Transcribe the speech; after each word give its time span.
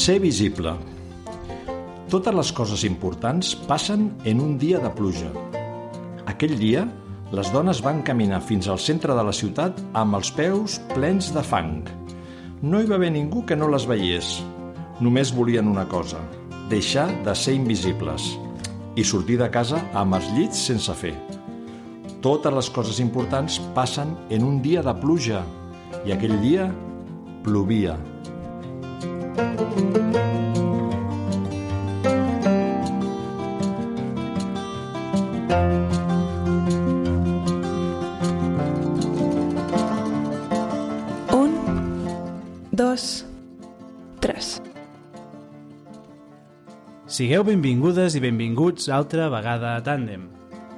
Ser 0.00 0.16
visible. 0.22 0.72
Totes 2.08 2.34
les 2.34 2.50
coses 2.56 2.82
importants 2.88 3.52
passen 3.68 4.08
en 4.24 4.40
un 4.40 4.56
dia 4.58 4.80
de 4.80 4.88
pluja. 4.96 5.28
Aquell 6.24 6.56
dia, 6.58 6.86
les 7.36 7.52
dones 7.52 7.84
van 7.84 8.00
caminar 8.02 8.40
fins 8.40 8.66
al 8.72 8.80
centre 8.80 9.14
de 9.14 9.28
la 9.28 9.36
ciutat 9.36 9.78
amb 9.92 10.16
els 10.18 10.32
peus 10.32 10.80
plens 10.96 11.34
de 11.36 11.44
fang. 11.44 11.99
No 12.62 12.76
hi 12.76 12.84
va 12.84 12.98
haver 12.98 13.08
ningú 13.08 13.40
que 13.48 13.56
no 13.56 13.70
les 13.72 13.86
veiés. 13.88 14.34
Només 15.00 15.30
volien 15.32 15.68
una 15.68 15.86
cosa, 15.88 16.18
deixar 16.68 17.06
de 17.24 17.32
ser 17.32 17.54
invisibles 17.56 18.26
i 19.00 19.04
sortir 19.10 19.38
de 19.40 19.48
casa 19.54 19.80
amb 19.96 20.18
els 20.18 20.28
llits 20.36 20.60
sense 20.68 20.92
fer. 20.98 21.14
Totes 22.20 22.52
les 22.52 22.68
coses 22.76 23.00
importants 23.00 23.56
passen 23.72 24.12
en 24.28 24.44
un 24.44 24.60
dia 24.60 24.84
de 24.84 24.92
pluja 25.00 25.40
i 26.04 26.12
aquell 26.12 26.36
dia 26.44 26.68
plovia. 27.48 27.96
Un, 29.40 30.49
dos, 43.00 43.24
tres. 44.20 44.60
Sigueu 47.06 47.42
benvingudes 47.44 48.14
i 48.14 48.20
benvinguts 48.22 48.90
altra 48.92 49.28
vegada 49.32 49.74
a 49.74 49.82
Tàndem. 49.82 50.28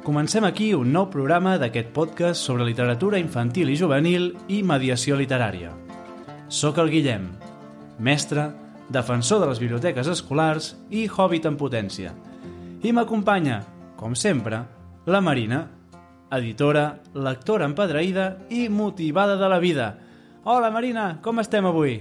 Comencem 0.03 0.45
aquí 0.47 0.73
un 0.75 0.91
nou 0.95 1.09
programa 1.11 1.59
d'aquest 1.61 1.93
podcast 1.95 2.43
sobre 2.43 2.67
literatura 2.67 3.20
infantil 3.20 3.70
i 3.70 3.77
juvenil 3.78 4.33
i 4.48 4.62
mediació 4.62 5.19
literària. 5.19 5.75
Soc 6.48 6.78
el 6.83 6.91
Guillem, 6.91 7.28
mestre, 7.98 8.48
defensor 8.93 9.43
de 9.43 9.50
les 9.50 9.61
biblioteques 9.62 10.09
escolars 10.09 10.73
i 10.91 11.06
hobbit 11.06 11.47
en 11.47 11.59
potència. 11.59 12.15
I 12.83 12.93
m'acompanya, 12.93 13.62
com 13.97 14.17
sempre, 14.19 14.65
la 15.06 15.20
Marina, 15.20 15.67
editora, 16.33 16.98
lectora 17.15 17.69
empadreïda 17.69 18.33
i 18.50 18.67
motivada 18.69 19.37
de 19.37 19.53
la 19.53 19.61
vida. 19.62 19.93
Hola 20.43 20.73
Marina, 20.75 21.20
com 21.23 21.39
estem 21.39 21.67
avui? 21.69 22.00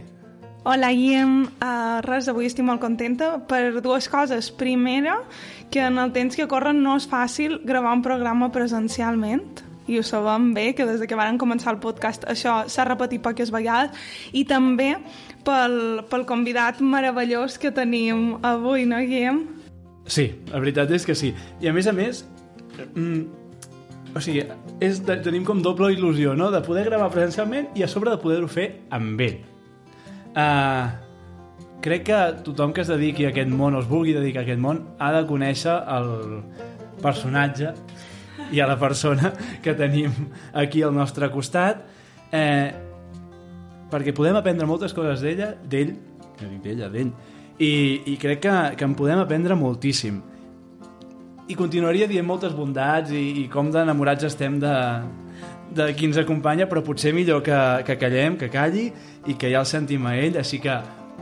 Hola, 0.63 0.91
Guillem. 0.93 1.47
Uh, 1.57 2.01
res, 2.05 2.27
avui 2.29 2.45
estic 2.45 2.61
molt 2.61 2.83
contenta 2.83 3.39
per 3.49 3.81
dues 3.81 4.05
coses. 4.13 4.51
Primera, 4.53 5.15
que 5.73 5.81
en 5.81 5.97
el 5.97 6.11
temps 6.13 6.37
que 6.37 6.45
corren 6.45 6.83
no 6.85 6.99
és 6.99 7.07
fàcil 7.09 7.57
gravar 7.65 7.95
un 7.97 8.03
programa 8.05 8.51
presencialment 8.53 9.41
i 9.89 9.97
ho 9.97 10.03
sabem 10.05 10.51
bé, 10.53 10.67
que 10.77 10.85
des 10.85 11.01
de 11.01 11.07
que 11.09 11.17
van 11.17 11.39
començar 11.41 11.73
el 11.73 11.79
podcast 11.81 12.27
això 12.29 12.61
s'ha 12.69 12.85
repetit 12.85 13.23
poques 13.25 13.49
vegades 13.51 13.97
i 14.37 14.45
també 14.45 14.93
pel, 15.43 16.05
pel 16.11 16.27
convidat 16.29 16.79
meravellós 16.85 17.57
que 17.57 17.73
tenim 17.73 18.37
avui, 18.45 18.85
no, 18.85 19.01
Guillem? 19.01 19.41
Sí, 20.05 20.29
la 20.53 20.61
veritat 20.61 20.93
és 20.93 21.09
que 21.09 21.17
sí. 21.17 21.33
I 21.59 21.71
a 21.71 21.73
més 21.73 21.89
a 21.89 21.95
més, 21.97 22.21
mm, 22.93 23.21
o 24.13 24.21
sigui, 24.21 24.45
és 24.79 25.01
tenim 25.09 25.41
com 25.43 25.65
doble 25.65 25.89
il·lusió, 25.97 26.37
no?, 26.37 26.51
de 26.53 26.61
poder 26.61 26.85
gravar 26.85 27.09
presencialment 27.09 27.73
i 27.73 27.81
a 27.81 27.89
sobre 27.89 28.13
de 28.13 28.21
poder-ho 28.21 28.51
fer 28.51 28.75
amb 28.93 29.25
ell. 29.25 29.41
Uh, 30.31 30.87
crec 31.81 32.05
que 32.07 32.19
tothom 32.45 32.71
que 32.71 32.85
es 32.85 32.91
dediqui 32.91 33.25
a 33.25 33.31
aquest 33.33 33.49
món 33.49 33.75
o 33.75 33.81
es 33.81 33.89
vulgui 33.89 34.13
dedicar 34.15 34.43
a 34.43 34.45
aquest 34.45 34.61
món 34.61 34.83
ha 35.01 35.09
de 35.15 35.25
conèixer 35.27 35.73
el 35.91 36.11
personatge 37.01 37.73
i 38.53 38.61
a 38.61 38.67
la 38.69 38.77
persona 38.79 39.33
que 39.63 39.73
tenim 39.75 40.13
aquí 40.53 40.83
al 40.85 40.93
nostre 40.95 41.31
costat 41.33 41.81
eh, 42.31 42.71
perquè 43.91 44.13
podem 44.15 44.37
aprendre 44.39 44.67
moltes 44.69 44.93
coses 44.95 45.23
d'ella, 45.25 45.51
d'ell, 45.67 45.95
no 46.39 46.49
dic 46.53 46.61
d'ella, 46.63 46.89
d'ell, 46.93 47.11
i, 47.59 47.71
i 48.13 48.17
crec 48.21 48.45
que, 48.45 48.55
que 48.77 48.87
en 48.87 48.95
podem 48.95 49.19
aprendre 49.19 49.57
moltíssim. 49.59 50.21
I 51.51 51.57
continuaria 51.59 52.07
dient 52.07 52.25
moltes 52.25 52.55
bondats 52.55 53.11
i, 53.11 53.25
i 53.43 53.47
com 53.51 53.73
d'enamorats 53.73 54.29
estem 54.29 54.61
de, 54.61 54.71
de 55.75 55.91
qui 55.95 56.09
ens 56.09 56.19
acompanya, 56.19 56.67
però 56.69 56.83
potser 56.85 57.13
millor 57.15 57.43
que, 57.45 57.59
que 57.87 57.97
callem, 57.99 58.37
que 58.39 58.49
calli 58.51 58.89
i 59.27 59.37
que 59.39 59.51
ja 59.51 59.61
el 59.63 59.69
sentim 59.69 60.05
a 60.09 60.17
ell, 60.19 60.37
així 60.41 60.59
que 60.63 60.75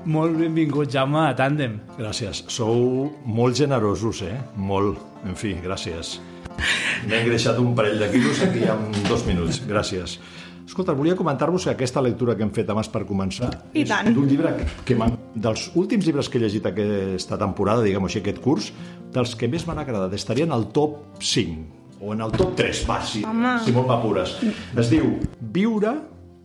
molt 0.10 0.38
benvingut, 0.40 0.90
Jaume, 0.94 1.22
a 1.28 1.36
Tàndem. 1.38 1.80
Gràcies. 1.98 2.44
Sou 2.52 3.10
molt 3.26 3.58
generosos, 3.60 4.24
eh? 4.24 4.36
Molt. 4.56 5.02
En 5.28 5.36
fi, 5.36 5.56
gràcies. 5.64 6.18
M'he 7.08 7.22
engreixat 7.22 7.60
un 7.60 7.74
parell 7.76 8.00
de 8.00 8.10
quilos 8.12 8.40
aquí 8.44 8.64
en 8.68 8.86
dos 9.08 9.26
minuts. 9.28 9.62
Gràcies. 9.68 10.20
Escolta, 10.70 10.94
volia 10.94 11.16
comentar-vos 11.18 11.66
que 11.66 11.74
aquesta 11.74 12.02
lectura 12.06 12.36
que 12.38 12.46
hem 12.46 12.52
fet 12.54 12.70
abans 12.70 12.88
per 12.94 13.02
començar 13.10 13.50
I 13.74 13.82
és 13.82 13.90
tant. 13.90 14.12
d'un 14.14 14.28
llibre 14.30 14.52
que, 14.60 14.68
que 14.86 15.10
dels 15.34 15.66
últims 15.74 16.06
llibres 16.06 16.30
que 16.30 16.38
he 16.38 16.44
llegit 16.44 16.70
aquesta 16.70 17.40
temporada, 17.42 17.82
diguem-ho 17.84 18.06
així, 18.06 18.22
aquest 18.22 18.40
curs, 18.44 18.70
dels 19.16 19.34
que 19.36 19.50
més 19.50 19.66
m'han 19.66 19.82
agradat. 19.82 20.14
Estaria 20.14 20.46
en 20.46 20.54
el 20.54 20.70
top 20.76 21.02
5 21.26 21.79
o 22.02 22.14
en 22.14 22.22
el 22.22 22.32
top 22.32 22.56
3, 22.56 22.86
va, 22.90 23.02
si, 23.06 23.24
Home. 23.24 23.58
si 23.66 23.72
molt 23.76 23.88
m'apures. 23.88 24.38
Es 24.78 24.90
diu 24.90 25.18
Viure, 25.40 25.94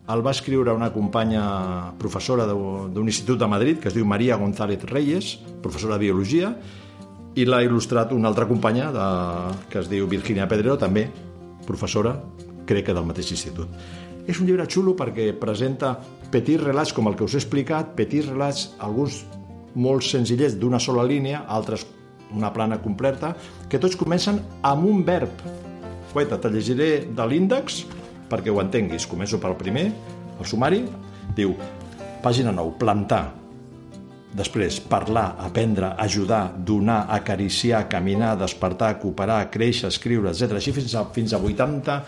el 0.08 0.20
va 0.26 0.32
escriure 0.34 0.72
una 0.74 0.90
companya 0.92 1.92
professora 1.98 2.46
de- 2.46 2.54
d'un 2.92 3.06
institut 3.08 3.38
de 3.38 3.46
Madrid 3.46 3.78
que 3.78 3.88
es 3.88 3.94
diu 3.94 4.04
Maria 4.04 4.36
González 4.36 4.82
Reyes, 4.84 5.38
professora 5.62 5.94
de 5.94 6.00
Biologia, 6.06 6.56
i 7.34 7.44
l'ha 7.44 7.62
il·lustrat 7.64 8.12
una 8.12 8.28
altra 8.28 8.46
companya 8.46 8.90
de, 8.92 9.06
que 9.70 9.78
es 9.80 9.88
diu 9.90 10.06
Virginia 10.06 10.46
Pedrero, 10.46 10.76
també 10.78 11.08
professora, 11.66 12.16
crec 12.66 12.86
que 12.86 12.94
del 12.94 13.04
mateix 13.06 13.30
institut. 13.32 13.68
És 14.26 14.38
un 14.40 14.46
llibre 14.46 14.66
xulo 14.70 14.94
perquè 14.96 15.32
presenta 15.38 15.98
petits 16.30 16.62
relats, 16.62 16.92
com 16.92 17.08
el 17.08 17.16
que 17.16 17.24
us 17.24 17.34
he 17.34 17.38
explicat, 17.42 17.94
petits 17.96 18.28
relats, 18.28 18.70
alguns 18.78 19.24
molt 19.74 20.02
senzillets 20.06 20.54
d'una 20.60 20.78
sola 20.78 21.02
línia, 21.04 21.44
altres 21.48 21.84
una 22.34 22.52
plana 22.52 22.80
completa, 22.82 23.34
que 23.70 23.80
tots 23.82 23.96
comencen 23.96 24.40
amb 24.62 24.88
un 24.90 25.04
verb. 25.06 25.44
Guaita, 26.12 26.38
te 26.38 26.50
llegiré 26.52 26.90
de 27.10 27.26
l'índex 27.26 27.84
perquè 28.30 28.52
ho 28.52 28.60
entenguis. 28.62 29.06
Començo 29.10 29.40
pel 29.42 29.56
primer, 29.58 29.88
el 30.38 30.46
sumari. 30.48 30.84
Diu, 31.34 31.54
pàgina 32.22 32.52
9, 32.54 32.76
plantar. 32.78 33.24
Després, 34.34 34.80
parlar, 34.90 35.36
aprendre, 35.38 35.92
ajudar, 36.02 36.48
donar, 36.66 37.04
acariciar, 37.14 37.84
caminar, 37.88 38.34
despertar, 38.38 38.96
cooperar, 38.98 39.44
créixer, 39.54 39.92
escriure, 39.92 40.32
etc. 40.32 40.58
Així 40.58 40.74
fins 40.74 40.94
a, 40.98 41.04
fins 41.14 41.34
a 41.34 41.38
80 41.38 42.00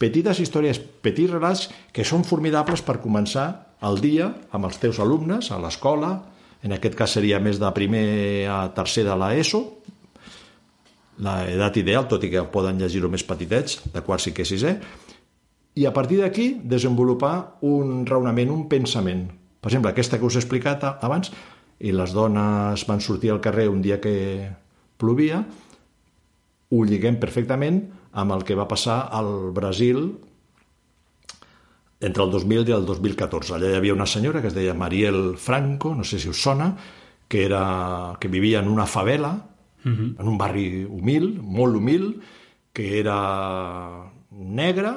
petites 0.00 0.40
històries, 0.40 0.80
petits 1.04 1.32
relats 1.32 1.68
que 1.92 2.06
són 2.08 2.24
formidables 2.24 2.82
per 2.84 3.02
començar 3.04 3.46
el 3.84 4.00
dia 4.00 4.30
amb 4.50 4.68
els 4.68 4.80
teus 4.80 4.98
alumnes 5.00 5.50
a 5.52 5.60
l'escola, 5.60 6.16
en 6.64 6.72
aquest 6.72 6.96
cas 6.96 7.12
seria 7.18 7.40
més 7.44 7.60
de 7.60 7.70
primer 7.76 8.04
a 8.48 8.58
tercer 8.76 9.04
de 9.04 9.14
l'ESO, 9.20 9.60
l'edat 11.24 11.76
ideal, 11.78 12.08
tot 12.10 12.24
i 12.24 12.30
que 12.32 12.42
poden 12.50 12.80
llegir-ho 12.80 13.10
més 13.12 13.24
petitets, 13.26 13.82
de 13.92 14.02
quart, 14.02 14.24
cinquè, 14.24 14.46
sisè, 14.48 14.72
i 15.74 15.86
a 15.86 15.92
partir 15.94 16.20
d'aquí 16.22 16.54
desenvolupar 16.64 17.60
un 17.66 18.04
raonament, 18.06 18.50
un 18.54 18.64
pensament. 18.70 19.26
Per 19.60 19.70
exemple, 19.70 19.92
aquesta 19.92 20.18
que 20.18 20.26
us 20.26 20.38
he 20.38 20.42
explicat 20.42 20.86
abans, 20.94 21.32
i 21.84 21.92
les 21.92 22.14
dones 22.14 22.84
van 22.88 23.02
sortir 23.02 23.32
al 23.34 23.42
carrer 23.44 23.68
un 23.68 23.82
dia 23.82 24.00
que 24.00 24.14
plovia, 24.96 25.42
ho 26.74 26.84
lliguem 26.86 27.18
perfectament 27.20 27.82
amb 28.14 28.32
el 28.34 28.44
que 28.46 28.56
va 28.56 28.68
passar 28.70 29.02
al 29.12 29.50
Brasil 29.54 30.06
entre 32.04 32.24
el 32.26 32.30
2000 32.34 32.68
i 32.68 32.74
el 32.76 32.84
2014. 32.88 33.54
Allà 33.56 33.70
hi 33.72 33.78
havia 33.78 33.94
una 33.96 34.06
senyora 34.10 34.42
que 34.44 34.50
es 34.52 34.56
deia 34.56 34.74
Mariel 34.76 35.36
Franco, 35.40 35.94
no 35.96 36.04
sé 36.04 36.18
si 36.20 36.28
us 36.28 36.40
sona, 36.42 36.74
que, 37.28 37.44
era, 37.46 38.16
que 38.20 38.28
vivia 38.28 38.60
en 38.60 38.68
una 38.68 38.86
favela, 38.86 39.34
en 39.84 40.16
un 40.24 40.36
barri 40.40 40.84
humil, 40.84 41.26
molt 41.42 41.76
humil, 41.76 42.06
que 42.72 42.98
era 42.98 43.16
negra, 44.30 44.94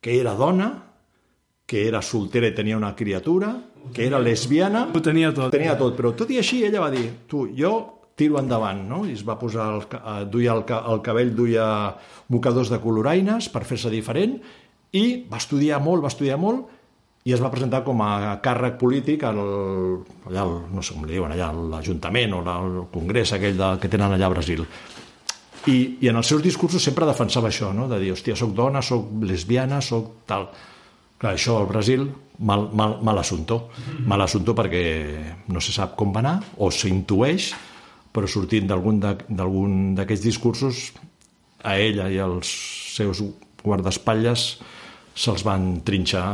que 0.00 0.20
era 0.20 0.32
dona, 0.34 0.70
que 1.66 1.86
era 1.88 2.00
soltera 2.02 2.48
i 2.48 2.54
tenia 2.56 2.78
una 2.78 2.94
criatura, 2.96 3.50
que 3.92 4.06
era 4.06 4.18
lesbiana, 4.22 4.86
Ho 4.94 5.02
tenia 5.02 5.32
tot. 5.34 5.50
tenia 5.52 5.76
tot, 5.78 5.96
però 5.98 6.14
tot 6.16 6.30
i 6.32 6.40
així 6.40 6.62
ella 6.66 6.80
va 6.82 6.90
dir, 6.94 7.04
tu, 7.30 7.44
jo 7.58 7.74
tiro 8.16 8.38
endavant, 8.40 8.80
no? 8.88 9.02
I 9.04 9.12
es 9.12 9.24
va 9.26 9.36
posar, 9.38 9.66
el, 9.76 9.82
eh, 9.98 10.24
duia 10.32 10.54
el, 10.56 10.64
el 10.64 11.02
cabell, 11.04 11.34
duia 11.36 11.66
mocadors 12.32 12.70
de 12.72 12.80
coloraines 12.80 13.50
per 13.52 13.64
fer-se 13.68 13.92
diferent 13.92 14.38
i 14.96 15.04
va 15.30 15.40
estudiar 15.42 15.80
molt, 15.84 16.04
va 16.04 16.12
estudiar 16.12 16.38
molt 16.40 16.72
i 17.26 17.34
es 17.34 17.42
va 17.42 17.50
presentar 17.50 17.82
com 17.82 17.98
a 18.04 18.36
càrrec 18.42 18.76
polític 18.78 19.24
al, 19.26 19.40
allà, 20.28 20.44
al, 20.44 20.52
no 20.70 20.82
sé 20.84 20.94
com 20.94 21.06
li 21.08 21.16
diuen, 21.16 21.32
allà 21.34 21.48
a 21.50 21.64
l'Ajuntament 21.72 22.36
o 22.36 22.42
al 22.52 22.76
Congrés 22.92 23.32
aquell 23.34 23.58
de, 23.58 23.72
que 23.82 23.90
tenen 23.90 24.14
allà 24.14 24.28
a 24.28 24.34
Brasil. 24.34 24.62
I, 25.66 25.76
I 26.06 26.12
en 26.12 26.20
els 26.20 26.30
seus 26.30 26.44
discursos 26.44 26.84
sempre 26.86 27.08
defensava 27.08 27.50
això, 27.50 27.72
no? 27.74 27.88
de 27.90 27.98
dir, 27.98 28.12
hòstia, 28.14 28.36
soc 28.38 28.54
dona, 28.54 28.82
soc 28.82 29.10
lesbiana, 29.26 29.82
soc 29.82 30.22
tal... 30.30 30.48
Clar, 31.16 31.32
això 31.32 31.54
al 31.56 31.64
Brasil, 31.64 32.02
mal, 32.44 32.66
mal, 32.76 32.98
mal 33.00 33.18
assumpto. 33.22 33.70
Mal 34.04 34.20
assumpto 34.20 34.52
perquè 34.54 34.82
no 35.48 35.62
se 35.64 35.72
sap 35.72 35.94
com 35.96 36.12
va 36.12 36.20
anar, 36.20 36.34
o 36.60 36.68
s'intueix, 36.68 37.48
però 38.12 38.28
sortint 38.28 38.68
d'algun 38.68 39.00
d'aquests 39.96 40.26
discursos, 40.28 40.82
a 41.64 41.78
ella 41.80 42.10
i 42.12 42.20
als 42.20 42.52
seus 42.94 43.24
guardaespatlles 43.64 44.44
se'ls 45.16 45.42
van 45.46 45.80
trinxar 45.86 46.24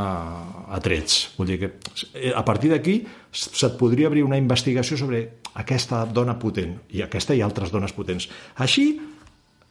a 0.67 0.79
trets. 0.83 1.29
Vull 1.37 1.53
dir 1.53 1.59
que 1.61 1.69
eh, 2.11 2.33
a 2.35 2.43
partir 2.45 2.73
d'aquí 2.73 2.99
se't 3.31 3.77
podria 3.79 4.09
obrir 4.11 4.25
una 4.27 4.39
investigació 4.39 4.99
sobre 4.99 5.23
aquesta 5.59 6.03
dona 6.05 6.35
potent, 6.39 6.75
i 6.91 7.03
aquesta 7.05 7.35
i 7.37 7.43
altres 7.45 7.71
dones 7.71 7.93
potents. 7.95 8.27
Així, 8.65 8.87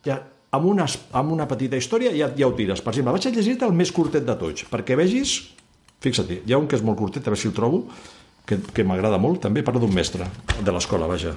ja, 0.06 0.16
amb, 0.52 0.68
una, 0.70 0.86
amb 1.18 1.34
una 1.34 1.48
petita 1.50 1.76
història 1.76 2.14
ja, 2.16 2.30
ja 2.38 2.48
ho 2.48 2.56
tires. 2.56 2.80
Per 2.80 2.94
exemple, 2.94 3.14
vaig 3.18 3.28
a 3.28 3.34
llegir-te 3.34 3.68
el 3.68 3.76
més 3.76 3.92
curtet 3.92 4.26
de 4.28 4.38
tots, 4.38 4.68
perquè 4.72 4.98
vegis... 4.98 5.40
Fixa-t'hi, 6.02 6.40
hi 6.42 6.50
ha 6.50 6.58
un 6.58 6.64
que 6.66 6.74
és 6.74 6.82
molt 6.82 6.98
curtet, 6.98 7.22
a 7.22 7.30
veure 7.30 7.38
si 7.38 7.46
el 7.46 7.54
trobo, 7.54 7.84
que, 8.42 8.56
que 8.74 8.82
m'agrada 8.82 9.20
molt, 9.22 9.38
també 9.44 9.62
parla 9.62 9.84
d'un 9.84 9.92
mestre 9.94 10.26
de 10.58 10.72
l'escola, 10.74 11.06
vaja. 11.06 11.36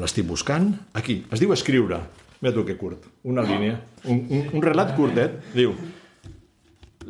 L'estic 0.00 0.24
buscant. 0.24 0.70
Aquí, 0.96 1.18
es 1.28 1.42
diu 1.42 1.52
escriure. 1.52 2.00
Mira 2.44 2.52
tu 2.52 2.62
que 2.68 2.74
curt, 2.76 3.06
una 3.24 3.40
línia. 3.40 3.78
Un, 4.04 4.18
un, 4.28 4.48
un 4.52 4.62
relat 4.62 4.90
curtet. 4.92 5.38
Diu, 5.54 5.70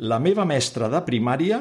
la 0.07 0.15
meva 0.23 0.45
mestra 0.47 0.87
de 0.87 1.01
primària 1.03 1.57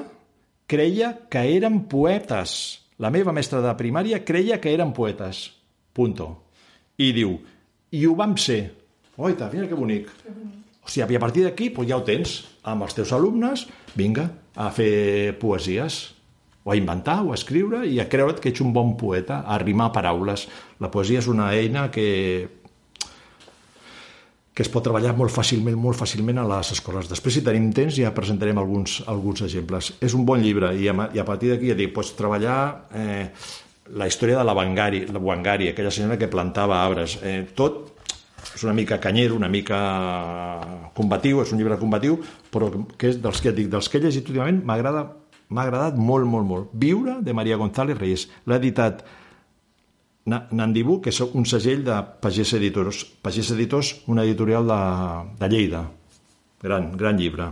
creia 0.71 1.09
que 1.26 1.43
eren 1.56 1.81
poetes. 1.91 2.55
La 3.03 3.11
meva 3.11 3.35
mestra 3.35 3.59
de 3.65 3.75
primària 3.75 4.23
creia 4.23 4.61
que 4.62 4.71
eren 4.71 4.94
poetes. 4.94 5.49
Punto. 5.91 6.31
I 7.03 7.11
diu, 7.19 7.35
i 7.91 8.06
ho 8.06 8.15
vam 8.15 8.38
ser. 8.38 8.62
Oita, 9.19 9.50
mira 9.50 9.67
que 9.67 9.75
bonic. 9.75 10.06
O 10.85 10.87
sigui, 10.87 11.19
a 11.19 11.26
partir 11.26 11.43
d'aquí 11.49 11.73
doncs 11.75 11.91
ja 11.91 11.99
ho 11.99 12.06
tens. 12.06 12.38
Amb 12.62 12.87
els 12.87 12.94
teus 12.94 13.11
alumnes, 13.11 13.67
vinga, 13.99 14.31
a 14.55 14.71
fer 14.71 15.35
poesies, 15.43 16.05
o 16.62 16.71
a 16.71 16.79
inventar, 16.79 17.25
o 17.26 17.35
a 17.35 17.43
escriure, 17.43 17.82
i 17.91 17.99
a 17.99 18.06
creure't 18.06 18.38
que 18.38 18.55
ets 18.55 18.62
un 18.62 18.71
bon 18.73 18.94
poeta, 18.94 19.43
a 19.43 19.59
rimar 19.59 19.91
paraules. 19.91 20.47
La 20.79 20.94
poesia 20.94 21.19
és 21.19 21.26
una 21.26 21.50
eina 21.59 21.91
que 21.91 22.62
que 24.55 24.62
es 24.62 24.71
pot 24.71 24.85
treballar 24.87 25.17
molt 25.19 25.35
fàcilment, 25.35 25.75
molt 25.75 25.99
fàcilment 25.99 26.39
a 26.39 26.47
les 26.47 26.71
escoles. 26.77 27.09
Després, 27.11 27.35
si 27.35 27.43
tenim 27.43 27.73
temps, 27.75 27.97
ja 27.99 28.12
presentarem 28.15 28.59
alguns, 28.62 29.01
alguns 29.11 29.43
exemples. 29.43 29.91
És 30.05 30.15
un 30.15 30.23
bon 30.29 30.39
llibre 30.43 30.71
i 30.79 30.87
a, 30.89 30.95
i 31.11 31.19
a 31.19 31.27
partir 31.27 31.51
d'aquí 31.51 31.73
ja 31.73 31.79
dic, 31.79 31.91
pots 31.97 32.12
treballar 32.15 32.59
eh, 32.95 33.25
la 33.99 34.06
història 34.06 34.39
de 34.39 34.45
la 34.47 34.55
Wangari, 34.55 35.03
la 35.11 35.23
Wangari, 35.23 35.73
aquella 35.73 35.91
senyora 35.91 36.21
que 36.21 36.31
plantava 36.31 36.79
arbres. 36.85 37.19
Eh, 37.27 37.43
tot 37.59 37.91
és 38.55 38.62
una 38.62 38.77
mica 38.77 39.01
canyero, 39.03 39.35
una 39.35 39.51
mica 39.51 39.81
combatiu, 40.95 41.43
és 41.43 41.50
un 41.50 41.59
llibre 41.59 41.81
combatiu, 41.81 42.21
però 42.55 42.71
que 42.97 43.11
és 43.11 43.19
dels 43.19 43.43
que 43.43 43.53
dic, 43.57 43.73
dels 43.73 43.91
que 43.91 43.99
he 43.99 44.07
llegit 44.07 44.31
últimament, 44.31 44.62
m'agrada 44.62 45.09
m'ha 45.55 45.67
agradat 45.67 45.99
molt, 46.00 46.27
molt, 46.27 46.47
molt. 46.49 46.73
Viure, 46.73 47.19
de 47.23 47.35
Maria 47.37 47.59
González 47.61 47.99
Reyes. 47.99 48.29
L'ha 48.49 48.59
editat 48.62 49.05
Nandibú, 50.25 51.00
que 51.05 51.12
és 51.12 51.21
un 51.25 51.44
segell 51.44 51.85
de 51.85 51.99
Pagès 52.25 52.55
Editors. 52.56 53.03
Pagès 53.25 53.50
Editors, 53.53 53.91
una 54.09 54.25
editorial 54.25 54.65
de, 54.71 54.81
de 55.41 55.50
Lleida. 55.53 55.85
Gran, 56.65 56.94
gran 56.97 57.21
llibre. 57.21 57.50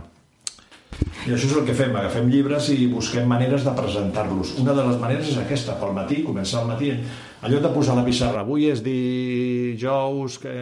I 1.27 1.33
això 1.33 1.47
és 1.47 1.55
el 1.57 1.65
que 1.67 1.75
fem, 1.77 1.93
agafem 1.97 2.27
llibres 2.29 2.69
i 2.73 2.87
busquem 2.89 3.27
maneres 3.29 3.65
de 3.65 3.73
presentar-los. 3.77 4.55
Una 4.61 4.73
de 4.77 4.85
les 4.87 4.99
maneres 5.01 5.29
és 5.29 5.39
aquesta, 5.41 5.77
pel 5.81 5.93
matí, 5.95 6.21
començar 6.25 6.61
al 6.61 6.69
matí. 6.69 6.91
Lloc 7.49 7.63
de 7.63 7.71
posar 7.73 7.97
la 7.97 8.05
pissarra, 8.05 8.41
avui 8.41 8.69
és 8.71 8.81
dijous 8.85 10.39
que, 10.41 10.53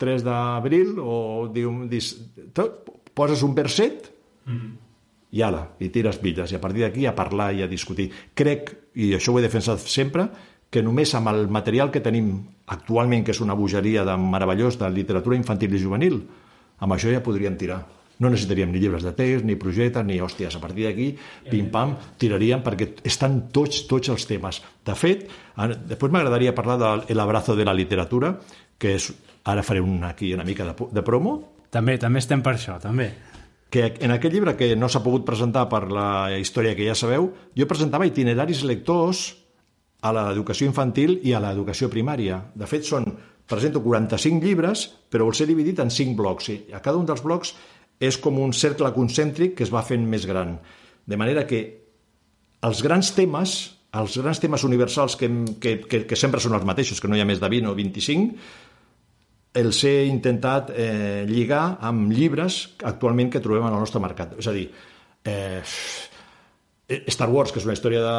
3 0.00 0.24
d'abril, 0.26 0.96
o 0.98 1.46
diu, 1.52 1.84
dis, 1.90 2.14
tot, 2.56 2.90
poses 3.14 3.44
un 3.46 3.54
verset 3.56 4.10
i 5.34 5.42
ala, 5.42 5.64
i 5.82 5.88
tires 5.90 6.20
bitlles, 6.22 6.52
i 6.52 6.58
a 6.58 6.62
partir 6.62 6.84
d'aquí 6.84 7.06
a 7.06 7.14
parlar 7.16 7.52
i 7.54 7.62
a 7.64 7.70
discutir. 7.70 8.08
Crec, 8.38 8.74
i 8.94 9.12
això 9.16 9.32
ho 9.32 9.38
he 9.38 9.44
defensat 9.46 9.82
sempre, 9.82 10.28
que 10.70 10.82
només 10.82 11.12
amb 11.14 11.30
el 11.30 11.48
material 11.48 11.90
que 11.94 12.02
tenim 12.02 12.32
actualment, 12.66 13.24
que 13.24 13.34
és 13.34 13.40
una 13.44 13.54
bogeria 13.54 14.04
de 14.04 14.16
meravellós 14.18 14.78
de 14.80 14.88
literatura 14.90 15.36
infantil 15.36 15.74
i 15.74 15.82
juvenil, 15.82 16.22
amb 16.80 16.96
això 16.96 17.12
ja 17.12 17.22
podríem 17.22 17.56
tirar. 17.60 17.82
No 18.18 18.30
necessitaríem 18.30 18.70
ni 18.70 18.78
llibres 18.78 19.02
de 19.02 19.10
text, 19.12 19.44
ni 19.44 19.56
projectes, 19.58 20.04
ni 20.06 20.20
hòsties. 20.22 20.54
A 20.54 20.60
partir 20.62 20.86
d'aquí, 20.86 21.08
pim-pam, 21.50 21.96
tiraríem 22.18 22.62
perquè 22.62 22.92
estan 23.04 23.48
tots, 23.50 23.84
tots 23.90 24.12
els 24.14 24.26
temes. 24.30 24.60
De 24.86 24.94
fet, 24.94 25.26
després 25.90 26.14
m'agradaria 26.14 26.54
parlar 26.54 26.78
de 26.78 27.12
El 27.12 27.20
abrazo 27.20 27.56
de 27.56 27.64
la 27.66 27.74
literatura, 27.74 28.36
que 28.78 28.94
és, 28.94 29.10
ara 29.44 29.62
faré 29.66 29.82
una, 29.82 30.12
aquí 30.14 30.32
una 30.34 30.44
mica 30.46 30.64
de, 30.64 30.74
de 30.92 31.02
promo, 31.02 31.50
També, 31.74 31.96
també 31.98 32.20
estem 32.22 32.38
per 32.42 32.54
això, 32.54 32.78
també. 32.78 33.08
que 33.68 33.88
en 33.98 34.12
aquest 34.14 34.32
llibre 34.32 34.54
que 34.54 34.76
no 34.78 34.86
s'ha 34.86 35.02
pogut 35.02 35.24
presentar 35.26 35.64
per 35.68 35.90
la 35.90 36.30
història 36.38 36.76
que 36.78 36.86
ja 36.86 36.94
sabeu, 36.94 37.32
jo 37.58 37.66
presentava 37.66 38.06
itineraris 38.06 38.62
lectors 38.62 39.32
a 40.04 40.12
l'educació 40.12 40.68
infantil 40.68 41.18
i 41.24 41.32
a 41.32 41.40
l'educació 41.40 41.88
primària. 41.92 42.42
De 42.54 42.68
fet, 42.68 42.84
són, 42.84 43.06
presento 43.48 43.80
45 43.84 44.44
llibres, 44.44 44.88
però 45.10 45.28
els 45.28 45.40
he 45.40 45.48
dividit 45.48 45.80
en 45.80 45.92
5 45.92 46.16
blocs. 46.18 46.50
I 46.52 46.58
a 46.76 46.82
cada 46.84 47.00
un 47.00 47.08
dels 47.08 47.24
blocs 47.24 47.54
és 48.00 48.18
com 48.20 48.40
un 48.42 48.52
cercle 48.56 48.90
concèntric 48.92 49.54
que 49.58 49.64
es 49.64 49.72
va 49.72 49.84
fent 49.86 50.04
més 50.08 50.26
gran. 50.28 50.58
De 51.06 51.16
manera 51.20 51.46
que 51.48 51.62
els 52.64 52.82
grans 52.84 53.12
temes, 53.16 53.56
els 53.94 54.18
grans 54.20 54.40
temes 54.42 54.64
universals 54.66 55.16
que, 55.20 55.28
que, 55.60 55.76
que, 55.88 56.04
que 56.08 56.18
sempre 56.18 56.40
són 56.40 56.56
els 56.56 56.64
mateixos, 56.68 57.00
que 57.00 57.08
no 57.08 57.16
hi 57.16 57.22
ha 57.22 57.28
més 57.28 57.40
de 57.42 57.50
20 57.52 57.70
o 57.70 57.74
25, 57.78 58.46
els 59.54 59.84
he 59.86 59.94
intentat 60.10 60.72
eh, 60.74 61.22
lligar 61.30 61.78
amb 61.86 62.10
llibres 62.10 62.74
actualment 62.82 63.30
que 63.30 63.42
trobem 63.44 63.68
en 63.68 63.76
el 63.76 63.84
nostre 63.84 64.02
mercat. 64.02 64.34
És 64.40 64.48
a 64.50 64.54
dir, 64.56 64.66
eh, 65.30 65.60
Star 67.08 67.30
Wars, 67.32 67.48
que 67.48 67.62
és 67.62 67.64
una 67.64 67.72
història 67.72 68.02
de, 68.04 68.16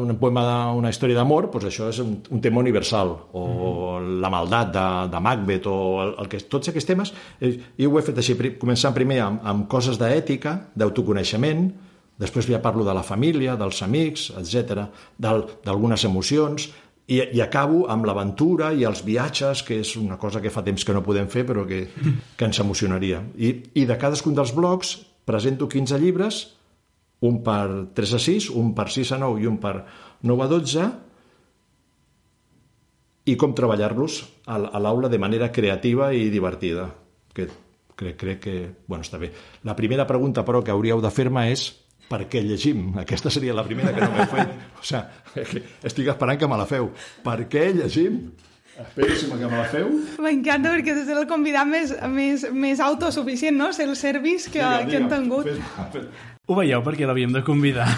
un 0.00 0.16
poema 0.16 0.42
d'una 0.72 0.88
història 0.88 1.18
d'amor, 1.18 1.50
doncs 1.52 1.66
això 1.68 1.90
és 1.92 1.98
un, 2.00 2.14
un 2.32 2.40
tema 2.40 2.62
universal, 2.62 3.12
o 3.36 3.98
la 4.00 4.30
maldat 4.32 4.70
de, 4.72 4.84
de 5.12 5.20
Macbeth, 5.20 5.68
o 5.68 5.76
el, 6.00 6.14
el 6.22 6.30
que, 6.32 6.40
tots 6.48 6.72
aquests 6.72 6.88
temes, 6.88 7.12
eh, 7.44 7.52
jo 7.76 7.90
ho 7.92 8.00
he 8.00 8.04
fet 8.06 8.22
així, 8.22 8.38
començant 8.56 8.96
primer 8.96 9.20
amb, 9.26 9.44
amb 9.44 9.68
coses 9.68 10.00
d'ètica, 10.00 10.56
d'autoconeixement, 10.72 11.68
després 12.16 12.48
ja 12.48 12.62
parlo 12.64 12.88
de 12.88 12.96
la 12.96 13.04
família, 13.04 13.58
dels 13.60 13.82
amics, 13.84 14.30
etc, 14.40 14.86
d'algunes 15.20 16.08
emocions, 16.08 16.70
i, 17.06 17.20
i 17.20 17.44
acabo 17.44 17.84
amb 17.92 18.08
l'aventura 18.08 18.72
i 18.72 18.88
els 18.88 19.04
viatges, 19.04 19.60
que 19.62 19.82
és 19.84 19.92
una 20.00 20.16
cosa 20.18 20.40
que 20.40 20.50
fa 20.50 20.64
temps 20.64 20.88
que 20.88 20.96
no 20.96 21.04
podem 21.04 21.28
fer, 21.28 21.44
però 21.46 21.68
que, 21.68 21.84
que 22.32 22.48
ens 22.48 22.64
emocionaria. 22.64 23.20
I, 23.36 23.52
I 23.76 23.84
de 23.86 24.00
cadascun 24.00 24.34
dels 24.34 24.56
blocs 24.56 24.96
presento 25.28 25.68
15 25.68 26.00
llibres, 26.00 26.46
un 27.24 27.40
per 27.44 27.88
3 27.96 28.14
a 28.16 28.20
6, 28.20 28.50
un 28.60 28.74
per 28.76 28.90
6 28.92 29.14
a 29.16 29.20
9 29.22 29.42
i 29.42 29.48
un 29.48 29.56
per 29.62 29.74
9 30.22 30.44
a 30.44 30.48
12, 30.52 30.88
i 33.26 33.34
com 33.40 33.54
treballar-los 33.56 34.20
a 34.46 34.78
l'aula 34.78 35.08
de 35.10 35.18
manera 35.18 35.50
creativa 35.50 36.12
i 36.14 36.28
divertida, 36.30 36.86
que 37.34 37.48
crec, 37.96 38.16
crec 38.20 38.40
que 38.44 38.54
bueno, 38.86 39.02
està 39.02 39.18
bé. 39.18 39.32
La 39.66 39.74
primera 39.74 40.06
pregunta, 40.06 40.44
però, 40.46 40.62
que 40.62 40.74
hauríeu 40.74 41.02
de 41.02 41.10
fer-me 41.10 41.48
és 41.50 41.66
per 42.06 42.22
què 42.30 42.42
llegim? 42.44 42.92
Aquesta 43.02 43.32
seria 43.34 43.54
la 43.56 43.64
primera 43.66 43.90
que 43.94 44.04
no 44.04 44.12
m'he 44.14 44.26
fet. 44.30 44.52
O 44.78 44.84
sigui, 44.86 45.62
estic 45.88 46.12
esperant 46.12 46.38
que 46.38 46.50
me 46.50 46.58
la 46.60 46.68
feu. 46.70 46.92
Per 47.24 47.38
què 47.50 47.72
llegim? 47.74 48.20
Esperíssim 48.76 49.30
que 49.38 49.48
me 49.48 49.56
la 49.56 49.66
feu. 49.72 49.88
M'encanta 50.22 50.72
perquè 50.74 50.94
és 51.00 51.10
el 51.12 51.26
convidat 51.30 51.68
més, 51.68 51.92
més, 52.12 52.46
més 52.52 52.80
autosuficient, 52.84 53.56
no? 53.56 53.70
És 53.72 53.80
el 53.84 53.94
service 53.96 54.50
que, 54.52 54.60
Digue'm, 54.60 54.90
que 54.90 54.98
hem 55.00 55.06
tingut. 55.12 55.48
Fes-me 55.48 55.86
fes, 55.94 56.26
Ho 56.46 56.54
veieu 56.54 56.82
perquè 56.86 57.08
l'havíem 57.08 57.32
de 57.34 57.42
convidar. 57.46 57.88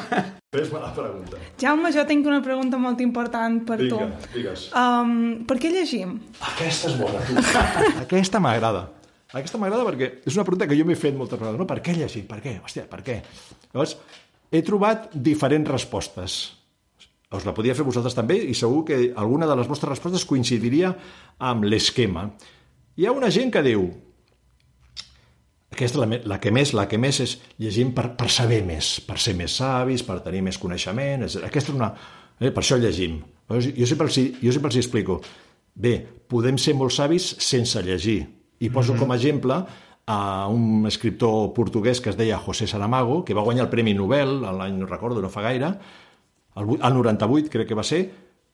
fes 0.54 0.72
la 0.72 0.88
pregunta. 0.96 1.38
Jaume, 1.60 1.92
jo 1.94 2.02
tinc 2.08 2.26
una 2.26 2.40
pregunta 2.44 2.80
molt 2.80 3.00
important 3.04 3.60
per 3.68 3.78
Vinga, 3.82 4.08
tu. 4.08 4.32
digues. 4.34 4.64
Um, 4.76 5.44
per 5.48 5.58
què 5.62 5.70
llegim? 5.72 6.16
Aquesta 6.52 6.90
és 6.90 6.98
bona, 6.98 7.22
tu. 7.28 7.36
Aquesta 8.06 8.40
m'agrada. 8.42 8.88
Aquesta 9.32 9.60
m'agrada 9.60 9.86
perquè 9.86 10.10
és 10.28 10.34
una 10.36 10.44
pregunta 10.44 10.66
que 10.68 10.76
jo 10.76 10.84
m'he 10.88 10.96
fet 10.98 11.14
moltes 11.16 11.40
vegades. 11.40 11.60
No? 11.60 11.68
Per 11.68 11.78
què 11.84 11.94
llegir? 11.96 12.24
Per 12.28 12.40
què? 12.44 12.56
Hòstia, 12.64 12.88
per 12.90 13.00
què? 13.06 13.20
Llavors, 13.70 13.94
he 14.52 14.60
trobat 14.66 15.12
diferents 15.14 15.70
respostes. 15.72 16.40
Us 17.36 17.46
la 17.48 17.54
podia 17.56 17.74
fer 17.76 17.86
vosaltres 17.86 18.16
també 18.16 18.38
i 18.44 18.54
segur 18.56 18.84
que 18.88 19.02
alguna 19.16 19.48
de 19.48 19.56
les 19.58 19.68
vostres 19.70 19.94
respostes 19.94 20.26
coincidiria 20.28 20.92
amb 21.38 21.64
l'esquema. 21.64 22.28
Hi 22.96 23.06
ha 23.08 23.14
una 23.16 23.30
gent 23.32 23.52
que 23.54 23.62
diu 23.64 23.86
que 25.72 25.86
aquesta, 25.86 26.02
la, 26.02 26.18
la 26.28 26.38
que 26.40 26.50
més, 26.52 26.74
la 26.76 26.84
que 26.88 26.98
més 27.00 27.22
és 27.24 27.38
llegim 27.62 27.94
per, 27.96 28.10
per 28.18 28.28
saber 28.30 28.60
més, 28.66 28.98
per 29.06 29.16
ser 29.22 29.32
més 29.38 29.54
savis, 29.62 30.04
per 30.04 30.18
tenir 30.24 30.42
més 30.44 30.60
coneixement, 30.60 31.24
etc. 31.24 31.46
Aquesta 31.48 31.72
és 31.72 31.78
una... 31.78 31.88
Eh, 32.38 32.50
per 32.50 32.60
això 32.60 32.76
llegim. 32.76 33.22
Jo, 33.48 33.62
jo, 33.72 33.88
sempre 33.88 34.10
els, 34.10 34.18
jo 34.42 34.52
sempre 34.52 34.68
els 34.68 34.80
explico. 34.82 35.22
Bé, 35.72 35.94
podem 36.28 36.58
ser 36.60 36.76
molt 36.76 36.92
savis 36.92 37.30
sense 37.40 37.80
llegir. 37.86 38.20
I 38.62 38.68
poso 38.70 38.94
com 38.98 39.10
a 39.10 39.16
exemple 39.16 39.56
a 40.12 40.46
un 40.50 40.84
escriptor 40.86 41.52
portuguès 41.56 42.02
que 42.02 42.10
es 42.12 42.18
deia 42.18 42.38
José 42.38 42.66
Saramago, 42.68 43.22
que 43.24 43.34
va 43.34 43.44
guanyar 43.46 43.66
el 43.66 43.72
Premi 43.72 43.94
Nobel, 43.94 44.40
l'any 44.42 44.76
no 44.76 44.90
recordo, 44.90 45.22
no 45.22 45.30
fa 45.32 45.44
gaire, 45.46 45.72
el, 46.56 46.76
el 46.76 46.94
98 46.98 47.52
crec 47.52 47.68
que 47.70 47.78
va 47.78 47.86
ser, 47.86 48.02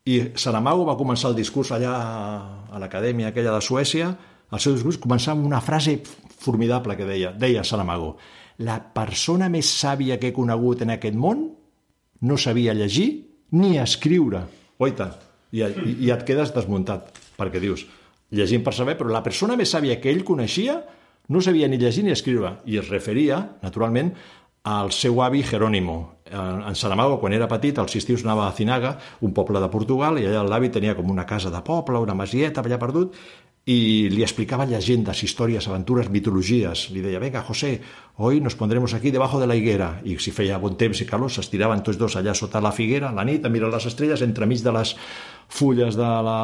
i 0.09 0.19
Saramago 0.40 0.87
va 0.88 0.97
començar 0.97 1.33
el 1.33 1.37
discurs 1.37 1.73
allà 1.75 1.93
a 2.73 2.81
l'acadèmia 2.81 3.33
aquella 3.33 3.55
de 3.57 3.64
Suècia, 3.64 4.12
el 4.49 4.62
seu 4.64 4.73
discurs 4.76 5.00
començava 5.02 5.37
amb 5.37 5.49
una 5.50 5.61
frase 5.61 5.99
formidable 6.40 6.97
que 6.97 7.07
deia, 7.09 7.35
deia 7.37 7.64
Saramago, 7.67 8.14
la 8.64 8.78
persona 8.95 9.50
més 9.52 9.69
sàvia 9.69 10.17
que 10.19 10.31
he 10.31 10.37
conegut 10.37 10.83
en 10.83 10.95
aquest 10.95 11.17
món 11.19 11.45
no 12.21 12.38
sabia 12.40 12.75
llegir 12.75 13.09
ni 13.55 13.76
escriure. 13.78 14.43
Oita, 14.78 15.12
i, 15.52 15.62
i, 15.62 15.95
i 16.09 16.11
et 16.14 16.25
quedes 16.26 16.52
desmuntat, 16.55 17.12
perquè 17.38 17.61
dius, 17.62 17.85
llegim 18.35 18.64
per 18.64 18.75
saber, 18.76 18.97
però 18.99 19.12
la 19.12 19.23
persona 19.25 19.57
més 19.57 19.71
sàvia 19.73 19.99
que 20.00 20.11
ell 20.11 20.25
coneixia 20.26 20.81
no 21.28 21.43
sabia 21.45 21.69
ni 21.69 21.78
llegir 21.78 22.07
ni 22.07 22.14
escriure, 22.14 22.59
i 22.67 22.81
es 22.81 22.88
referia, 22.88 23.43
naturalment, 23.62 24.14
al 24.69 24.93
seu 24.93 25.23
avi 25.23 25.43
Jerónimo. 25.47 26.17
En 26.30 26.62
en 26.68 26.75
Saramago, 26.76 27.18
quan 27.20 27.32
era 27.32 27.49
petit, 27.49 27.78
als 27.78 27.97
estius 27.97 28.25
anava 28.25 28.47
a 28.49 28.52
Cinaga, 28.52 28.97
un 29.20 29.32
poble 29.35 29.61
de 29.61 29.68
Portugal, 29.73 30.18
i 30.18 30.26
allà 30.26 30.42
l'avi 30.44 30.70
tenia 30.70 30.94
com 30.94 31.11
una 31.11 31.26
casa 31.26 31.50
de 31.50 31.61
poble, 31.64 31.99
una 31.99 32.14
masieta 32.14 32.61
allà 32.61 32.78
perdut, 32.78 33.16
i 33.68 34.08
li 34.08 34.23
explicaba 34.25 34.64
llegendas, 34.64 35.20
històries, 35.23 35.66
aventures, 35.68 36.08
mitologies. 36.08 36.87
Li 36.94 37.02
deia, 37.04 37.20
venga, 37.20 37.42
José, 37.44 37.82
hoy 38.16 38.40
nos 38.40 38.56
pondremos 38.56 38.94
aquí 38.94 39.11
debajo 39.11 39.38
de 39.40 39.47
la 39.47 39.56
higuera. 39.56 40.00
I 40.04 40.16
si 40.18 40.32
feia 40.32 40.56
bon 40.58 40.78
temps 40.80 41.02
i 41.04 41.06
calor, 41.06 41.28
s'estiraven 41.30 41.82
tots 41.85 42.00
dos 42.00 42.16
allà 42.16 42.32
sota 42.35 42.62
la 42.64 42.73
figuera, 42.73 43.12
la 43.12 43.26
nit, 43.28 43.44
a 43.44 43.52
mirar 43.52 43.68
les 43.75 43.88
estrelles, 43.90 44.25
entremig 44.25 44.64
de 44.64 44.73
les 44.73 44.94
fulles 45.49 46.00
de 46.00 46.11
la, 46.25 46.40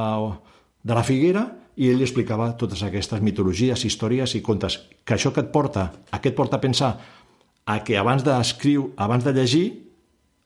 de 0.82 0.94
la 1.00 1.04
figuera, 1.04 1.46
i 1.80 1.88
ell 1.88 1.96
li 1.98 2.04
explicava 2.06 2.52
totes 2.60 2.84
aquestes 2.84 3.24
mitologies, 3.24 3.86
històries 3.88 4.36
i 4.36 4.44
contes. 4.44 4.82
Que 5.04 5.16
això 5.16 5.32
que 5.32 5.42
et 5.42 5.50
porta, 5.54 5.90
a 6.12 6.20
què 6.20 6.30
et 6.30 6.36
porta 6.36 6.60
a 6.60 6.62
pensar? 6.62 6.92
A 7.64 7.80
que 7.84 7.96
abans 7.96 8.24
d'escriure, 8.24 8.92
abans 9.00 9.24
de 9.24 9.32
llegir, 9.32 9.66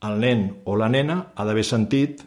el 0.07 0.21
nen 0.23 0.49
o 0.65 0.77
la 0.79 0.89
nena 0.89 1.33
ha 1.35 1.45
d'haver 1.47 1.65
sentit 1.67 2.23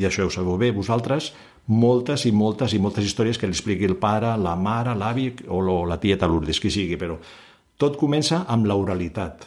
i 0.00 0.06
això 0.08 0.24
ho 0.26 0.32
sabeu 0.32 0.56
bé 0.58 0.70
vosaltres, 0.72 1.30
moltes 1.68 2.24
i 2.26 2.32
moltes 2.32 2.72
i 2.74 2.80
moltes 2.82 3.06
històries 3.06 3.38
que 3.38 3.46
li 3.46 3.54
expliqui 3.54 3.86
el 3.86 3.98
pare, 4.00 4.34
la 4.40 4.54
mare, 4.56 4.96
l'avi 4.98 5.28
o 5.48 5.60
la 5.86 5.98
tieta 6.00 6.28
Lourdes, 6.30 6.60
qui 6.60 6.72
sigui, 6.72 6.98
però 6.98 7.18
tot 7.78 7.98
comença 8.00 8.42
amb 8.50 8.66
l'oralitat. 8.66 9.46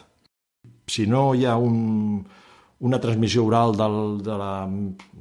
Si 0.87 1.07
no 1.09 1.33
hi 1.33 1.45
ha 1.49 1.55
un, 1.57 2.21
una 2.85 3.01
transmissió 3.01 3.45
oral 3.47 3.75
del, 3.75 3.99
de 4.23 4.37
la, 4.37 4.53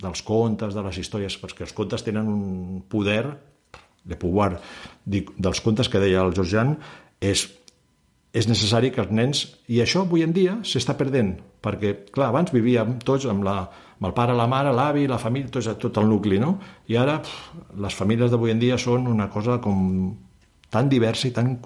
dels 0.04 0.22
contes, 0.22 0.76
de 0.76 0.84
les 0.84 1.00
històries, 1.00 1.38
perquè 1.40 1.66
els 1.66 1.74
contes 1.76 2.04
tenen 2.04 2.28
un 2.28 2.84
poder, 2.88 3.24
de 4.04 4.18
pouvoir, 4.20 4.58
dic, 5.08 5.30
dels 5.40 5.62
contes 5.64 5.88
que 5.88 6.02
deia 6.02 6.20
el 6.20 6.34
Georgian, 6.36 6.74
és 7.24 7.46
és 8.34 8.48
necessari 8.50 8.90
que 8.90 9.00
els 9.04 9.14
nens... 9.14 9.44
I 9.70 9.80
això 9.84 10.02
avui 10.02 10.24
en 10.26 10.34
dia 10.34 10.58
s'està 10.66 10.96
perdent, 10.98 11.36
perquè, 11.62 11.94
clar, 12.12 12.32
abans 12.32 12.50
vivíem 12.52 12.98
tots 13.06 13.28
amb, 13.30 13.46
la, 13.46 13.60
amb 13.94 14.08
el 14.10 14.14
pare, 14.16 14.34
la 14.36 14.48
mare, 14.50 14.74
l'avi, 14.74 15.06
la 15.10 15.20
família, 15.22 15.52
tot, 15.54 15.70
tot 15.86 16.02
el 16.02 16.10
nucli, 16.10 16.40
no? 16.42 16.56
I 16.90 16.98
ara 17.00 17.20
pf, 17.22 17.64
les 17.86 17.94
famílies 17.94 18.34
d'avui 18.34 18.52
en 18.52 18.62
dia 18.62 18.78
són 18.80 19.06
una 19.10 19.30
cosa 19.30 19.60
com 19.64 20.12
tan 20.74 20.90
diversa 20.90 21.30
i 21.30 21.34
tan... 21.36 21.56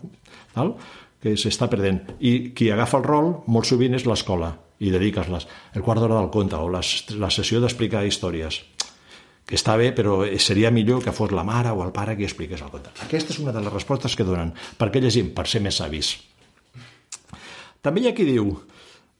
Tal, 0.53 0.77
que 1.19 1.35
s'està 1.41 1.67
perdent. 1.73 2.15
I 2.23 2.53
qui 2.55 2.69
agafa 2.71 3.01
el 3.01 3.07
rol 3.09 3.33
molt 3.51 3.67
sovint 3.67 3.97
és 3.99 4.05
l'escola 4.07 4.53
i 4.79 4.93
dediques-les. 4.95 5.49
El 5.75 5.83
quart 5.83 6.05
d'hora 6.05 6.21
del 6.21 6.31
conte 6.31 6.61
o 6.61 6.69
les, 6.71 6.93
la 7.19 7.33
sessió 7.35 7.59
d'explicar 7.65 8.05
històries 8.07 8.61
que 9.49 9.57
està 9.57 9.79
bé, 9.81 9.95
però 9.97 10.21
seria 10.45 10.71
millor 10.71 11.01
que 11.01 11.15
fos 11.17 11.33
la 11.33 11.47
mare 11.49 11.73
o 11.73 11.81
el 11.81 11.95
pare 11.97 12.15
qui 12.19 12.27
expliqués 12.29 12.61
el 12.61 12.69
conte. 12.69 12.93
Aquesta 13.07 13.33
és 13.33 13.41
una 13.41 13.55
de 13.57 13.65
les 13.65 13.73
respostes 13.73 14.15
que 14.15 14.27
donen. 14.29 14.53
Per 14.77 14.91
què 14.93 15.01
llegim? 15.01 15.33
Per 15.35 15.49
ser 15.49 15.65
més 15.65 15.81
savis. 15.81 16.19
També 17.85 18.03
hi 18.03 18.11
ha 18.11 18.15
qui 18.17 18.27
diu 18.27 18.51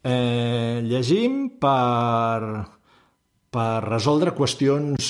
eh, 0.03 0.81
llegim 0.85 1.47
per, 1.63 2.65
per 3.55 3.73
resoldre 3.87 4.35
qüestions 4.37 5.09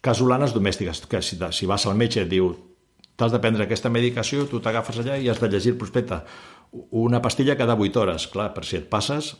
casolanes 0.00 0.54
domèstiques, 0.56 1.04
que 1.10 1.20
si, 1.22 1.36
si 1.36 1.68
vas 1.68 1.86
al 1.86 1.98
metge 1.98 2.24
et 2.24 2.30
diu 2.30 2.52
t'has 3.20 3.34
de 3.34 3.40
prendre 3.42 3.66
aquesta 3.66 3.92
medicació, 3.92 4.46
tu 4.48 4.62
t'agafes 4.64 5.02
allà 5.02 5.18
i 5.20 5.28
has 5.28 5.40
de 5.42 5.50
llegir 5.52 5.74
el 5.74 5.80
prospecte. 5.80 6.22
Una 6.96 7.20
pastilla 7.20 7.58
cada 7.58 7.76
8 7.76 8.00
hores, 8.00 8.26
clar, 8.32 8.54
per 8.54 8.64
si 8.64 8.78
et 8.78 8.86
passes, 8.88 9.34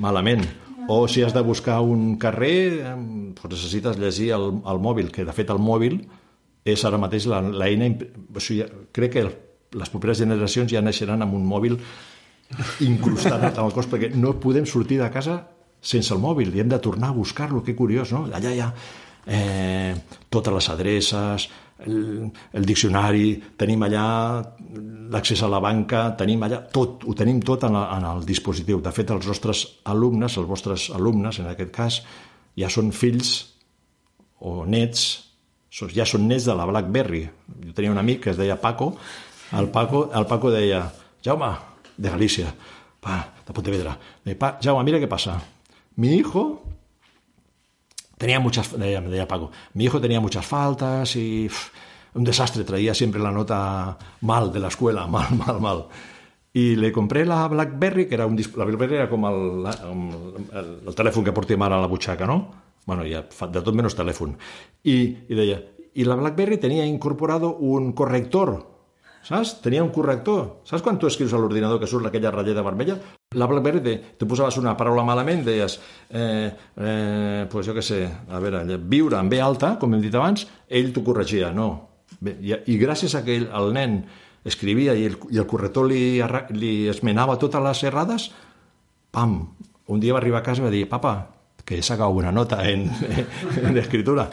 malament. 0.00 0.46
O 0.88 1.04
si 1.08 1.24
has 1.24 1.34
de 1.34 1.42
buscar 1.44 1.80
un 1.84 2.16
carrer, 2.20 2.80
doncs 2.84 3.58
necessites 3.58 4.00
llegir 4.00 4.30
el, 4.36 4.50
el 4.64 4.80
mòbil, 4.80 5.10
que 5.12 5.24
de 5.24 5.36
fet 5.36 5.52
el 5.52 5.60
mòbil 5.60 6.00
és 6.64 6.84
ara 6.84 7.00
mateix 7.00 7.28
l'eina... 7.28 7.90
O 8.32 8.40
sigui, 8.40 8.64
crec 8.96 9.12
que 9.12 9.24
les 9.74 9.92
properes 9.92 10.20
generacions 10.22 10.72
ja 10.72 10.84
naixeran 10.84 11.24
amb 11.24 11.36
un 11.36 11.44
mòbil 11.48 11.76
incrustat 12.86 13.50
amb 13.50 13.66
el 13.66 13.74
cos, 13.74 13.88
perquè 13.90 14.12
no 14.14 14.36
podem 14.42 14.66
sortir 14.68 15.00
de 15.02 15.10
casa 15.12 15.40
sense 15.84 16.14
el 16.14 16.20
mòbil 16.22 16.54
i 16.54 16.62
hem 16.62 16.70
de 16.72 16.80
tornar 16.80 17.10
a 17.12 17.16
buscar-lo, 17.16 17.62
que 17.62 17.76
curiós, 17.76 18.12
no? 18.14 18.24
Allà 18.32 18.52
hi 18.54 18.62
ha 18.64 18.70
eh, 19.26 19.94
totes 20.32 20.54
les 20.54 20.68
adreces, 20.72 21.48
el, 21.84 22.30
el 22.56 22.66
diccionari, 22.66 23.34
tenim 23.60 23.82
allà 23.84 24.06
l'accés 25.12 25.42
a 25.44 25.50
la 25.50 25.60
banca, 25.60 26.06
tenim 26.18 26.44
allà 26.46 26.62
tot, 26.72 27.04
ho 27.04 27.16
tenim 27.18 27.42
tot 27.44 27.66
en, 27.68 27.76
la, 27.76 27.84
en 27.98 28.08
el 28.08 28.24
dispositiu. 28.28 28.80
De 28.84 28.94
fet, 28.94 29.12
els 29.12 29.28
nostres 29.28 29.66
alumnes, 29.90 30.38
els 30.40 30.48
vostres 30.48 30.88
alumnes, 30.94 31.40
en 31.42 31.50
aquest 31.52 31.74
cas, 31.74 32.00
ja 32.56 32.70
són 32.72 32.92
fills 32.94 33.34
o 34.44 34.62
nets, 34.68 35.04
ja 35.92 36.06
són 36.08 36.28
nets 36.30 36.48
de 36.48 36.56
la 36.56 36.68
BlackBerry. 36.70 37.24
Jo 37.66 37.76
tenia 37.76 37.92
un 37.92 38.00
amic 38.00 38.24
que 38.24 38.34
es 38.34 38.40
deia 38.40 38.60
Paco, 38.60 38.94
el 39.54 39.70
Paco, 39.74 40.08
el 40.14 40.26
Paco 40.30 40.50
deia, 40.54 40.86
Jaume, 41.24 41.52
de 41.96 42.10
Galícia, 42.10 42.54
pa, 43.00 43.34
de 43.46 43.52
Pontevedra, 43.52 43.98
deia, 44.24 44.38
pa, 44.38 44.58
mira 44.84 44.98
què 45.00 45.08
passa. 45.08 45.38
Mi 45.96 46.14
hijo 46.16 46.62
tenía 48.18 48.40
muchas, 48.40 48.72
me 49.00 49.08
deia 49.10 49.28
Paco, 49.28 49.50
mi 49.74 49.84
hijo 49.84 50.00
tenía 50.00 50.20
muchas 50.20 50.46
faltas 50.46 51.16
y 51.16 51.48
un 52.14 52.24
desastre, 52.24 52.64
traía 52.64 52.94
siempre 52.94 53.20
la 53.20 53.30
nota 53.32 53.98
mal 54.20 54.52
de 54.52 54.60
la 54.60 54.68
escuela, 54.68 55.06
mal, 55.10 55.34
mal, 55.34 55.60
mal. 55.60 55.86
Y 56.52 56.76
le 56.76 56.92
compré 56.92 57.26
la 57.26 57.48
BlackBerry, 57.48 58.06
que 58.06 58.14
era 58.14 58.26
un 58.26 58.36
la 58.56 58.64
BlackBerry 58.64 58.94
era 58.94 59.10
com 59.10 59.24
el, 59.26 59.62
la- 59.64 59.78
el, 60.52 60.86
el 60.86 60.94
telèfon 60.94 61.24
que 61.26 61.32
portem 61.34 61.60
ara 61.66 61.78
a 61.78 61.82
la 61.82 61.88
butxaca, 61.90 62.26
no? 62.30 62.36
Bueno, 62.86 63.02
ja 63.02 63.24
de 63.50 63.60
tot. 63.60 63.74
I, 64.84 64.94
i 65.26 65.34
deia, 65.34 65.58
i 65.94 66.04
la 66.06 66.14
BlackBerry 66.14 66.58
tenia 66.62 66.86
incorporado 66.86 67.56
un 67.56 67.92
corrector, 67.92 68.73
saps? 69.24 69.56
Tenia 69.64 69.82
un 69.84 69.90
corrector. 69.94 70.60
Saps 70.68 70.84
quan 70.84 70.98
tu 71.00 71.08
escrius 71.08 71.34
a 71.34 71.40
l'ordinador 71.40 71.80
que 71.80 71.88
surt 71.90 72.08
aquella 72.08 72.32
ratlleta 72.34 72.64
vermella? 72.64 72.98
La 73.34 73.48
BlackBerry, 73.50 73.80
te, 73.82 73.94
tu 74.20 74.28
posaves 74.30 74.58
una 74.60 74.76
paraula 74.78 75.04
malament, 75.06 75.42
deies, 75.46 75.78
eh, 76.10 76.50
eh, 76.76 77.46
pues 77.50 77.66
jo 77.66 77.74
què 77.74 77.82
sé, 77.82 78.04
a 78.06 78.40
veure, 78.42 78.62
viure 78.78 79.18
en 79.18 79.32
B 79.32 79.40
alta, 79.42 79.74
com 79.80 79.94
hem 79.94 80.04
dit 80.04 80.14
abans, 80.14 80.46
ell 80.68 80.92
t'ho 80.94 81.02
corregia, 81.06 81.50
no. 81.54 81.68
Bé, 82.20 82.36
i, 82.40 82.54
I 82.54 82.78
gràcies 82.78 83.16
a 83.18 83.24
que 83.26 83.34
ell, 83.40 83.48
el 83.50 83.74
nen 83.74 84.02
escrivia 84.46 84.94
i 84.94 85.08
el, 85.08 85.18
i 85.32 85.40
el 85.40 85.48
corrector 85.50 85.88
li, 85.90 86.20
li 86.54 86.74
esmenava 86.92 87.38
totes 87.40 87.64
les 87.64 87.84
errades, 87.90 88.28
pam, 89.10 89.38
un 89.88 90.00
dia 90.00 90.14
va 90.14 90.20
arribar 90.22 90.42
a 90.42 90.46
casa 90.46 90.62
i 90.62 90.68
va 90.68 90.72
dir, 90.72 90.84
papa, 90.88 91.16
que 91.64 91.78
he 91.78 91.82
sacado 91.82 92.10
una 92.10 92.32
nota 92.32 92.68
en, 92.68 92.90
en 93.56 93.76
escritura. 93.78 94.28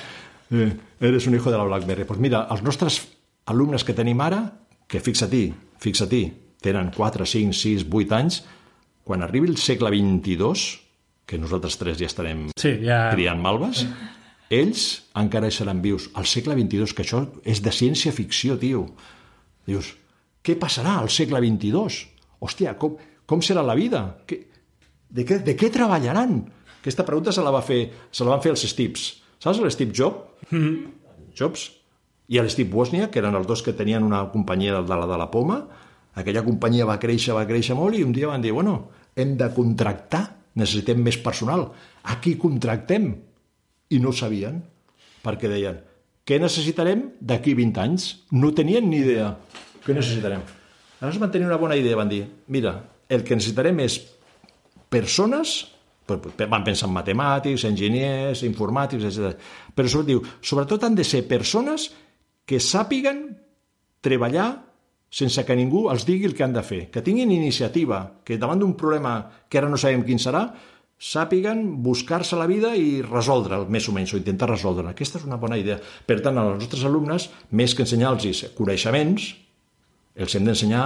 Eh, 0.51 0.71
eres 0.99 1.27
un 1.27 1.35
hijo 1.35 1.51
de 1.51 1.57
la 1.57 1.63
BlackBerry. 1.63 2.03
Pues 2.03 2.19
mira, 2.19 2.45
els 2.51 2.63
nostres 2.63 3.01
alumnes 3.45 3.83
que 3.87 3.95
tenim 3.95 4.19
ara, 4.21 4.41
que 4.91 4.99
fixa-t'hi, 4.99 5.45
fixa-t'hi, 5.81 6.23
tenen 6.61 6.91
4, 6.93 7.25
5, 7.25 7.55
6, 7.55 7.85
8 7.87 8.17
anys, 8.17 8.41
quan 9.07 9.23
arribi 9.25 9.49
el 9.49 9.57
segle 9.57 9.89
XXII, 9.93 10.65
que 11.25 11.39
nosaltres 11.39 11.77
tres 11.79 11.97
ja 12.01 12.09
estarem 12.09 12.49
Sí, 12.59 12.73
ja... 12.83 13.05
criant 13.15 13.39
malves, 13.41 13.85
ells 14.51 14.83
encara 15.17 15.47
hi 15.47 15.55
seran 15.55 15.79
vius. 15.81 16.09
Al 16.19 16.27
segle 16.27 16.57
XXII, 16.59 16.91
que 16.97 17.05
això 17.05 17.23
és 17.47 17.63
de 17.63 17.71
ciència-ficció, 17.71 18.59
tio. 18.59 18.83
Dius, 19.67 19.93
què 20.43 20.57
passarà 20.59 20.97
al 20.99 21.09
segle 21.13 21.39
XXII? 21.39 22.07
Hòstia, 22.43 22.75
com, 22.81 22.97
com 23.29 23.43
serà 23.45 23.63
la 23.63 23.77
vida? 23.79 24.03
Què, 24.27 24.41
de, 25.09 25.25
què, 25.27 25.39
de 25.45 25.55
què 25.55 25.71
treballaran? 25.73 26.41
Aquesta 26.81 27.05
pregunta 27.07 27.31
se 27.31 27.43
la, 27.45 27.53
va 27.53 27.61
fer, 27.63 27.83
se 28.11 28.25
la 28.25 28.35
van 28.35 28.43
fer 28.43 28.51
els 28.55 28.65
Steves. 28.67 29.07
Saps 29.41 29.61
l'Steve 29.61 29.93
Jobs? 29.95 30.51
Jobs? 31.37 31.69
I 32.31 32.39
l'Steve 32.39 32.71
Wozniak, 32.77 33.11
que 33.11 33.19
eren 33.19 33.35
els 33.35 33.47
dos 33.47 33.63
que 33.65 33.75
tenien 33.75 34.05
una 34.07 34.23
companyia 34.31 34.79
de 34.79 34.97
la 34.97 35.07
de 35.07 35.17
la 35.19 35.27
poma, 35.31 35.59
aquella 36.15 36.45
companyia 36.45 36.87
va 36.87 36.99
créixer, 36.99 37.35
va 37.35 37.47
créixer 37.47 37.75
molt 37.75 37.97
i 37.97 38.05
un 38.07 38.13
dia 38.15 38.29
van 38.31 38.43
dir, 38.43 38.53
bueno, 38.55 38.77
hem 39.15 39.35
de 39.39 39.49
contractar, 39.55 40.23
necessitem 40.55 41.01
més 41.03 41.17
personal. 41.19 41.67
A 42.07 42.19
qui 42.23 42.37
contractem? 42.39 43.11
I 43.91 43.99
no 43.99 44.11
ho 44.11 44.15
sabien, 44.15 44.61
perquè 45.25 45.51
deien, 45.51 45.81
què 46.23 46.37
necessitarem 46.39 47.09
d'aquí 47.19 47.51
20 47.57 47.81
anys? 47.83 48.07
No 48.31 48.53
tenien 48.55 48.87
ni 48.87 49.01
idea. 49.03 49.33
Què 49.83 49.95
necessitarem? 49.97 50.43
Aleshores 51.01 51.19
van 51.19 51.31
tenir 51.33 51.49
una 51.49 51.59
bona 51.59 51.75
idea, 51.75 51.97
van 51.97 52.11
dir, 52.11 52.21
mira, 52.53 52.75
el 53.09 53.25
que 53.27 53.35
necessitarem 53.35 53.79
és 53.83 53.97
persones, 54.91 55.57
van 56.07 56.63
pensar 56.63 56.87
en 56.87 56.93
matemàtics, 56.95 57.65
enginyers, 57.67 58.45
informàtics, 58.47 59.07
etc. 59.09 59.35
Però 59.75 59.89
sobretot, 59.89 60.07
diu, 60.07 60.23
sobretot 60.45 60.87
han 60.87 60.95
de 60.95 61.05
ser 61.07 61.25
persones 61.27 61.89
que 62.45 62.59
sàpiguen 62.59 63.23
treballar 64.01 64.49
sense 65.11 65.43
que 65.43 65.55
ningú 65.59 65.89
els 65.91 66.05
digui 66.07 66.29
el 66.29 66.35
que 66.35 66.45
han 66.45 66.55
de 66.55 66.63
fer, 66.63 66.85
que 66.91 67.03
tinguin 67.03 67.33
iniciativa, 67.35 67.99
que 68.23 68.39
davant 68.39 68.61
d'un 68.61 68.77
problema 68.79 69.15
que 69.49 69.59
ara 69.59 69.69
no 69.69 69.79
sabem 69.79 70.05
quin 70.07 70.21
serà, 70.23 70.45
sàpiguen 71.01 71.81
buscar-se 71.83 72.37
la 72.37 72.47
vida 72.47 72.71
i 72.77 73.01
resoldre'l, 73.03 73.65
més 73.67 73.89
o 73.89 73.95
menys, 73.95 74.13
o 74.13 74.19
intentar 74.21 74.51
resoldre'l. 74.51 74.91
Aquesta 74.93 75.19
és 75.19 75.27
una 75.27 75.39
bona 75.41 75.57
idea. 75.59 75.79
Per 75.81 76.19
tant, 76.21 76.37
als 76.37 76.61
nostres 76.61 76.85
alumnes, 76.87 77.27
més 77.51 77.75
que 77.75 77.83
ensenyar-los 77.83 78.45
coneixements, 78.55 79.31
els 80.15 80.35
hem 80.37 80.45
d'ensenyar 80.47 80.85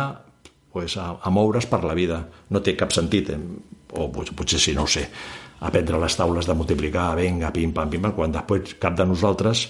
pues, 0.74 0.96
a, 0.98 1.18
a 1.22 1.34
moure's 1.36 1.68
per 1.70 1.84
la 1.84 1.98
vida. 1.98 2.24
No 2.50 2.64
té 2.64 2.74
cap 2.80 2.96
sentit, 2.96 3.34
eh? 3.36 3.40
o 3.96 4.08
potser 4.10 4.60
sí, 4.60 4.74
no 4.76 4.88
ho 4.88 4.92
sé, 4.92 5.06
aprendre 5.68 6.00
les 6.02 6.16
taules 6.18 6.48
de 6.48 6.56
multiplicar, 6.58 7.14
venga, 7.20 7.52
pim-pam, 7.54 7.92
pim-pam, 7.92 8.16
quan 8.16 8.34
després 8.34 8.80
cap 8.82 8.98
de 8.98 9.06
nosaltres 9.08 9.68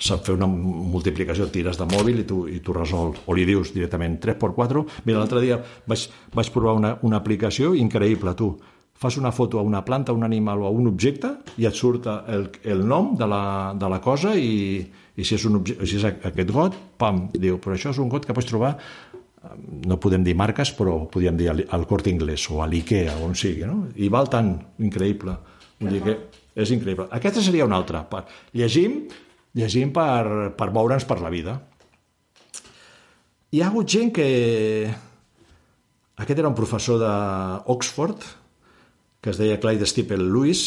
sap 0.00 0.24
fer 0.26 0.34
una 0.34 0.48
multiplicació, 0.48 1.50
tires 1.52 1.78
de 1.78 1.86
mòbil 1.90 2.22
i 2.22 2.26
tu, 2.26 2.42
i 2.48 2.60
tu 2.64 2.74
resol, 2.76 3.14
o 3.26 3.36
li 3.36 3.44
dius 3.48 3.74
directament 3.74 4.18
3 4.22 4.38
per 4.40 4.52
4, 4.56 4.84
mira, 5.04 5.20
l'altre 5.20 5.42
dia 5.44 5.60
vaig, 5.90 6.06
vaig 6.34 6.52
provar 6.54 6.76
una, 6.78 6.94
una 7.06 7.20
aplicació 7.20 7.74
increïble, 7.76 8.34
tu, 8.38 8.54
fas 9.00 9.16
una 9.16 9.32
foto 9.32 9.58
a 9.58 9.62
una 9.64 9.80
planta, 9.84 10.12
a 10.12 10.14
un 10.14 10.24
animal 10.24 10.60
o 10.60 10.66
a 10.68 10.72
un 10.76 10.88
objecte 10.90 11.30
i 11.56 11.68
et 11.68 11.76
surt 11.76 12.08
el, 12.10 12.50
el 12.68 12.82
nom 12.84 13.14
de 13.16 13.28
la, 13.28 13.44
de 13.76 13.88
la 13.88 14.00
cosa 14.04 14.34
i, 14.36 14.82
i 15.16 15.24
si, 15.24 15.38
és 15.38 15.46
un 15.48 15.56
objecte, 15.60 15.88
si 15.88 15.96
és 15.96 16.04
aquest 16.08 16.52
got, 16.52 16.76
pam, 17.00 17.28
diu, 17.32 17.56
però 17.60 17.78
això 17.78 17.94
és 17.94 18.00
un 18.02 18.12
got 18.12 18.28
que 18.28 18.36
pots 18.36 18.50
trobar 18.50 18.74
no 19.88 19.96
podem 19.96 20.24
dir 20.24 20.34
marques, 20.36 20.72
però 20.76 20.98
podríem 21.10 21.38
dir 21.38 21.48
al, 21.48 21.62
al 21.72 21.86
Corte 21.88 22.12
Inglés 22.12 22.44
o 22.52 22.60
a 22.60 22.68
l'Ikea, 22.68 23.16
on 23.24 23.32
sigui, 23.38 23.64
no? 23.64 23.86
I 23.96 24.10
val 24.12 24.28
tant, 24.32 24.52
increïble. 24.84 25.36
Vull 25.80 25.96
dir 25.96 26.02
que 26.04 26.16
és 26.60 26.72
increïble. 26.74 27.08
Aquesta 27.16 27.42
seria 27.44 27.64
una 27.64 27.78
altra. 27.80 28.04
Llegim, 28.52 29.00
llegim 29.56 29.92
per, 29.94 30.52
per 30.56 30.70
moure'ns 30.74 31.06
per 31.08 31.20
la 31.22 31.32
vida. 31.32 31.56
Hi 33.50 33.62
ha 33.62 33.70
hagut 33.70 33.88
gent 33.90 34.12
que... 34.14 34.26
Aquest 36.20 36.38
era 36.38 36.50
un 36.50 36.54
professor 36.54 37.00
d'Oxford, 37.00 38.26
que 39.24 39.32
es 39.32 39.40
deia 39.40 39.58
Clyde 39.60 39.88
Stipple 39.88 40.20
Lewis, 40.20 40.66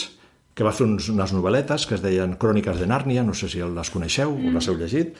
que 0.54 0.66
va 0.66 0.74
fer 0.74 0.86
uns, 0.88 1.08
unes 1.13 1.34
novel·letes 1.34 1.86
que 1.90 1.96
es 1.98 2.02
deien 2.04 2.36
Cròniques 2.42 2.82
de 2.82 2.88
Nàrnia, 2.90 3.24
no 3.25 3.36
sé 3.38 3.50
si 3.50 3.62
les 3.62 3.94
coneixeu 3.94 4.34
mm. 4.34 4.50
o 4.50 4.56
les 4.58 4.70
heu 4.70 4.80
llegit. 4.80 5.13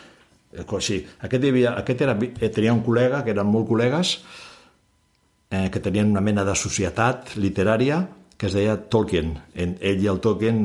Eh, 0.54 0.66
sí, 0.86 1.00
aquest, 1.26 1.46
havia, 1.50 1.76
aquest 1.82 2.04
era, 2.06 2.18
eh, 2.18 2.50
tenia 2.50 2.74
un 2.74 2.84
col·lega, 2.86 3.24
que 3.26 3.34
eren 3.34 3.50
molt 3.50 3.70
col·legues, 3.70 4.18
eh, 5.54 5.70
que 5.74 5.82
tenien 5.82 6.12
una 6.12 6.22
mena 6.22 6.46
de 6.46 6.58
societat 6.58 7.36
literària 7.38 8.04
que 8.38 8.50
es 8.50 8.58
deia 8.58 8.76
Tolkien. 8.76 9.38
En, 9.56 9.78
ell 9.82 10.04
i 10.04 10.10
el 10.12 10.20
Tolkien, 10.22 10.60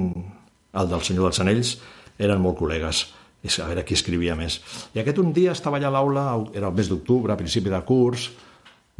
el 0.75 0.91
del 0.91 1.05
Senyor 1.07 1.29
dels 1.29 1.41
Anells, 1.45 1.77
eren 2.19 2.43
molt 2.43 2.59
col·legues. 2.61 3.07
És 3.47 3.61
a 3.63 3.69
veure 3.69 3.85
qui 3.87 3.95
escrivia 3.95 4.35
més. 4.35 4.59
I 4.97 5.01
aquest 5.01 5.21
un 5.23 5.31
dia 5.33 5.53
estava 5.55 5.79
allà 5.79 5.93
a 5.93 5.95
l'aula, 5.95 6.25
era 6.59 6.69
el 6.73 6.75
mes 6.75 6.89
d'octubre, 6.91 7.33
a 7.33 7.39
principi 7.39 7.71
de 7.71 7.79
curs, 7.87 8.31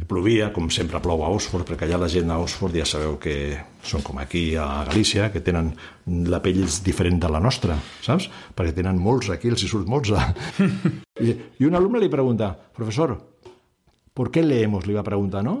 Plovia, 0.07 0.47
com 0.55 0.69
sempre 0.71 1.01
plou 1.03 1.25
a 1.25 1.29
Oxford, 1.35 1.67
perquè 1.67 1.83
allà 1.85 1.97
la 1.99 2.07
gent 2.09 2.29
a 2.31 2.37
Oxford 2.39 2.75
ja 2.79 2.85
sabeu 2.87 3.17
que 3.19 3.33
són 3.83 4.01
com 4.05 4.17
aquí 4.21 4.53
a 4.55 4.85
Galícia, 4.87 5.27
que 5.33 5.41
tenen 5.43 5.73
la 6.31 6.39
pell 6.41 6.61
diferent 6.85 7.19
de 7.19 7.29
la 7.29 7.41
nostra, 7.43 7.75
saps? 8.05 8.29
Perquè 8.55 8.77
tenen 8.77 9.01
molts 9.03 9.27
aquí, 9.33 9.51
els 9.51 9.65
hi 9.65 9.67
surt 9.67 9.91
molts. 9.91 10.13
I, 11.25 11.35
I 11.59 11.67
un 11.67 11.75
alumne 11.75 11.99
li 11.99 12.09
pregunta, 12.09 12.53
professor, 12.75 13.17
¿por 14.15 14.31
qué 14.31 14.41
leemos? 14.41 14.87
Li 14.87 14.95
va 14.95 15.03
preguntar, 15.03 15.43
no? 15.43 15.57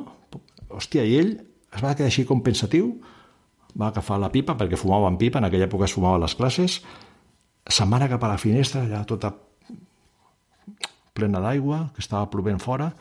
Hòstia, 0.71 1.03
i 1.03 1.19
ell 1.19 1.35
es 1.35 1.83
va 1.83 1.91
quedar 1.93 2.07
així 2.07 2.23
com 2.25 2.39
pensatiu, 2.45 2.93
va 3.75 3.91
agafar 3.91 4.21
la 4.23 4.31
pipa, 4.31 4.55
perquè 4.57 4.79
fumaven 4.79 5.19
pipa, 5.19 5.43
en 5.43 5.49
aquella 5.49 5.67
època 5.67 5.85
es 5.85 5.97
fumava 5.97 6.15
a 6.15 6.23
les 6.23 6.37
classes, 6.39 6.79
anar 7.85 8.09
cap 8.09 8.23
a 8.23 8.33
la 8.33 8.41
finestra, 8.41 8.83
allà 8.83 9.05
tota 9.05 9.33
plena 11.13 11.41
d'aigua, 11.43 11.89
que 11.93 12.01
estava 12.01 12.29
plovent 12.31 12.59
fora, 12.63 12.91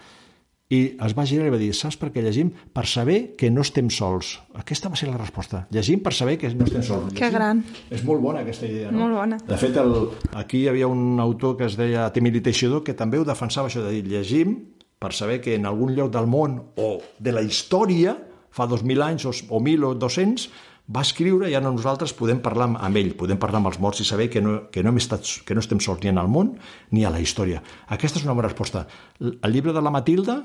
i 0.69 0.81
es 1.01 1.15
va 1.17 1.25
girar 1.25 1.47
i 1.49 1.53
va 1.53 1.59
dir, 1.61 1.71
saps 1.73 1.97
per 1.97 2.11
què 2.13 2.21
llegim? 2.21 2.51
Per 2.77 2.85
saber 2.85 3.37
que 3.41 3.49
no 3.49 3.63
estem 3.65 3.89
sols. 3.89 4.35
Aquesta 4.61 4.91
va 4.93 4.99
ser 5.01 5.09
la 5.09 5.17
resposta. 5.17 5.63
Llegim 5.73 6.03
per 6.05 6.13
saber 6.13 6.37
que 6.41 6.51
no 6.53 6.67
estem 6.67 6.83
sols. 6.85 7.07
Llegim. 7.07 7.21
Que 7.23 7.31
gran. 7.33 7.63
És 7.89 8.05
molt 8.05 8.21
bona 8.21 8.43
aquesta 8.45 8.69
idea, 8.69 8.91
no? 8.93 9.07
Molt 9.07 9.17
bona. 9.17 9.39
De 9.49 9.57
fet, 9.61 9.79
el, 9.81 9.95
aquí 10.37 10.67
hi 10.67 10.69
havia 10.69 10.91
un 10.93 11.17
autor 11.25 11.57
que 11.57 11.65
es 11.71 11.79
deia 11.81 12.11
Temili 12.13 12.45
Teixidor 12.45 12.85
que 12.85 12.93
també 12.99 13.17
ho 13.17 13.25
defensava 13.25 13.73
això 13.73 13.81
de 13.87 13.95
dir, 13.97 14.05
llegim 14.13 14.59
per 15.01 15.15
saber 15.17 15.41
que 15.41 15.55
en 15.57 15.65
algun 15.71 15.95
lloc 15.97 16.13
del 16.13 16.29
món 16.29 16.59
o 16.77 16.99
de 17.19 17.33
la 17.33 17.45
història, 17.47 18.19
fa 18.53 18.67
2.000 18.69 19.05
anys 19.07 19.25
o, 19.25 19.33
o 19.33 19.63
1.000 19.63 19.89
o 19.89 19.95
200, 19.95 20.49
va 20.89 21.03
escriure 21.05 21.51
i 21.51 21.57
ara 21.57 21.69
nosaltres 21.69 22.15
podem 22.17 22.41
parlar 22.45 22.71
amb 22.73 22.97
ell, 22.97 23.11
podem 23.19 23.41
parlar 23.41 23.61
amb 23.61 23.71
els 23.71 23.81
morts 23.83 24.01
i 24.01 24.07
saber 24.09 24.29
que 24.33 24.41
no, 24.41 24.55
que 24.73 24.83
no, 24.83 24.93
hem 24.93 25.01
estat, 25.01 25.27
que 25.45 25.57
no 25.57 25.61
estem 25.65 25.83
sols 25.85 26.01
ni 26.03 26.13
en 26.13 26.21
el 26.21 26.31
món 26.33 26.55
ni 26.97 27.05
a 27.05 27.13
la 27.13 27.21
història. 27.21 27.61
Aquesta 27.93 28.21
és 28.21 28.25
una 28.25 28.37
bona 28.39 28.49
resposta. 28.49 28.87
El 29.21 29.53
llibre 29.53 29.75
de 29.77 29.83
la 29.85 29.93
Matilda, 29.93 30.39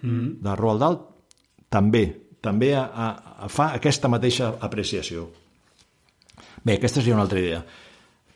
mm. 0.00 0.28
de 0.46 0.56
Roald 0.56 0.84
Dahl 0.84 1.00
també, 1.72 2.06
també 2.40 2.72
a, 2.78 2.86
a, 2.86 3.10
a 3.44 3.50
fa 3.52 3.72
aquesta 3.76 4.08
mateixa 4.08 4.54
apreciació. 4.64 5.28
Bé, 6.64 6.78
aquesta 6.78 7.02
seria 7.02 7.18
una 7.18 7.26
altra 7.26 7.42
idea. 7.42 7.60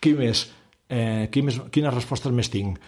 Qui 0.00 0.12
més? 0.18 0.44
Eh, 0.90 1.28
qui 1.32 1.42
més 1.46 1.56
quines 1.72 1.94
respostes 1.94 2.34
més 2.34 2.50
tinc? 2.52 2.78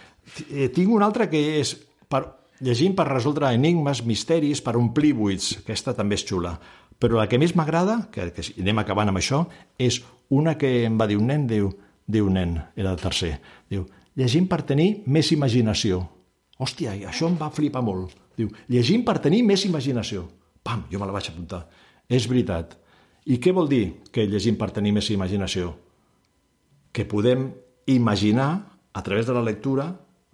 Eh, 0.49 0.69
tinc 0.75 0.91
una 0.93 1.07
altra 1.09 1.29
que 1.31 1.41
és 1.57 1.73
per, 2.11 2.21
llegint 2.63 2.95
per 2.95 3.07
resoldre 3.09 3.49
enigmes, 3.55 4.03
misteris, 4.07 4.61
per 4.63 4.75
omplir 4.79 5.13
buits. 5.17 5.57
Aquesta 5.63 5.95
també 5.97 6.19
és 6.19 6.25
xula. 6.27 6.53
Però 7.03 7.19
la 7.19 7.27
que 7.27 7.35
més 7.35 7.51
m'agrada, 7.59 8.05
que, 8.13 8.29
que 8.31 8.45
anem 8.63 8.79
acabant 8.79 9.11
amb 9.11 9.19
això, 9.19 9.41
és 9.75 9.99
una 10.31 10.53
que 10.55 10.69
em 10.87 10.95
va 10.95 11.07
dir 11.09 11.17
un 11.19 11.27
nen, 11.27 11.43
diu, 11.49 11.67
diu 12.07 12.29
nen, 12.31 12.55
era 12.79 12.93
el 12.95 13.01
tercer, 13.01 13.33
diu, 13.67 13.83
llegim 14.15 14.45
per 14.47 14.61
tenir 14.69 15.03
més 15.11 15.33
imaginació. 15.35 15.99
Hòstia, 16.63 16.93
això 17.09 17.27
em 17.27 17.35
va 17.35 17.49
flipar 17.51 17.81
molt. 17.83 18.13
Diu, 18.39 18.53
llegim 18.71 19.03
per 19.03 19.17
tenir 19.19 19.41
més 19.43 19.65
imaginació. 19.67 20.23
Pam, 20.63 20.85
jo 20.91 21.01
me 21.01 21.09
la 21.09 21.15
vaig 21.15 21.27
apuntar. 21.27 21.65
És 22.07 22.27
veritat. 22.29 22.77
I 23.27 23.35
què 23.43 23.51
vol 23.55 23.67
dir 23.67 23.83
que 24.13 24.23
llegim 24.29 24.55
per 24.59 24.69
tenir 24.71 24.93
més 24.95 25.09
imaginació? 25.11 25.73
Que 26.95 27.03
podem 27.09 27.49
imaginar, 27.91 28.47
a 28.93 29.03
través 29.03 29.27
de 29.27 29.35
la 29.35 29.43
lectura, 29.43 29.89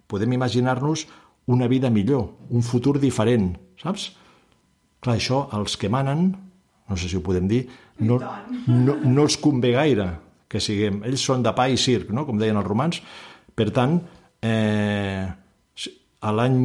podem 0.06 0.36
imaginar-nos 0.38 1.06
una 1.50 1.66
vida 1.66 1.90
millor, 1.90 2.28
un 2.50 2.62
futur 2.62 3.00
diferent, 3.02 3.56
saps? 3.80 4.10
Clar, 5.00 5.16
això, 5.16 5.48
els 5.56 5.74
que 5.80 5.90
manen, 5.90 6.28
no 6.90 6.98
sé 6.98 7.08
si 7.08 7.18
ho 7.18 7.22
podem 7.24 7.46
dir, 7.48 7.64
no, 8.02 8.18
no, 8.66 8.96
no 9.00 9.26
els 9.26 9.38
convé 9.40 9.72
gaire 9.76 10.08
que 10.50 10.60
siguem. 10.62 11.04
Ells 11.06 11.22
són 11.22 11.44
de 11.46 11.52
pa 11.54 11.68
i 11.70 11.78
circ, 11.78 12.10
no? 12.10 12.26
com 12.26 12.40
deien 12.40 12.58
els 12.58 12.66
romans. 12.66 12.98
Per 13.54 13.68
tant, 13.74 14.00
eh, 14.42 15.28
a 16.20 16.32
l'any 16.36 16.58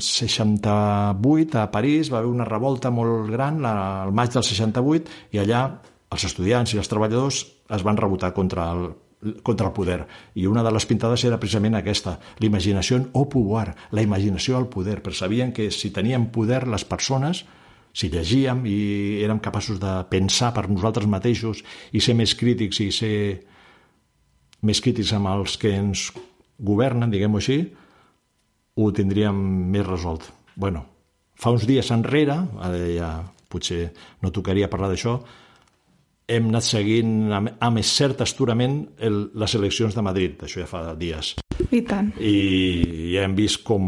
68 0.00 1.58
a 1.60 1.66
París 1.74 2.08
va 2.12 2.20
haver 2.20 2.30
una 2.30 2.46
revolta 2.48 2.92
molt 2.94 3.28
gran 3.34 3.60
la, 3.64 3.74
al 4.06 4.14
maig 4.16 4.32
del 4.32 4.46
68 4.46 5.36
i 5.36 5.42
allà 5.42 5.66
els 6.10 6.24
estudiants 6.26 6.72
i 6.74 6.80
els 6.80 6.88
treballadors 6.90 7.44
es 7.70 7.84
van 7.86 7.98
rebotar 8.00 8.32
contra 8.34 8.70
el, 8.72 8.88
contra 9.42 9.68
el 9.68 9.74
poder. 9.76 10.00
I 10.34 10.46
una 10.48 10.64
de 10.64 10.72
les 10.72 10.86
pintades 10.88 11.24
era 11.28 11.38
precisament 11.42 11.76
aquesta, 11.78 12.16
l'imaginació 12.40 13.02
au 13.12 13.28
pouvoir, 13.30 13.74
la 13.92 14.02
imaginació 14.06 14.56
al 14.56 14.70
poder, 14.72 15.00
perquè 15.04 15.20
sabien 15.20 15.52
que 15.52 15.70
si 15.70 15.92
tenien 15.94 16.30
poder 16.32 16.66
les 16.68 16.86
persones, 16.88 17.44
si 17.92 18.10
llegíem 18.12 18.62
i 18.68 18.78
érem 19.24 19.40
capaços 19.42 19.80
de 19.82 19.92
pensar 20.10 20.52
per 20.54 20.68
nosaltres 20.70 21.08
mateixos 21.10 21.64
i 21.92 22.02
ser 22.02 22.14
més 22.18 22.34
crítics 22.38 22.80
i 22.84 22.90
ser 22.94 23.16
més 24.62 24.80
crítics 24.84 25.12
amb 25.16 25.30
els 25.32 25.56
que 25.60 25.72
ens 25.74 26.10
governen, 26.60 27.10
diguem-ho 27.10 27.40
així, 27.40 27.60
ho 28.76 28.90
tindríem 28.92 29.36
més 29.72 29.86
resolt. 29.86 30.30
bueno, 30.60 30.84
fa 31.34 31.50
uns 31.54 31.64
dies 31.64 31.88
enrere, 31.90 32.36
ara 32.60 32.80
ja 32.92 33.10
potser 33.48 33.90
no 34.20 34.30
tocaria 34.30 34.68
parlar 34.68 34.90
d'això, 34.92 35.14
hem 36.30 36.50
anat 36.52 36.66
seguint 36.66 37.32
amb, 37.32 37.54
amb 37.58 37.82
cert 37.82 38.20
asturament 38.20 38.82
el, 38.98 39.30
les 39.34 39.54
eleccions 39.58 39.96
de 39.96 40.04
Madrid, 40.04 40.42
això 40.44 40.60
ja 40.60 40.68
fa 40.68 40.90
dies. 41.00 41.39
I 41.70 41.80
tant. 41.86 42.12
I 42.18 43.10
ja 43.14 43.24
hem 43.26 43.34
vist 43.38 43.62
com, 43.66 43.86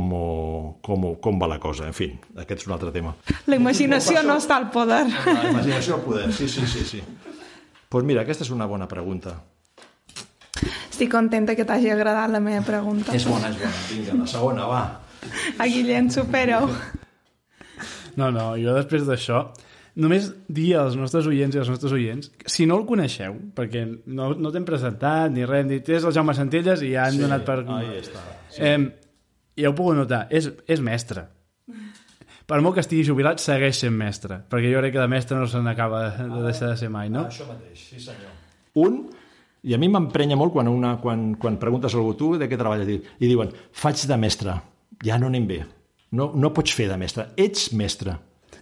com, 0.85 1.07
com 1.23 1.41
va 1.41 1.49
la 1.51 1.59
cosa. 1.63 1.87
En 1.89 1.97
fi, 1.97 2.11
aquest 2.37 2.65
és 2.65 2.69
un 2.69 2.77
altre 2.77 2.93
tema. 2.95 3.15
La 3.51 3.59
imaginació 3.59 4.23
no 4.27 4.37
està 4.41 4.59
al 4.61 4.69
poder. 4.75 5.05
La 5.27 5.49
imaginació 5.51 5.97
al 5.99 6.05
poder, 6.05 6.29
sí, 6.37 6.49
sí, 6.49 6.67
sí. 6.67 6.85
sí. 6.89 7.03
pues 7.93 8.05
mira, 8.09 8.23
aquesta 8.23 8.45
és 8.47 8.53
una 8.55 8.67
bona 8.69 8.89
pregunta. 8.89 9.37
Estic 10.63 11.11
contenta 11.13 11.57
que 11.59 11.65
t'hagi 11.67 11.91
agradat 11.91 12.31
la 12.31 12.41
meva 12.41 12.63
pregunta. 12.67 13.15
És 13.17 13.27
bona, 13.27 13.51
és 13.51 13.59
bona. 13.59 13.75
Vinga, 13.91 14.19
la 14.21 14.29
segona, 14.31 14.69
va. 14.71 14.83
A 15.59 15.67
Guillem, 15.67 16.11
supera-ho. 16.13 16.69
No, 18.21 18.29
no, 18.29 18.53
jo 18.61 18.75
després 18.77 19.07
d'això 19.09 19.47
només 20.01 20.31
dir 20.49 20.71
als 20.81 20.97
nostres 20.97 21.27
oients 21.29 21.57
i 21.57 21.61
als 21.61 21.71
nostres 21.73 21.93
oients, 21.93 22.31
si 22.49 22.67
no 22.69 22.79
el 22.81 22.87
coneixeu, 22.89 23.37
perquè 23.57 23.85
no, 23.89 24.33
no 24.39 24.53
t'hem 24.55 24.67
presentat 24.69 25.33
ni 25.35 25.45
res, 25.45 25.65
hem 25.65 25.73
dit, 25.75 25.93
és 25.93 26.07
el 26.09 26.15
Jaume 26.17 26.35
Centelles 26.39 26.85
i 26.87 26.95
ja 26.95 27.07
han 27.09 27.19
sí, 27.19 27.23
donat 27.25 27.45
per... 27.49 27.61
Ahí 27.77 27.99
està. 28.01 28.25
Sí. 28.49 28.63
Eh, 28.65 28.79
ja 29.61 29.71
ho 29.71 29.77
puc 29.77 29.93
notar, 29.99 30.25
és, 30.33 30.49
és 30.71 30.83
mestre. 30.85 31.27
Per 32.49 32.59
molt 32.65 32.77
que 32.77 32.83
estigui 32.83 33.05
jubilat, 33.07 33.41
segueix 33.41 33.79
sent 33.85 33.95
mestre, 33.97 34.41
perquè 34.51 34.73
jo 34.73 34.81
crec 34.83 34.97
que 34.97 35.01
de 35.01 35.11
mestre 35.11 35.39
no 35.39 35.47
se 35.49 35.61
n'acaba 35.63 36.03
de 36.19 36.41
deixar 36.49 36.73
de 36.73 36.79
ser 36.81 36.89
mai, 36.93 37.13
no? 37.13 37.27
Això 37.31 37.47
mateix, 37.49 37.85
sí 37.93 38.01
senyor. 38.03 38.33
Un, 38.83 38.99
i 39.63 39.77
a 39.77 39.79
mi 39.79 39.89
m'emprenya 39.93 40.37
molt 40.41 40.55
quan, 40.57 40.69
una, 40.73 40.97
quan, 41.01 41.31
quan 41.41 41.61
preguntes 41.63 41.95
a 41.95 42.01
algú 42.01 42.17
tu 42.19 42.33
de 42.41 42.49
què 42.51 42.59
treballes 42.59 42.91
i, 42.91 42.99
i 43.23 43.31
diuen, 43.31 43.53
faig 43.77 44.03
de 44.11 44.19
mestre, 44.19 44.57
ja 45.07 45.21
no 45.21 45.31
anem 45.31 45.47
bé. 45.49 45.63
No, 46.19 46.33
no 46.37 46.51
pots 46.53 46.75
fer 46.77 46.89
de 46.91 46.99
mestre, 47.01 47.31
ets 47.41 47.71
mestre. 47.79 48.19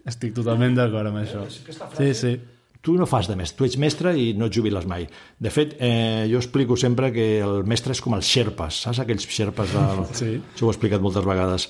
Estic 0.08 0.32
totalment 0.36 0.78
d'acord 0.78 1.10
amb 1.10 1.20
això. 1.22 1.44
Sí, 1.50 2.14
sí. 2.16 2.32
Tu 2.80 2.94
no 2.96 3.04
fas 3.04 3.28
de 3.28 3.36
mestre, 3.36 3.58
tu 3.58 3.66
ets 3.66 3.76
mestre 3.76 4.14
i 4.16 4.30
no 4.32 4.46
et 4.48 4.56
jubiles 4.56 4.86
mai. 4.88 5.04
De 5.36 5.50
fet, 5.52 5.74
eh, 5.84 6.24
jo 6.30 6.40
explico 6.40 6.78
sempre 6.80 7.10
que 7.12 7.26
el 7.44 7.60
mestre 7.68 7.92
és 7.92 8.00
com 8.00 8.16
els 8.16 8.24
xerpes, 8.24 8.78
saps 8.86 9.02
aquells 9.02 9.28
xerpes 9.28 9.74
del... 9.76 10.04
Sí. 10.20 10.30
Això 10.40 10.64
ho 10.64 10.70
he 10.70 10.76
explicat 10.76 11.04
moltes 11.04 11.26
vegades. 11.26 11.68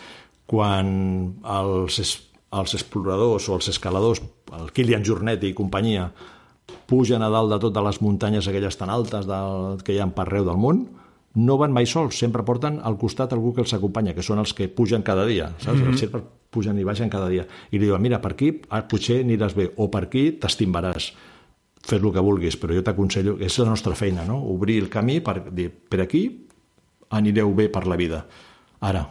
Quan 0.50 0.92
els, 1.42 1.98
es, 1.98 2.14
els 2.54 2.76
exploradors 2.78 3.48
o 3.50 3.58
els 3.58 3.72
escaladors, 3.74 4.22
el 4.54 4.70
Kilian 4.76 5.02
Jornet 5.06 5.42
i 5.46 5.54
companyia, 5.56 6.12
pugen 6.90 7.26
a 7.26 7.30
dalt 7.30 7.50
de 7.56 7.58
totes 7.66 7.86
les 7.88 8.00
muntanyes 8.06 8.46
aquelles 8.46 8.78
tan 8.78 8.94
altes 8.94 9.26
del, 9.26 9.82
que 9.82 9.94
hi 9.94 9.98
ha 9.98 10.06
per 10.14 10.28
arreu 10.28 10.46
del 10.46 10.62
món, 10.62 10.84
no 11.34 11.56
van 11.58 11.72
mai 11.72 11.86
sols, 11.86 12.18
sempre 12.18 12.42
porten 12.42 12.80
al 12.82 12.96
costat 12.98 13.32
algú 13.32 13.52
que 13.54 13.62
els 13.62 13.72
acompanya, 13.76 14.14
que 14.14 14.22
són 14.22 14.40
els 14.42 14.54
que 14.56 14.68
pugen 14.68 15.04
cada 15.06 15.26
dia, 15.26 15.52
saps? 15.58 15.78
Mm 15.78 15.82
-hmm. 15.82 15.90
Els 15.92 16.00
xerpes 16.00 16.22
pugen 16.50 16.78
i 16.78 16.84
baixen 16.84 17.08
cada 17.08 17.28
dia. 17.28 17.46
I 17.70 17.78
li 17.78 17.86
diuen, 17.86 18.02
mira, 18.02 18.20
per 18.20 18.32
aquí 18.32 18.60
ah, 18.70 18.82
potser 18.82 19.22
aniràs 19.24 19.54
bé, 19.54 19.70
o 19.76 19.90
per 19.90 20.04
aquí 20.04 20.32
t'estimbaràs 20.32 21.12
fes 21.82 22.02
el 22.02 22.12
que 22.12 22.20
vulguis, 22.20 22.58
però 22.60 22.74
jo 22.74 22.82
t'aconsello, 22.82 23.38
és 23.40 23.58
la 23.58 23.70
nostra 23.70 23.94
feina, 23.94 24.24
no? 24.24 24.38
obrir 24.52 24.78
el 24.82 24.88
camí 24.88 25.20
per 25.20 25.52
dir, 25.52 25.70
per 25.70 26.00
aquí 26.00 26.46
anireu 27.10 27.54
bé 27.54 27.68
per 27.68 27.86
la 27.86 27.96
vida. 27.96 28.26
Ara, 28.80 29.06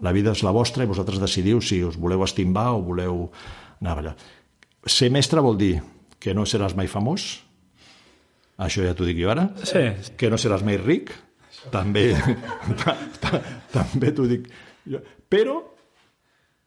la 0.00 0.12
vida 0.12 0.32
és 0.32 0.42
la 0.42 0.50
vostra 0.50 0.84
i 0.84 0.86
vosaltres 0.86 1.20
decidiu 1.20 1.60
si 1.60 1.82
us 1.84 1.96
voleu 2.00 2.24
estimbar 2.24 2.72
o 2.74 2.82
voleu 2.82 3.30
anar 3.80 3.98
allà. 3.98 4.14
Ser 4.86 5.10
mestre 5.10 5.40
vol 5.40 5.58
dir 5.58 5.82
que 6.18 6.34
no 6.34 6.46
seràs 6.48 6.74
mai 6.76 6.88
famós, 6.88 7.44
això 8.56 8.84
ja 8.84 8.94
t'ho 8.94 9.04
dic 9.04 9.18
jo 9.18 9.30
ara, 9.30 9.50
Sí. 9.62 10.12
que 10.16 10.30
no 10.30 10.36
seràs 10.36 10.64
mai 10.64 10.78
ric, 10.78 11.12
també, 11.72 12.10
ta, 12.82 12.96
ta, 13.20 13.40
també 13.72 14.12
t'ho 14.14 14.26
dic. 14.30 14.48
Però, 15.30 15.60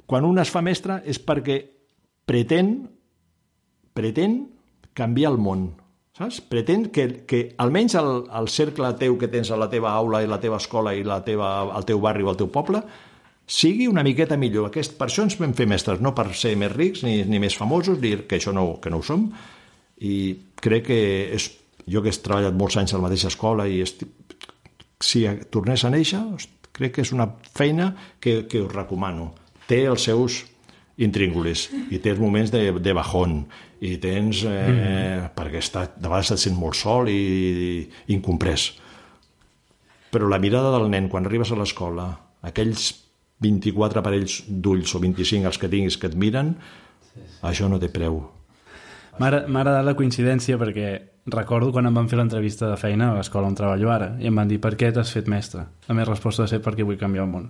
quan 0.07 0.25
un 0.25 0.39
es 0.41 0.51
fa 0.53 0.63
mestre 0.65 1.01
és 1.05 1.19
perquè 1.23 1.59
pretén, 2.27 2.77
pretén 3.97 4.39
canviar 4.97 5.33
el 5.33 5.41
món, 5.41 5.67
saps? 6.17 6.39
Pretén 6.49 6.87
que, 6.93 7.07
que 7.29 7.43
almenys 7.61 7.97
el, 7.99 8.11
el 8.39 8.49
cercle 8.49 8.89
teu 8.99 9.19
que 9.21 9.29
tens 9.31 9.51
a 9.51 9.59
la 9.59 9.69
teva 9.69 9.93
aula 9.93 10.23
i 10.23 10.29
la 10.29 10.41
teva 10.41 10.61
escola 10.61 10.95
i 10.97 11.05
la 11.05 11.21
teva, 11.25 11.51
el 11.77 11.85
teu 11.85 12.01
barri 12.01 12.25
o 12.25 12.33
el 12.33 12.39
teu 12.39 12.49
poble 12.53 12.81
sigui 13.47 13.87
una 13.87 14.03
miqueta 14.03 14.35
millor. 14.37 14.67
Aquest, 14.67 14.97
per 14.99 15.07
això 15.07 15.23
ens 15.23 15.37
vam 15.39 15.53
fer 15.55 15.69
mestres, 15.71 16.01
no 16.03 16.11
per 16.15 16.33
ser 16.35 16.55
més 16.59 16.73
rics 16.73 17.05
ni, 17.07 17.21
ni 17.23 17.39
més 17.39 17.55
famosos, 17.55 18.01
dir 18.03 18.25
que 18.27 18.41
això 18.41 18.51
no, 18.53 18.73
que 18.83 18.91
no 18.91 18.99
ho 18.99 19.05
som, 19.07 19.29
i 20.03 20.17
crec 20.61 20.89
que 20.89 20.99
és, 21.37 21.47
jo 21.87 22.03
que 22.03 22.11
he 22.11 22.23
treballat 22.23 22.57
molts 22.57 22.75
anys 22.77 22.93
a 22.93 22.99
la 22.99 23.07
mateixa 23.07 23.31
escola 23.31 23.65
i 23.71 23.79
estic, 23.85 24.26
si 25.03 25.25
tornés 25.53 25.83
a 25.85 25.91
néixer, 25.93 26.21
crec 26.77 26.97
que 26.97 27.05
és 27.05 27.13
una 27.13 27.27
feina 27.53 27.91
que, 28.21 28.45
que 28.49 28.61
us 28.65 28.73
recomano. 28.73 29.31
Té 29.67 29.83
els 29.89 30.05
seus 30.07 30.43
intríngulis 30.97 31.67
i 31.93 31.99
té 32.01 32.13
els 32.13 32.21
moments 32.21 32.51
de, 32.53 32.71
de 32.81 32.93
bajón 32.97 33.41
i 33.85 33.97
tens... 34.01 34.43
Eh, 34.47 34.67
mm. 34.73 35.33
perquè 35.37 35.61
està, 35.61 35.85
de 35.93 36.09
vegades 36.09 36.33
et 36.33 36.43
sent 36.47 36.57
molt 36.57 36.77
sol 36.77 37.09
i, 37.11 37.17
i 38.07 38.15
incomprès. 38.15 38.71
Però 40.13 40.29
la 40.29 40.41
mirada 40.41 40.71
del 40.73 40.87
nen 40.89 41.11
quan 41.11 41.27
arribes 41.27 41.51
a 41.51 41.59
l'escola, 41.59 42.09
aquells 42.47 42.89
24 43.43 44.01
parells 44.01 44.39
d'ulls 44.47 44.95
o 44.97 45.01
25 45.03 45.45
els 45.45 45.61
que 45.61 45.69
tinguis 45.69 45.99
que 46.01 46.09
et 46.09 46.17
miren, 46.17 46.55
això 47.45 47.69
no 47.69 47.77
té 47.81 47.91
preu. 47.93 48.23
M'ha 49.17 49.29
agradat 49.33 49.85
la 49.85 49.97
coincidència 49.97 50.57
perquè 50.61 50.89
recordo 51.27 51.71
quan 51.75 51.85
em 51.89 51.93
van 51.93 52.07
fer 52.09 52.17
l'entrevista 52.19 52.69
de 52.71 52.77
feina 52.79 53.11
a 53.11 53.15
l'escola 53.17 53.47
on 53.49 53.55
treballo 53.55 53.91
ara 53.91 54.13
i 54.19 54.27
em 54.29 54.35
van 54.35 54.47
dir 54.47 54.59
per 54.63 54.75
què 54.79 54.91
t'has 54.95 55.11
fet 55.11 55.27
mestre? 55.27 55.65
La 55.87 55.95
meva 55.97 56.11
resposta 56.13 56.43
va 56.45 56.47
ser 56.51 56.61
perquè 56.63 56.85
vull 56.87 56.97
canviar 56.99 57.25
el 57.25 57.31
món. 57.31 57.49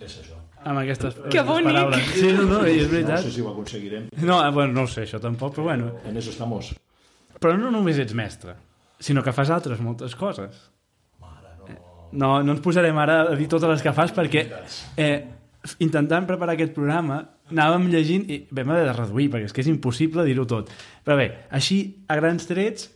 És 0.00 0.20
això. 0.22 0.38
Amb 0.64 0.78
aquestes, 0.78 1.16
Que 1.16 1.40
aquestes 1.40 1.46
bonic! 1.48 1.66
paraules. 1.72 2.04
Sí, 2.14 2.28
no, 2.36 2.44
no, 2.46 2.60
i 2.66 2.76
és 2.78 2.86
No 2.86 2.92
veritat. 2.92 3.18
sé 3.24 3.30
si 3.34 3.40
ho 3.42 3.48
aconseguirem. 3.50 4.04
No, 4.22 4.36
eh, 4.46 4.50
bueno, 4.54 4.72
no 4.72 4.82
ho 4.82 4.86
sé, 4.86 5.02
això 5.02 5.18
tampoc, 5.20 5.56
però 5.56 5.64
bueno. 5.64 5.90
En 6.06 6.16
eso 6.16 6.30
estamos. 6.30 6.72
Però 7.40 7.56
no 7.58 7.70
només 7.74 7.98
ets 7.98 8.14
mestre, 8.14 8.54
sinó 9.00 9.22
que 9.24 9.32
fas 9.34 9.50
altres 9.50 9.80
moltes 9.80 10.14
coses. 10.14 10.70
No, 12.12 12.42
no 12.44 12.52
ens 12.52 12.60
posarem 12.60 12.98
ara 13.00 13.22
a 13.32 13.34
dir 13.34 13.48
totes 13.48 13.70
les 13.70 13.82
que 13.82 13.92
fas 13.96 14.12
perquè 14.12 14.42
eh, 15.00 15.24
intentant 15.80 16.26
preparar 16.28 16.52
aquest 16.54 16.74
programa 16.76 17.22
anàvem 17.52 17.86
llegint 17.92 18.26
i 18.32 18.42
vam 18.50 18.74
haver 18.74 18.88
de 18.88 18.96
reduir 18.96 19.28
perquè 19.32 19.50
és 19.50 19.54
que 19.54 19.62
és 19.64 19.70
impossible 19.70 20.26
dir-ho 20.26 20.48
tot. 20.48 20.72
Però 21.04 21.16
bé, 21.20 21.30
així, 21.54 21.82
a 22.08 22.18
grans 22.18 22.48
trets, 22.48 22.90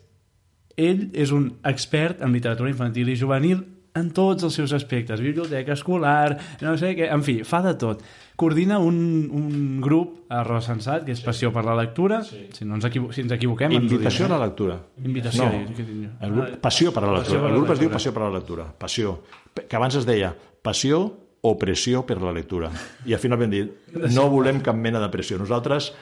ell 0.77 1.09
és 1.17 1.33
un 1.33 1.51
expert 1.65 2.21
en 2.25 2.35
literatura 2.37 2.73
infantil 2.73 3.09
i 3.13 3.17
juvenil 3.17 3.65
en 3.97 4.11
tots 4.13 4.45
els 4.45 4.53
seus 4.53 4.73
aspectes, 4.77 5.23
biblioteca 5.25 5.73
escolar, 5.73 6.37
no 6.61 6.75
sé 6.77 6.93
què, 6.99 7.09
en 7.13 7.23
fi, 7.25 7.39
fa 7.49 7.63
de 7.65 7.73
tot. 7.81 8.03
Coordina 8.37 8.77
un, 8.83 8.97
un 9.33 9.79
grup 9.81 10.27
a 10.29 10.43
Rosa 10.45 10.75
Sensat, 10.75 11.07
que 11.07 11.15
és 11.17 11.23
Passió 11.25 11.49
per 11.55 11.65
la 11.65 11.77
Lectura, 11.79 12.21
sí. 12.27 12.43
si, 12.53 12.67
no 12.69 12.77
ens 12.77 12.85
equivo 12.91 13.09
si 13.17 13.25
ens 13.25 13.33
equivoquem... 13.33 13.73
ens 13.73 13.87
Invitació 13.89 14.27
a 14.27 14.29
direu. 14.29 14.37
la 14.37 14.49
lectura. 14.51 14.77
Invitació. 15.01 15.49
No, 15.49 16.11
el 16.21 16.35
grup, 16.35 16.59
passió 16.61 16.93
per 16.93 17.07
a 17.07 17.09
la 17.09 17.23
Passió 17.23 17.39
lectura. 17.39 17.49
El 17.49 17.55
la 17.55 17.61
grup 17.63 17.73
es 17.73 17.81
diu. 17.81 17.93
Passió 17.97 18.13
per 18.13 18.23
a 18.23 18.29
la 18.29 18.37
lectura. 18.37 18.67
Passió. 18.85 19.15
Que 19.57 19.81
abans 19.81 19.97
es 19.97 20.09
deia 20.09 20.35
passió 20.67 21.01
o 21.47 21.55
pressió 21.61 22.03
per 22.07 22.19
la 22.23 22.35
lectura. 22.35 22.71
I 23.07 23.15
al 23.15 23.23
final 23.23 23.41
vam 23.41 23.53
dir, 23.53 23.65
no 24.13 24.29
volem 24.33 24.61
cap 24.65 24.77
mena 24.77 25.03
de 25.03 25.11
pressió. 25.13 25.39
Nosaltres, 25.39 25.93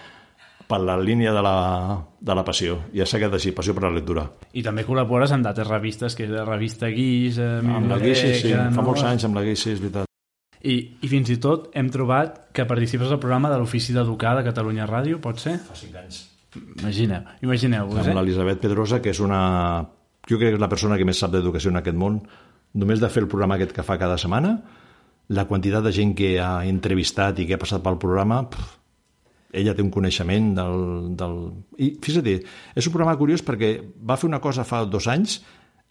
per 0.66 0.80
la 0.80 0.96
línia 0.96 1.32
de 1.32 1.42
la, 1.44 2.04
de 2.20 2.34
la 2.34 2.44
passió. 2.44 2.78
Ja 2.96 3.06
s'ha 3.06 3.20
quedat 3.20 3.36
així, 3.38 3.52
passió 3.56 3.74
per 3.76 3.84
la 3.86 3.92
lectura. 3.94 4.24
I 4.56 4.64
també 4.64 4.84
col·labores 4.86 5.34
amb 5.34 5.44
d'altres 5.46 5.68
revistes, 5.68 6.16
que 6.16 6.26
és 6.26 6.32
la 6.32 6.46
revista 6.48 6.88
Guix, 6.92 7.38
eh, 7.38 7.60
Amb 7.60 7.90
la 7.90 8.00
Guixi, 8.00 8.34
sí, 8.40 8.52
fa 8.54 8.70
no? 8.72 8.86
molts 8.88 9.04
anys 9.04 9.26
amb 9.28 9.36
la 9.38 9.44
Guixi, 9.44 9.74
és 9.74 9.82
veritat. 9.82 10.08
I, 10.64 10.76
I 11.04 11.10
fins 11.10 11.28
i 11.28 11.36
tot 11.44 11.68
hem 11.76 11.90
trobat 11.92 12.46
que 12.56 12.64
participes 12.64 13.10
al 13.12 13.20
programa 13.20 13.50
de 13.52 13.58
l'Ofici 13.60 13.92
d'Educar 13.92 14.38
de 14.38 14.46
Catalunya 14.46 14.88
Ràdio, 14.88 15.20
pot 15.20 15.42
ser? 15.42 15.58
Fa 15.66 15.76
cinc 15.76 15.98
anys. 16.00 16.22
Imagineu, 16.78 17.26
imagineu-vos, 17.44 17.98
Amb 18.00 18.12
eh? 18.12 18.16
l'Elisabet 18.20 18.62
Pedrosa, 18.62 19.02
que 19.04 19.12
és 19.12 19.20
una... 19.20 19.42
Jo 20.24 20.38
crec 20.40 20.54
que 20.54 20.56
és 20.56 20.62
la 20.62 20.70
persona 20.72 20.96
que 20.96 21.04
més 21.04 21.18
sap 21.20 21.34
d'educació 21.34 21.68
en 21.74 21.82
aquest 21.82 21.98
món. 22.00 22.22
Només 22.80 23.02
de 23.02 23.10
fer 23.12 23.26
el 23.26 23.28
programa 23.28 23.58
aquest 23.58 23.74
que 23.76 23.84
fa 23.84 23.98
cada 24.00 24.16
setmana, 24.18 24.54
la 25.28 25.46
quantitat 25.48 25.84
de 25.84 25.92
gent 25.94 26.14
que 26.18 26.34
ha 26.42 26.66
entrevistat 26.68 27.38
i 27.40 27.48
que 27.48 27.56
ha 27.56 27.62
passat 27.62 27.84
pel 27.84 28.00
programa, 28.00 28.42
pff, 28.50 28.80
ella 29.54 29.74
té 29.74 29.84
un 29.84 29.92
coneixement 29.94 30.52
del, 30.56 30.78
del... 31.16 31.36
I 31.78 31.94
fixa't, 32.02 32.28
és 32.74 32.88
un 32.88 32.94
programa 32.94 33.18
curiós 33.20 33.44
perquè 33.46 33.76
va 34.02 34.18
fer 34.20 34.28
una 34.28 34.42
cosa 34.42 34.66
fa 34.66 34.82
dos 34.84 35.06
anys 35.08 35.40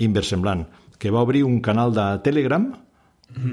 inversemblant, 0.04 0.66
que 1.00 1.12
va 1.14 1.24
obrir 1.24 1.44
un 1.48 1.62
canal 1.64 1.94
de 1.96 2.08
Telegram 2.26 2.74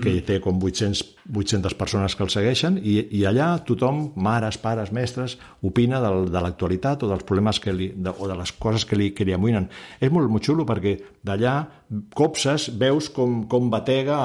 que 0.02 0.12
té 0.26 0.36
com 0.44 0.58
800, 0.60 1.00
800 1.32 1.74
persones 1.78 2.14
que 2.16 2.24
el 2.26 2.30
segueixen 2.32 2.76
i, 2.82 2.98
i 3.16 3.22
allà 3.24 3.54
tothom, 3.64 4.10
mares, 4.20 4.58
pares, 4.60 4.90
mestres, 4.92 5.38
opina 5.64 6.02
del, 6.04 6.26
de 6.32 6.42
l'actualitat 6.44 7.06
o 7.06 7.08
dels 7.08 7.24
problemes 7.24 7.60
que 7.64 7.72
li, 7.72 7.88
de, 7.96 8.12
o 8.12 8.28
de 8.28 8.36
les 8.36 8.52
coses 8.60 8.84
que 8.84 8.98
li, 8.98 9.10
que 9.16 9.24
li 9.24 9.32
amoïnen. 9.32 9.70
És 10.00 10.12
molt, 10.12 10.28
molt 10.28 10.44
xulo 10.44 10.66
perquè 10.68 10.98
d'allà 11.24 11.54
copses, 12.12 12.68
veus 12.76 13.08
com, 13.14 13.44
com 13.48 13.72
batega 13.72 14.20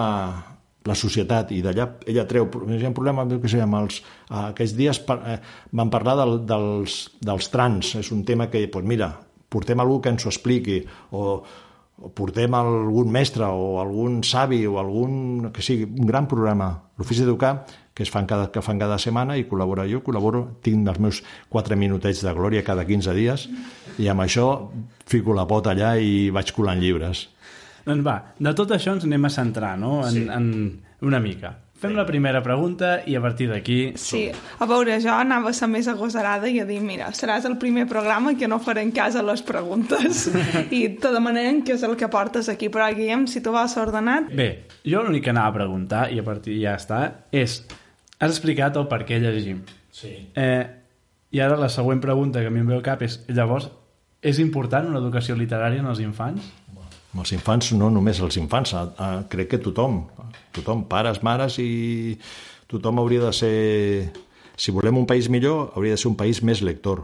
la 0.86 0.96
societat 0.98 1.52
i 1.56 1.62
d'allà 1.66 1.88
ella 2.06 2.26
treu, 2.30 2.48
hi 2.70 2.84
ha 2.84 2.92
un 2.92 2.98
problema 2.98 3.26
que 3.28 3.52
sé, 3.52 3.62
amb 3.64 3.80
els, 3.82 4.02
eh, 4.30 4.42
aquells 4.52 4.76
dies 4.78 5.02
par, 5.06 5.20
eh, 5.26 5.38
van 5.74 5.92
parlar 5.94 6.18
del, 6.22 6.40
dels, 6.46 6.98
dels 7.22 7.50
trans, 7.54 7.96
és 8.02 8.12
un 8.14 8.24
tema 8.26 8.50
que, 8.54 8.66
doncs 8.68 8.90
mira, 8.90 9.12
portem 9.50 9.80
algú 9.80 10.02
que 10.02 10.14
ens 10.14 10.26
ho 10.26 10.30
expliqui 10.30 10.82
o, 11.12 11.40
o 11.96 12.12
portem 12.12 12.54
algun 12.54 13.12
mestre 13.12 13.48
o 13.48 13.80
algun 13.82 14.22
savi 14.24 14.66
o 14.68 14.78
algun, 14.82 15.50
que 15.56 15.64
sigui, 15.64 15.88
un 15.88 16.06
gran 16.06 16.28
programa, 16.28 16.70
l'Ofici 17.00 17.24
d'Educar, 17.24 17.56
que 17.96 18.04
es 18.04 18.12
fan 18.12 18.28
cada, 18.28 18.50
que 18.52 18.62
fan 18.62 18.78
cada 18.78 18.98
setmana 19.00 19.38
i 19.40 19.46
col·labora 19.48 19.86
jo, 19.88 20.02
col·laboro, 20.04 20.44
tinc 20.62 20.90
els 20.92 21.00
meus 21.00 21.22
4 21.50 21.78
minutets 21.80 22.22
de 22.26 22.34
glòria 22.36 22.66
cada 22.68 22.84
15 22.86 23.16
dies 23.16 23.48
i 24.04 24.10
amb 24.12 24.26
això 24.26 24.50
fico 25.08 25.34
la 25.34 25.48
pota 25.48 25.72
allà 25.72 25.96
i 25.96 26.28
vaig 26.36 26.52
colant 26.52 26.84
llibres. 26.84 27.30
Doncs 27.86 28.06
va, 28.06 28.18
de 28.40 28.56
tot 28.58 28.74
això 28.74 28.96
ens 28.96 29.06
anem 29.06 29.28
a 29.28 29.34
centrar, 29.34 29.76
no?, 29.78 30.00
en, 30.08 30.18
sí. 30.18 30.26
en 30.34 31.06
una 31.06 31.22
mica. 31.22 31.54
Fem 31.76 31.92
la 31.92 32.06
primera 32.08 32.40
pregunta 32.42 33.02
i 33.06 33.18
a 33.18 33.22
partir 33.22 33.50
d'aquí... 33.50 33.78
Sí, 34.00 34.30
a 34.32 34.66
veure, 34.66 34.96
jo 35.04 35.12
anava 35.12 35.52
a 35.52 35.56
ser 35.58 35.68
més 35.68 35.90
agosarada 35.92 36.48
i 36.48 36.62
a 36.64 36.66
dir, 36.66 36.80
mira, 36.82 37.10
seràs 37.14 37.44
el 37.50 37.58
primer 37.60 37.84
programa 37.90 38.32
que 38.40 38.48
no 38.48 38.62
farem 38.64 38.94
cas 38.96 39.18
a 39.20 39.24
les 39.28 39.44
preguntes 39.46 40.24
i 40.78 40.86
te 41.02 41.12
demanem 41.12 41.60
què 41.68 41.76
és 41.76 41.84
el 41.84 41.98
que 42.00 42.08
portes 42.10 42.48
aquí, 42.50 42.72
però 42.72 42.88
Guillem, 42.96 43.28
si 43.28 43.44
tu 43.44 43.52
vas 43.54 43.76
ordenat... 43.82 44.32
Bé, 44.32 44.48
jo 44.88 45.04
l'únic 45.04 45.28
que 45.28 45.34
anava 45.36 45.52
a 45.52 45.58
preguntar, 45.60 46.08
i 46.16 46.22
a 46.24 46.26
partir 46.26 46.58
ja 46.64 46.78
està, 46.80 47.02
és... 47.36 47.60
Has 48.16 48.32
explicat 48.32 48.80
el 48.80 48.88
per 48.88 49.04
què 49.04 49.20
llegim. 49.20 49.60
Sí. 49.92 50.14
Eh, 50.32 50.64
I 51.36 51.42
ara 51.44 51.60
la 51.60 51.68
següent 51.68 52.00
pregunta 52.00 52.40
que 52.40 52.48
a 52.48 52.56
mi 52.56 52.64
em 52.64 52.72
ve 52.72 52.80
al 52.80 52.86
cap 52.86 53.04
és, 53.04 53.20
llavors, 53.28 53.68
és 54.24 54.40
important 54.40 54.88
una 54.88 55.04
educació 55.04 55.36
literària 55.36 55.84
en 55.84 55.92
els 55.92 56.00
infants? 56.00 56.48
Amb 57.16 57.24
els 57.24 57.32
infants, 57.32 57.72
no 57.80 57.88
només 57.88 58.20
els 58.20 58.36
infants, 58.36 58.74
a, 58.76 58.82
a, 59.00 59.10
crec 59.32 59.54
que 59.54 59.62
tothom, 59.64 60.02
tothom, 60.52 60.84
pares, 60.92 61.22
mares 61.24 61.56
i 61.64 62.18
tothom 62.68 63.00
hauria 63.00 63.30
de 63.30 63.34
ser... 63.34 63.56
Si 64.56 64.72
volem 64.72 64.96
un 65.00 65.08
país 65.08 65.28
millor, 65.32 65.74
hauria 65.76 65.96
de 65.96 66.00
ser 66.00 66.10
un 66.10 66.18
país 66.20 66.42
més 66.44 66.62
lector. 66.64 67.02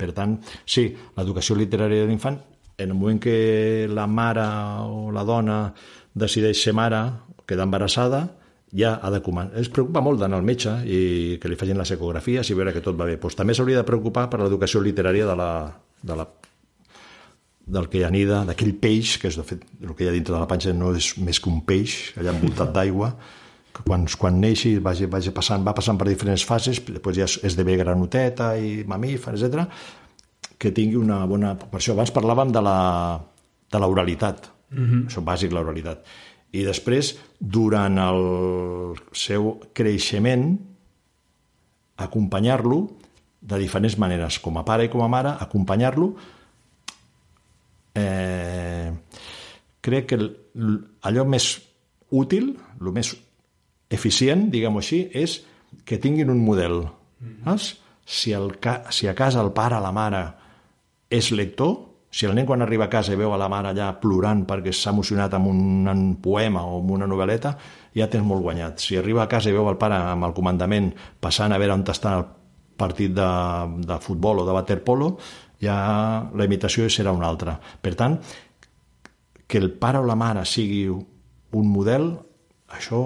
Per 0.00 0.10
tant, 0.16 0.38
sí, 0.68 0.86
l'educació 1.16 1.56
literària 1.56 2.04
de 2.04 2.08
l'infant, 2.08 2.38
en 2.76 2.92
el 2.92 2.96
moment 2.96 3.20
que 3.20 3.88
la 3.88 4.06
mare 4.08 4.44
o 4.84 5.10
la 5.12 5.24
dona 5.24 5.58
decideix 6.12 6.60
ser 6.60 6.72
mare, 6.76 7.02
queda 7.48 7.64
embarassada, 7.64 8.24
ja 8.74 8.98
ha 9.00 9.12
de 9.12 9.20
començar. 9.24 9.60
Es 9.60 9.68
preocupa 9.72 10.02
molt 10.04 10.20
d'anar 10.20 10.40
al 10.40 10.48
metge 10.48 10.78
i 10.84 11.36
que 11.40 11.48
li 11.48 11.60
facin 11.60 11.80
les 11.80 11.92
ecografies 11.94 12.50
i 12.50 12.56
veure 12.56 12.72
que 12.74 12.84
tot 12.84 12.96
va 13.00 13.08
bé. 13.08 13.16
Pues, 13.20 13.36
també 13.36 13.56
s'hauria 13.56 13.80
de 13.80 13.88
preocupar 13.88 14.28
per 14.32 14.42
l'educació 14.44 14.82
literària 14.84 15.28
de 15.28 15.36
la, 15.40 15.52
de 16.02 16.16
la 16.20 16.28
del 17.66 17.88
que 17.88 17.98
hi 17.98 18.04
anida, 18.04 18.44
d'aquell 18.44 18.74
peix, 18.76 19.16
que 19.18 19.28
és 19.28 19.38
de 19.40 19.44
fet 19.46 19.64
el 19.80 19.94
que 19.94 20.04
hi 20.04 20.08
ha 20.10 20.14
dintre 20.14 20.34
de 20.34 20.40
la 20.40 20.48
panxa 20.50 20.74
no 20.76 20.92
és 20.96 21.14
més 21.18 21.40
que 21.40 21.50
un 21.50 21.62
peix, 21.64 22.12
allà 22.20 22.34
envoltat 22.36 22.72
d'aigua, 22.76 23.14
que 23.74 23.82
quan, 23.82 24.04
quan 24.20 24.36
neixi 24.38 24.76
vagi, 24.78 25.08
vagi 25.10 25.32
passant, 25.34 25.64
va 25.66 25.74
passant 25.74 25.98
per 25.98 26.06
diferents 26.06 26.44
fases, 26.46 26.80
després 26.86 27.16
ja 27.18 27.26
esdevé 27.26 27.76
granoteta 27.80 28.54
i 28.60 28.82
mamífer, 28.86 29.34
etc 29.34 29.64
que 30.58 30.72
tingui 30.72 30.96
una 30.96 31.22
bona... 31.28 31.54
Per 31.60 31.78
això 31.78 31.94
abans 31.94 32.12
parlàvem 32.14 32.52
de 32.54 32.62
la, 32.64 32.76
de 33.70 33.80
l'oralitat, 33.80 34.48
mm 34.70 34.84
-hmm. 34.84 35.06
això 35.10 35.24
bàsic, 35.24 35.52
l'oralitat. 35.52 36.04
I 36.52 36.64
després, 36.64 37.16
durant 37.38 37.98
el 37.98 38.94
seu 39.12 39.60
creixement, 39.72 40.58
acompanyar-lo 41.96 42.78
de 43.40 43.58
diferents 43.58 43.98
maneres, 43.98 44.38
com 44.38 44.56
a 44.56 44.64
pare 44.64 44.84
i 44.84 44.88
com 44.88 45.02
a 45.02 45.08
mare, 45.08 45.34
acompanyar-lo 45.40 46.14
eh, 47.94 48.92
crec 49.80 50.10
que 50.10 50.18
allò 51.02 51.24
més 51.28 51.48
útil, 52.14 52.52
el 52.80 52.92
més 52.94 53.14
eficient, 53.94 54.48
diguem-ho 54.52 54.82
així, 54.82 55.04
és 55.12 55.40
que 55.84 55.98
tinguin 55.98 56.30
un 56.30 56.44
model. 56.44 56.84
Mm 57.20 57.34
-hmm. 57.44 57.74
Si, 58.06 58.32
el, 58.32 58.52
si 58.90 59.08
a 59.08 59.14
casa 59.14 59.40
el 59.40 59.52
pare, 59.52 59.80
la 59.80 59.92
mare, 59.92 60.34
és 61.08 61.30
lector, 61.30 61.94
si 62.14 62.26
el 62.26 62.34
nen 62.34 62.46
quan 62.46 62.62
arriba 62.62 62.84
a 62.84 62.88
casa 62.88 63.12
i 63.12 63.16
veu 63.16 63.32
a 63.34 63.38
la 63.40 63.48
mare 63.48 63.72
allà 63.72 63.88
plorant 63.98 64.44
perquè 64.46 64.70
s'ha 64.72 64.92
emocionat 64.94 65.34
amb 65.34 65.48
un, 65.50 65.88
un 65.88 66.16
poema 66.22 66.62
o 66.62 66.78
amb 66.78 66.90
una 66.90 67.08
novel·leta, 67.10 67.56
ja 67.94 68.06
tens 68.10 68.24
molt 68.24 68.42
guanyat. 68.42 68.78
Si 68.78 68.96
arriba 68.96 69.24
a 69.24 69.28
casa 69.28 69.50
i 69.50 69.52
veu 69.52 69.66
el 69.68 69.76
pare 69.76 69.94
amb 69.94 70.24
el 70.24 70.32
comandament 70.32 70.92
passant 71.20 71.52
a 71.52 71.58
veure 71.58 71.74
on 71.74 71.82
està 71.82 72.18
el 72.20 72.24
partit 72.76 73.10
de, 73.14 73.30
de 73.86 73.98
futbol 73.98 74.38
o 74.38 74.46
de 74.46 74.54
waterpolo, 74.54 75.16
ja 75.62 75.76
la 76.34 76.46
imitació 76.46 76.88
serà 76.90 77.12
una 77.14 77.28
altra. 77.28 77.56
Per 77.82 77.94
tant, 77.98 78.18
que 79.46 79.60
el 79.60 79.70
pare 79.70 80.00
o 80.00 80.06
la 80.06 80.16
mare 80.18 80.44
sigui 80.48 80.86
un 80.88 81.68
model, 81.70 82.08
això, 82.74 83.02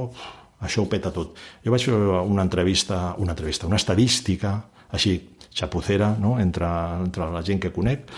això 0.65 0.85
ho 0.85 0.89
peta 0.91 1.13
tot. 1.15 1.37
Jo 1.65 1.75
vaig 1.75 1.85
fer 1.89 1.99
una 1.99 2.45
entrevista, 2.47 3.15
una 3.19 3.35
entrevista, 3.35 3.69
una 3.69 3.81
estadística, 3.81 4.55
així, 4.95 5.19
xapucera, 5.59 6.15
no? 6.21 6.39
entre, 6.39 6.69
entre 7.03 7.29
la 7.33 7.43
gent 7.45 7.61
que 7.61 7.75
conec, 7.75 8.09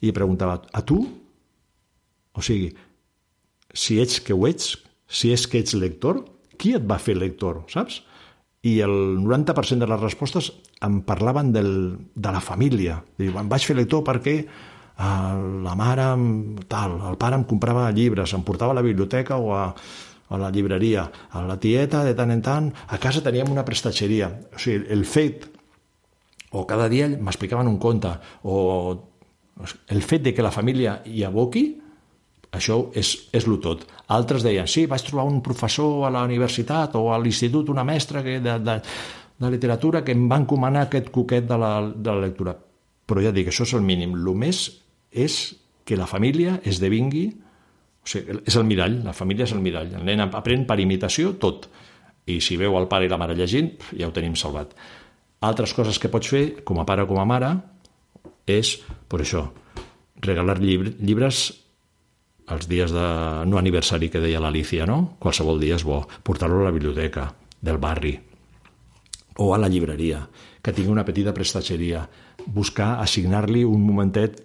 i 0.00 0.12
preguntava, 0.16 0.58
a 0.72 0.82
tu? 0.84 1.00
O 2.34 2.44
sigui, 2.44 2.70
si 3.72 4.00
ets 4.02 4.20
que 4.24 4.34
ho 4.34 4.46
ets, 4.48 4.74
si 5.10 5.32
és 5.34 5.46
que 5.50 5.60
ets 5.62 5.76
lector, 5.78 6.22
qui 6.60 6.74
et 6.76 6.84
va 6.86 7.00
fer 7.00 7.16
lector, 7.18 7.64
saps? 7.72 8.02
I 8.62 8.74
el 8.84 9.18
90% 9.24 9.80
de 9.80 9.88
les 9.88 10.02
respostes 10.02 10.50
em 10.84 11.00
parlaven 11.06 11.52
del, 11.52 11.70
de 12.14 12.32
la 12.32 12.42
família. 12.44 12.98
Diu, 13.16 13.38
em 13.40 13.48
vaig 13.48 13.64
fer 13.64 13.76
lector 13.78 14.04
perquè 14.04 14.36
uh, 14.44 15.38
la 15.64 15.74
mare, 15.78 16.10
tal, 16.68 16.98
el 17.08 17.16
pare 17.20 17.40
em 17.40 17.46
comprava 17.48 17.88
llibres, 17.96 18.34
em 18.36 18.44
portava 18.44 18.76
a 18.76 18.80
la 18.80 18.84
biblioteca 18.84 19.40
o 19.40 19.54
a, 19.56 19.64
a 20.28 20.38
la 20.38 20.50
llibreria. 20.52 21.06
A 21.32 21.44
la 21.48 21.56
tieta, 21.60 22.04
de 22.04 22.12
tant 22.18 22.34
en 22.36 22.44
tant, 22.44 22.68
a 22.88 23.00
casa 23.00 23.24
teníem 23.24 23.48
una 23.50 23.64
prestatgeria. 23.64 24.28
O 24.52 24.60
sigui, 24.60 24.84
el 24.92 25.06
fet, 25.08 25.48
o 26.52 26.66
cada 26.68 26.90
dia 26.92 27.08
m'explicaven 27.08 27.70
un 27.70 27.80
conte, 27.80 28.12
o 28.44 29.08
el 29.88 30.02
fet 30.02 30.24
de 30.24 30.34
que 30.34 30.44
la 30.44 30.52
família 30.52 31.00
hi 31.06 31.24
aboqui, 31.24 31.64
això 32.52 32.82
és, 32.98 33.14
és 33.32 33.46
lo 33.46 33.60
tot. 33.62 33.86
Altres 34.10 34.42
deien, 34.42 34.66
sí, 34.66 34.86
vaig 34.90 35.04
trobar 35.06 35.28
un 35.30 35.38
professor 35.44 36.06
a 36.08 36.10
la 36.10 36.24
universitat 36.26 36.96
o 36.98 37.12
a 37.14 37.18
l'institut, 37.22 37.68
una 37.70 37.84
mestra 37.86 38.24
que 38.26 38.40
de, 38.42 38.56
de, 38.58 38.74
de 39.38 39.50
literatura 39.52 40.02
que 40.04 40.16
em 40.16 40.24
va 40.30 40.40
encomanar 40.42 40.88
aquest 40.88 41.12
coquet 41.14 41.46
de 41.46 41.58
la, 41.60 41.74
de 41.94 42.10
la 42.10 42.24
lectura. 42.26 42.56
Però 43.06 43.22
ja 43.22 43.30
dic, 43.34 43.52
això 43.52 43.66
és 43.68 43.74
el 43.78 43.86
mínim. 43.86 44.16
El 44.18 44.32
més 44.38 44.64
és 45.10 45.38
que 45.86 45.98
la 45.98 46.10
família 46.10 46.58
esdevingui... 46.66 47.28
O 48.00 48.08
sigui, 48.08 48.38
és 48.48 48.56
el 48.56 48.64
mirall, 48.64 49.00
la 49.04 49.12
família 49.12 49.44
és 49.44 49.52
el 49.52 49.60
mirall. 49.62 49.94
El 49.98 50.06
nen 50.08 50.24
aprèn 50.24 50.64
per 50.66 50.78
imitació 50.80 51.34
tot. 51.38 51.68
I 52.26 52.38
si 52.42 52.56
veu 52.56 52.78
el 52.78 52.88
pare 52.90 53.06
i 53.06 53.10
la 53.12 53.18
mare 53.20 53.36
llegint, 53.36 53.74
ja 53.92 54.08
ho 54.08 54.14
tenim 54.16 54.34
salvat. 54.38 54.72
Altres 55.46 55.74
coses 55.76 55.98
que 56.00 56.10
pots 56.12 56.30
fer, 56.32 56.44
com 56.66 56.80
a 56.80 56.86
pare 56.88 57.04
o 57.04 57.08
com 57.10 57.20
a 57.20 57.26
mare, 57.28 57.50
és, 58.48 58.74
per 59.08 59.20
això, 59.22 59.46
regalar 60.24 60.58
llibres 60.60 61.44
els 62.50 62.66
dies 62.68 62.92
de 62.92 63.06
no 63.46 63.58
aniversari 63.60 64.10
que 64.10 64.22
deia 64.22 64.42
l'Alicia, 64.42 64.86
no? 64.86 65.16
Qualsevol 65.22 65.60
dia 65.62 65.78
és 65.78 65.86
bo. 65.86 66.02
Portar-lo 66.26 66.62
a 66.62 66.68
la 66.68 66.74
biblioteca 66.74 67.30
del 67.60 67.78
barri, 67.78 68.16
o 69.40 69.54
a 69.54 69.58
la 69.58 69.68
llibreria, 69.68 70.24
que 70.60 70.72
tingui 70.76 70.92
una 70.92 71.06
petita 71.06 71.32
prestatgeria, 71.36 72.04
buscar 72.46 72.98
assignar-li 73.00 73.64
un 73.64 73.84
momentet 73.86 74.40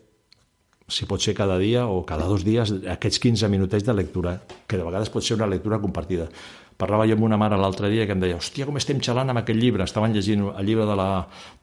si 0.88 1.08
pot 1.10 1.22
ser 1.22 1.34
cada 1.34 1.58
dia 1.58 1.88
o 1.90 2.04
cada 2.06 2.28
dos 2.30 2.44
dies, 2.46 2.70
aquests 2.94 3.20
15 3.24 3.50
minutets 3.50 3.86
de 3.88 3.94
lectura, 3.98 4.38
que 4.70 4.78
de 4.78 4.86
vegades 4.86 5.10
pot 5.10 5.26
ser 5.26 5.38
una 5.40 5.50
lectura 5.50 5.80
compartida. 5.82 6.28
Parlava 6.76 7.06
jo 7.08 7.16
amb 7.16 7.24
una 7.24 7.38
mare 7.40 7.56
l'altre 7.56 7.88
dia 7.88 8.04
que 8.04 8.12
em 8.12 8.20
deia 8.20 8.36
hòstia, 8.36 8.66
com 8.68 8.76
estem 8.76 9.00
xalant 9.00 9.32
amb 9.32 9.40
aquest 9.40 9.60
llibre. 9.60 9.86
Estaven 9.88 10.12
llegint 10.12 10.42
el 10.50 10.68
llibre 10.68 10.84
de 10.90 10.98
la 11.00 11.08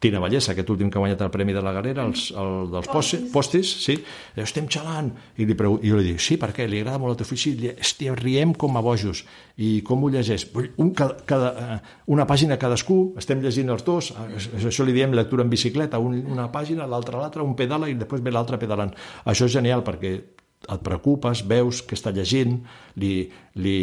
Tina 0.01 0.21
Vallesa, 0.23 0.55
aquest 0.55 0.71
últim 0.73 0.89
que 0.89 0.97
ha 0.97 1.03
guanyat 1.03 1.21
el 1.21 1.29
Premi 1.33 1.53
de 1.53 1.61
la 1.61 1.73
Galera, 1.75 2.07
els, 2.09 2.31
el, 2.33 2.65
dels 2.73 2.89
postis, 2.89 3.27
postis 3.33 3.73
sí. 3.83 3.99
I 4.33 4.41
estem 4.41 4.65
xalant. 4.73 5.11
I, 5.37 5.45
li 5.45 5.57
pregu... 5.59 5.77
I 5.85 5.93
jo 5.93 6.01
li 6.01 6.07
dic, 6.09 6.23
sí, 6.23 6.39
per 6.41 6.49
què? 6.57 6.65
Li 6.69 6.81
agrada 6.81 7.01
molt 7.03 7.13
el 7.13 7.21
teu 7.21 7.29
fill? 7.29 7.43
Sí, 7.43 7.53
hòstia, 7.69 8.17
riem 8.17 8.57
com 8.57 8.73
a 8.79 8.81
bojos. 8.81 9.21
I 9.61 9.75
com 9.85 10.01
ho 10.01 10.09
llegeix? 10.09 10.47
Un, 10.81 10.93
cada, 10.97 11.21
cada, 11.29 11.53
eh, 11.77 11.97
una 12.15 12.25
pàgina 12.25 12.57
cadascú, 12.57 13.03
estem 13.21 13.43
llegint 13.45 13.69
els 13.69 13.85
dos, 13.85 14.15
això 14.17 14.87
li 14.87 14.97
diem 14.97 15.13
lectura 15.13 15.45
en 15.45 15.53
bicicleta, 15.53 16.01
un, 16.01 16.23
una 16.33 16.49
pàgina, 16.53 16.89
l'altra 16.89 17.21
l'altra, 17.21 17.45
un 17.45 17.53
pedala 17.59 17.91
i 17.91 17.99
després 17.99 18.25
ve 18.25 18.33
l'altre 18.33 18.57
pedalant. 18.57 18.95
Això 19.29 19.45
és 19.45 19.53
genial 19.53 19.85
perquè 19.85 20.17
et 20.63 20.83
preocupes, 20.85 21.43
veus 21.47 21.81
que 21.83 21.97
està 21.97 22.13
llegint, 22.15 22.55
li, 23.01 23.13
li... 23.59 23.77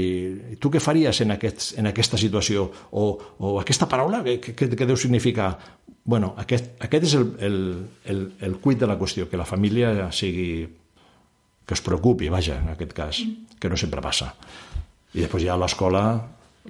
tu 0.61 0.71
què 0.73 0.81
faries 0.81 1.21
en, 1.25 1.35
aquest, 1.37 1.75
en 1.81 1.91
aquesta 1.91 2.19
situació? 2.21 2.71
O, 2.93 3.11
o 3.39 3.59
aquesta 3.61 3.89
paraula, 3.91 4.23
què, 4.25 4.55
què, 4.57 4.71
què 4.73 4.89
deu 4.89 4.97
significar? 4.97 5.53
bueno, 6.11 6.35
aquest, 6.41 6.73
aquest 6.83 7.05
és 7.07 7.15
el, 7.15 7.27
el, 7.39 7.57
el, 8.05 8.21
el 8.41 8.57
cuit 8.63 8.81
de 8.81 8.89
la 8.89 8.97
qüestió, 8.99 9.29
que 9.31 9.39
la 9.41 9.49
família 9.49 10.11
sigui... 10.13 10.69
que 11.71 11.77
es 11.77 11.83
preocupi, 11.87 12.27
vaja, 12.29 12.57
en 12.59 12.73
aquest 12.73 12.93
cas, 12.97 13.19
que 13.63 13.69
no 13.71 13.77
sempre 13.79 14.03
passa. 14.03 14.33
I 15.15 15.21
després 15.23 15.45
ja 15.45 15.53
a 15.55 15.61
l'escola 15.61 16.01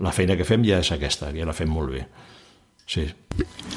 la 0.05 0.13
feina 0.13 0.37
que 0.37 0.45
fem 0.45 0.67
ja 0.67 0.77
és 0.83 0.91
aquesta, 0.93 1.31
ja 1.33 1.47
la 1.49 1.55
fem 1.57 1.71
molt 1.73 1.95
bé. 1.95 2.03
Sí. 2.85 3.07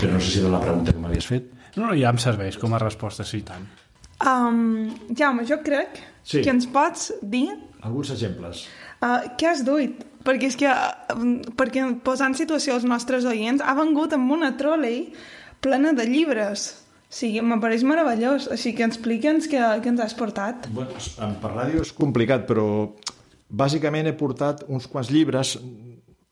Però 0.01 0.09
no 0.11 0.19
sé 0.19 0.33
si 0.33 0.41
era 0.41 0.51
la 0.51 0.59
pregunta 0.59 0.91
que 0.91 0.99
m'havies 0.99 1.29
fet. 1.29 1.47
No, 1.77 1.85
no, 1.85 1.93
ja 1.95 2.11
em 2.11 2.19
serveix 2.19 2.57
com 2.59 2.75
a 2.75 2.81
resposta, 2.81 3.23
sí, 3.23 3.39
tant. 3.47 3.63
Um, 4.19 4.91
Jaume, 5.15 5.47
jo 5.47 5.61
crec 5.63 6.01
sí. 6.23 6.41
que 6.41 6.49
ens 6.49 6.67
pots 6.71 7.11
dir... 7.21 7.51
Alguns 7.83 8.13
exemples. 8.15 8.65
Uh, 9.03 9.27
què 9.39 9.49
has 9.51 9.63
duit? 9.67 10.03
Perquè 10.23 10.49
és 10.49 10.57
que, 10.59 10.71
uh, 10.71 11.25
perquè 11.59 11.85
posant 12.05 12.35
situació 12.39 12.77
els 12.79 12.87
nostres 12.87 13.27
oients, 13.29 13.63
ha 13.63 13.75
vengut 13.77 14.15
amb 14.15 14.31
una 14.31 14.53
trolei 14.59 15.11
plena 15.63 15.93
de 15.95 16.07
llibres. 16.07 16.69
O 17.11 17.13
sigui, 17.13 17.43
m'apareix 17.45 17.83
meravellós. 17.87 18.49
Així 18.51 18.73
que 18.75 18.87
explica'ns 18.87 19.49
què, 19.51 19.61
què 19.83 19.91
ens 19.93 20.01
has 20.03 20.15
portat. 20.17 20.69
Bueno, 20.73 20.97
per 21.43 21.53
ràdio 21.53 21.83
és 21.83 21.93
complicat, 21.95 22.47
però 22.49 22.65
bàsicament 23.53 24.09
he 24.09 24.15
portat 24.17 24.63
uns 24.71 24.87
quants 24.89 25.11
llibres 25.13 25.57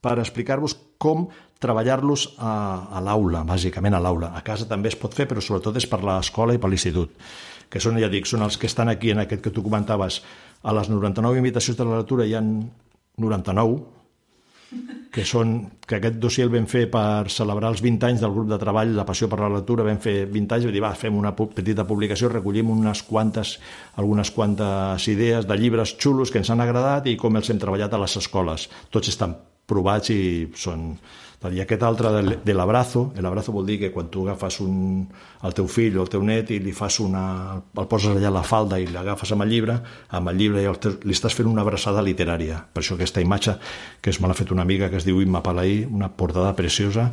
per 0.02 0.16
explicar-vos 0.18 0.74
com 0.98 1.28
treballar-los 1.62 2.32
a, 2.42 2.52
a 2.90 3.00
l'aula, 3.04 3.44
bàsicament 3.46 3.94
a 3.94 4.00
l'aula. 4.02 4.32
A 4.34 4.42
casa 4.42 4.66
també 4.66 4.90
es 4.90 4.98
pot 4.98 5.14
fer, 5.14 5.28
però 5.30 5.44
sobretot 5.44 5.78
és 5.78 5.86
per 5.86 6.00
l'escola 6.02 6.56
i 6.56 6.60
per 6.62 6.72
l'institut 6.72 7.14
que 7.72 7.80
són, 7.80 7.96
ja 8.02 8.10
dic, 8.12 8.28
són 8.28 8.44
els 8.44 8.58
que 8.60 8.68
estan 8.68 8.92
aquí 8.92 9.14
en 9.14 9.24
aquest 9.24 9.42
que 9.44 9.54
tu 9.54 9.64
comentaves. 9.64 10.20
A 10.62 10.76
les 10.76 10.92
99 10.92 11.40
invitacions 11.40 11.78
de 11.78 11.88
la 11.88 12.02
lectura 12.02 12.28
hi 12.28 12.36
han 12.36 12.52
99, 13.18 13.80
que 15.12 15.24
són 15.28 15.50
que 15.84 15.98
aquest 15.98 16.16
dossier 16.20 16.46
el 16.46 16.52
vam 16.54 16.66
fer 16.68 16.86
per 16.92 17.28
celebrar 17.32 17.72
els 17.72 17.82
20 17.84 18.06
anys 18.08 18.22
del 18.24 18.32
grup 18.32 18.48
de 18.48 18.58
treball 18.60 18.94
La 18.96 19.04
Passió 19.08 19.28
per 19.28 19.40
la 19.42 19.50
Lectura, 19.52 19.84
vam 19.84 19.98
fer 20.00 20.14
20 20.24 20.56
anys, 20.56 20.68
vam 20.68 20.76
dir, 20.76 20.84
va, 20.84 20.92
fem 20.96 21.18
una 21.18 21.34
petita 21.36 21.84
publicació, 21.88 22.30
recollim 22.32 22.70
unes 22.72 23.02
quantes, 23.08 23.58
algunes 24.00 24.32
quantes 24.32 25.08
idees 25.12 25.48
de 25.48 25.58
llibres 25.60 25.96
xulos 26.00 26.32
que 26.32 26.40
ens 26.40 26.52
han 26.52 26.64
agradat 26.64 27.10
i 27.12 27.18
com 27.20 27.36
els 27.36 27.52
hem 27.52 27.60
treballat 27.60 27.92
a 27.92 28.00
les 28.00 28.16
escoles. 28.22 28.68
Tots 28.92 29.12
estan 29.12 29.36
provats 29.68 30.12
i 30.14 30.22
són... 30.56 30.92
I 31.42 31.58
aquest 31.64 31.82
altre 31.82 32.10
de, 32.14 32.36
de 32.44 32.54
l'abrazo, 32.54 33.08
l'abrazo 33.18 33.50
vol 33.50 33.66
dir 33.66 33.80
que 33.80 33.90
quan 33.90 34.06
tu 34.14 34.22
agafes 34.22 34.60
un, 34.62 35.08
el 35.42 35.54
teu 35.58 35.66
fill 35.66 35.96
o 35.98 36.04
el 36.04 36.10
teu 36.12 36.22
net 36.22 36.52
i 36.54 36.60
li 36.62 36.70
fas 36.70 37.00
una... 37.02 37.24
el 37.58 37.88
poses 37.90 38.14
allà 38.14 38.28
a 38.30 38.34
la 38.36 38.44
falda 38.46 38.78
i 38.78 38.86
l'agafes 38.86 39.32
amb 39.34 39.42
el 39.42 39.50
llibre, 39.50 39.74
amb 40.14 40.30
el 40.30 40.38
llibre 40.38 40.62
i 40.62 40.70
li 41.02 41.16
estàs 41.16 41.34
fent 41.34 41.50
una 41.50 41.64
abraçada 41.66 42.04
literària. 42.06 42.60
Per 42.70 42.84
això 42.84 42.94
aquesta 42.94 43.24
imatge, 43.24 43.56
que 44.00 44.14
es 44.14 44.20
me 44.22 44.30
l'ha 44.30 44.38
fet 44.38 44.52
una 44.54 44.62
amiga 44.62 44.90
que 44.92 45.00
es 45.00 45.08
diu 45.08 45.18
Imma 45.22 45.42
Palaí, 45.42 45.82
una 45.90 46.12
portada 46.14 46.52
preciosa, 46.54 47.08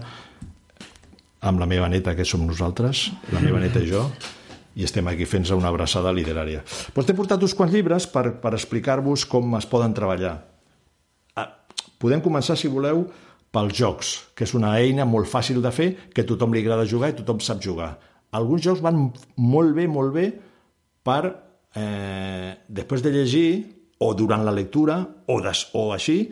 amb 1.41 1.59
la 1.59 1.65
meva 1.65 1.89
neta, 1.89 2.13
que 2.13 2.27
som 2.27 2.45
nosaltres, 2.45 3.07
la 3.33 3.41
meva 3.41 3.61
neta 3.63 3.81
i 3.81 3.89
jo, 3.89 4.03
i 4.75 4.85
estem 4.85 5.07
aquí 5.09 5.25
fent 5.25 5.47
una 5.55 5.71
abraçada 5.71 6.11
literària. 6.13 6.61
Doncs 6.93 7.07
t'he 7.07 7.15
portat 7.17 7.41
uns 7.41 7.55
quants 7.57 7.73
llibres 7.73 8.05
per, 8.11 8.27
per 8.43 8.53
explicar-vos 8.53 9.25
com 9.25 9.57
es 9.57 9.65
poden 9.65 9.95
treballar. 9.97 10.35
Ah, 11.33 11.49
podem 11.97 12.21
començar, 12.21 12.59
si 12.59 12.69
voleu, 12.69 13.07
pels 13.51 13.75
jocs, 13.77 14.11
que 14.35 14.45
és 14.45 14.53
una 14.57 14.75
eina 14.77 15.07
molt 15.09 15.29
fàcil 15.29 15.61
de 15.63 15.71
fer, 15.73 15.89
que 16.13 16.25
tothom 16.27 16.53
li 16.53 16.61
agrada 16.63 16.87
jugar 16.89 17.11
i 17.11 17.17
tothom 17.17 17.41
sap 17.43 17.61
jugar. 17.63 17.95
Alguns 18.37 18.65
jocs 18.65 18.83
van 18.85 19.07
molt 19.41 19.75
bé, 19.77 19.87
molt 19.89 20.13
bé, 20.13 20.25
per, 21.03 21.21
eh, 21.75 22.53
després 22.67 23.01
de 23.05 23.13
llegir, 23.13 23.49
o 23.99 24.13
durant 24.13 24.45
la 24.45 24.55
lectura, 24.55 25.01
o, 25.27 25.39
des, 25.41 25.65
o 25.73 25.89
així, 25.91 26.29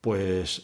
pues, 0.00 0.60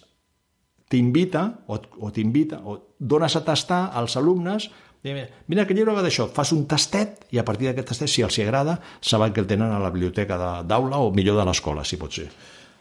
t'invita, 0.88 1.44
o, 1.66 1.76
o 1.76 2.12
t'invita, 2.14 2.62
o 2.64 2.78
dones 2.98 3.36
a 3.36 3.44
tastar 3.44 3.88
als 3.92 4.16
alumnes 4.16 4.70
Mira, 4.98 5.62
aquest 5.62 5.76
llibre 5.78 5.94
va 5.94 6.02
d'això, 6.02 6.26
fas 6.34 6.50
un 6.52 6.64
tastet 6.66 7.28
i 7.30 7.38
a 7.38 7.44
partir 7.46 7.68
d'aquest 7.68 7.92
tastet, 7.92 8.10
si 8.10 8.24
els 8.26 8.34
hi 8.34 8.42
agrada, 8.42 8.74
saben 9.00 9.32
que 9.32 9.40
el 9.44 9.46
tenen 9.46 9.70
a 9.70 9.78
la 9.78 9.92
biblioteca 9.94 10.38
d'aula 10.66 10.98
o 10.98 11.12
millor 11.14 11.38
de 11.38 11.44
l'escola, 11.46 11.84
si 11.86 11.96
pot 12.00 12.12
ser. 12.18 12.26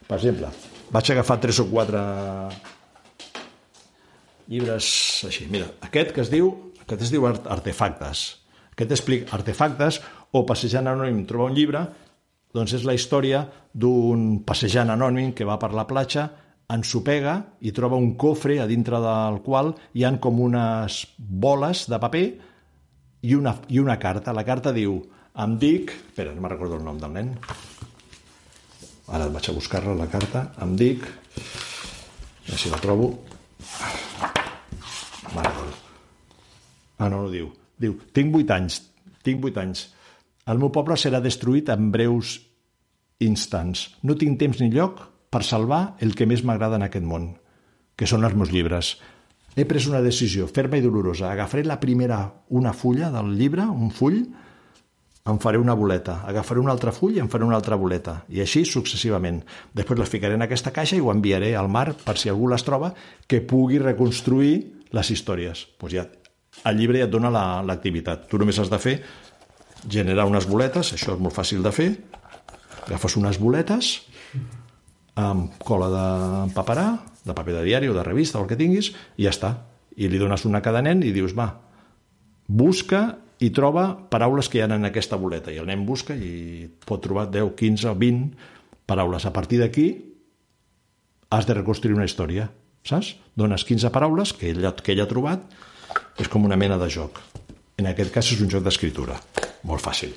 Per 0.08 0.16
exemple, 0.18 0.50
vaig 0.90 1.12
agafar 1.14 1.38
tres 1.40 1.60
o 1.62 1.68
quatre 1.70 2.02
llibres 4.48 4.88
així. 5.28 5.46
Mira, 5.52 5.68
aquest 5.86 6.12
que 6.16 6.24
es 6.24 6.32
diu, 6.32 6.50
aquest 6.82 7.06
es 7.06 7.14
diu 7.14 7.28
Artefactes. 7.28 8.26
Aquest 8.78 8.92
explica 8.94 9.34
artefactes 9.34 9.96
o 10.38 10.44
passejant 10.46 10.86
anònim 10.86 11.24
trobar 11.26 11.48
un 11.50 11.56
llibre, 11.56 11.80
doncs 12.54 12.76
és 12.78 12.84
la 12.86 12.94
història 12.94 13.42
d'un 13.74 14.44
passejant 14.46 14.92
anònim 14.94 15.32
que 15.34 15.46
va 15.48 15.58
per 15.58 15.72
la 15.74 15.86
platja, 15.88 16.28
ensopega 16.70 17.34
i 17.64 17.72
troba 17.72 17.98
un 17.98 18.12
cofre 18.20 18.60
a 18.60 18.68
dintre 18.68 19.00
del 19.02 19.40
qual 19.44 19.72
hi 19.96 20.04
han 20.04 20.20
com 20.22 20.38
unes 20.44 21.00
boles 21.18 21.86
de 21.90 21.98
paper 21.98 22.24
i 23.26 23.34
una, 23.34 23.56
i 23.68 23.80
una 23.82 23.98
carta. 23.98 24.36
La 24.36 24.46
carta 24.46 24.72
diu, 24.76 25.00
em 25.42 25.58
dic... 25.58 25.94
Espera, 26.12 26.34
no 26.36 26.44
me'n 26.44 26.54
recordo 26.54 26.78
el 26.78 26.86
nom 26.86 27.00
del 27.02 27.16
nen. 27.18 27.32
Ara 29.08 29.30
vaig 29.32 29.48
a 29.48 29.56
buscar-la, 29.56 29.96
la 29.98 30.10
carta. 30.12 30.50
Em 30.62 30.76
dic... 30.78 31.08
A 31.08 32.48
veure 32.48 32.62
si 32.62 32.70
la 32.72 32.80
trobo. 32.80 33.10
Ah, 36.98 37.08
no, 37.08 37.22
no 37.22 37.30
diu. 37.30 37.52
Diu, 37.78 37.94
tinc 38.14 38.34
vuit 38.34 38.50
anys, 38.50 38.80
tinc 39.26 39.42
vuit 39.42 39.58
anys. 39.60 39.86
El 40.48 40.58
meu 40.58 40.72
poble 40.74 40.96
serà 40.98 41.20
destruït 41.22 41.68
en 41.70 41.92
breus 41.94 42.38
instants. 43.22 43.88
No 44.02 44.16
tinc 44.18 44.38
temps 44.40 44.58
ni 44.62 44.70
lloc 44.72 45.04
per 45.30 45.44
salvar 45.44 45.98
el 46.04 46.14
que 46.18 46.26
més 46.26 46.42
m'agrada 46.42 46.78
en 46.78 46.86
aquest 46.86 47.06
món, 47.06 47.30
que 47.96 48.08
són 48.08 48.26
els 48.26 48.34
meus 48.38 48.50
llibres. 48.54 48.96
He 49.58 49.66
pres 49.68 49.88
una 49.90 50.02
decisió 50.02 50.46
ferma 50.48 50.78
i 50.78 50.84
dolorosa. 50.84 51.30
Agafaré 51.30 51.64
la 51.66 51.80
primera, 51.82 52.20
una 52.48 52.72
fulla 52.72 53.10
del 53.14 53.34
llibre, 53.38 53.66
un 53.66 53.90
full, 53.94 54.22
em 55.28 55.38
faré 55.42 55.58
una 55.60 55.74
boleta. 55.76 56.22
Agafaré 56.26 56.62
un 56.62 56.70
altre 56.72 56.92
full 56.94 57.16
i 57.16 57.22
em 57.22 57.28
faré 57.28 57.44
una 57.44 57.58
altra 57.58 57.76
boleta. 57.76 58.22
I 58.32 58.40
així 58.44 58.64
successivament. 58.64 59.42
Després 59.76 60.00
les 60.00 60.10
ficaré 60.10 60.38
en 60.38 60.46
aquesta 60.46 60.72
caixa 60.72 60.96
i 60.96 61.02
ho 61.04 61.12
enviaré 61.12 61.54
al 61.58 61.68
mar 61.68 61.90
per 62.04 62.16
si 62.16 62.30
algú 62.32 62.48
les 62.48 62.64
troba 62.64 62.94
que 63.26 63.42
pugui 63.44 63.82
reconstruir 63.82 64.54
les 64.94 65.10
històries. 65.12 65.66
Pues 65.78 65.94
ja, 65.94 66.06
el 66.64 66.78
llibre 66.78 67.00
ja 67.00 67.08
et 67.08 67.12
dona 67.12 67.30
l'activitat. 67.66 68.26
La, 68.26 68.30
tu 68.30 68.40
només 68.40 68.58
has 68.58 68.70
de 68.72 68.80
fer 68.82 68.98
generar 69.88 70.26
unes 70.28 70.48
boletes, 70.48 70.92
això 70.94 71.14
és 71.14 71.22
molt 71.22 71.36
fàcil 71.36 71.62
de 71.62 71.72
fer. 71.74 71.90
Agafes 72.86 73.18
unes 73.20 73.38
boletes 73.40 73.98
amb 75.18 75.56
cola 75.66 75.88
de 75.92 76.08
paperà, 76.54 76.90
de 77.26 77.34
paper 77.34 77.58
de 77.58 77.64
diari 77.66 77.88
o 77.90 77.94
de 77.96 78.04
revista 78.06 78.38
o 78.38 78.44
el 78.44 78.50
que 78.50 78.58
tinguis, 78.58 78.92
i 79.18 79.26
ja 79.26 79.34
està. 79.34 79.54
I 79.98 80.08
li 80.08 80.20
dones 80.20 80.44
una 80.46 80.62
a 80.62 80.64
cada 80.64 80.82
nen 80.84 81.02
i 81.02 81.10
dius, 81.12 81.34
va, 81.36 81.50
busca 82.46 83.18
i 83.42 83.50
troba 83.54 83.90
paraules 84.10 84.48
que 84.50 84.58
hi 84.58 84.62
ha 84.62 84.70
en 84.70 84.86
aquesta 84.88 85.18
boleta. 85.18 85.52
I 85.52 85.60
el 85.62 85.68
nen 85.70 85.84
busca 85.86 86.14
i 86.14 86.68
pot 86.86 87.02
trobar 87.04 87.28
10, 87.34 87.52
15 87.58 87.90
o 87.90 87.96
20 87.98 88.86
paraules. 88.88 89.26
A 89.26 89.34
partir 89.34 89.60
d'aquí 89.60 89.88
has 91.30 91.46
de 91.46 91.54
reconstruir 91.58 91.94
una 91.94 92.06
història, 92.08 92.48
saps? 92.90 93.14
Dones 93.38 93.64
15 93.68 93.92
paraules 93.94 94.34
que 94.36 94.50
ell, 94.52 94.64
que 94.82 94.94
ell 94.94 95.04
ha 95.04 95.08
trobat, 95.10 95.44
és 96.18 96.28
com 96.28 96.44
una 96.44 96.58
mena 96.58 96.78
de 96.80 96.90
joc. 96.92 97.20
En 97.78 97.86
aquest 97.86 98.12
cas 98.14 98.32
és 98.34 98.40
un 98.42 98.50
joc 98.50 98.64
d'escritura, 98.66 99.18
molt 99.68 99.84
fàcil. 99.84 100.16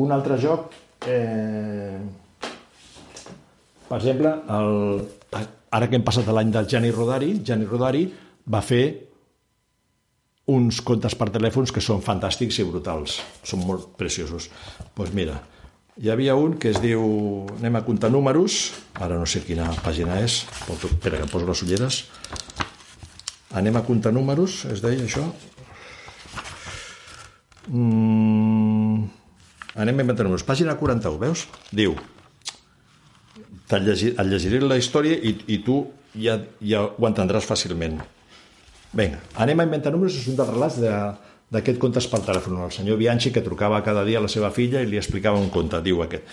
Un 0.00 0.12
altre 0.14 0.38
joc... 0.40 0.74
Eh 1.08 2.28
per 3.90 3.98
exemple, 3.98 4.30
el, 4.54 5.46
ara 5.74 5.86
que 5.90 5.98
hem 5.98 6.04
passat 6.06 6.28
l'any 6.30 6.52
del 6.54 6.68
Gianni 6.70 6.92
Rodari, 6.94 7.32
Gianni 7.42 7.66
Rodari 7.66 8.04
va 8.54 8.60
fer 8.62 8.84
uns 10.54 10.78
contes 10.86 11.16
per 11.18 11.26
telèfons 11.34 11.74
que 11.74 11.82
són 11.82 12.04
fantàstics 12.06 12.60
i 12.62 12.66
brutals. 12.68 13.16
Són 13.42 13.64
molt 13.66 13.88
preciosos. 13.98 14.46
Doncs 14.78 14.92
pues 14.94 15.10
mira, 15.18 15.40
hi 16.00 16.08
havia 16.08 16.34
un 16.34 16.56
que 16.56 16.70
es 16.72 16.80
diu... 16.80 17.02
Anem 17.58 17.76
a 17.76 17.84
comptar 17.84 18.08
números. 18.12 18.72
Ara 18.96 19.18
no 19.20 19.26
sé 19.28 19.42
quina 19.44 19.68
pàgina 19.84 20.16
és. 20.24 20.42
Espera, 20.72 21.18
que 21.18 21.26
em 21.26 21.32
poso 21.32 21.48
les 21.48 21.62
ulleres. 21.66 21.98
Anem 23.60 23.76
a 23.76 23.84
comptar 23.84 24.12
números, 24.16 24.62
es 24.72 24.80
deia 24.80 25.04
això. 25.04 25.26
Mm... 27.68 29.10
Anem 29.76 30.00
a 30.00 30.06
inventar 30.06 30.24
números. 30.24 30.46
Pàgina 30.46 30.78
41, 30.80 31.20
veus? 31.20 31.44
Diu, 31.68 31.94
et, 33.76 33.82
llegir, 33.84 34.14
et 34.16 34.26
llegiré 34.26 34.60
la 34.64 34.78
història 34.80 35.18
i, 35.20 35.34
i 35.52 35.60
tu 35.66 35.82
ja, 36.16 36.40
ja 36.64 36.86
ho 36.88 37.08
entendràs 37.08 37.46
fàcilment. 37.46 38.00
Vinga, 38.96 39.20
anem 39.38 39.60
a 39.60 39.68
inventar 39.68 39.92
números, 39.94 40.16
és 40.18 40.26
un 40.32 40.38
dels 40.40 40.50
relats 40.50 40.80
de, 40.82 40.94
d'aquest 41.50 41.80
contes 41.82 42.06
per 42.10 42.22
telèfon. 42.26 42.58
El 42.64 42.74
senyor 42.74 42.98
Bianchi, 43.00 43.32
que 43.34 43.44
trucava 43.44 43.82
cada 43.86 44.04
dia 44.06 44.20
a 44.20 44.24
la 44.24 44.30
seva 44.32 44.52
filla 44.54 44.82
i 44.82 44.88
li 44.90 45.00
explicava 45.00 45.40
un 45.40 45.50
conte, 45.50 45.80
diu 45.82 46.02
aquest. 46.04 46.24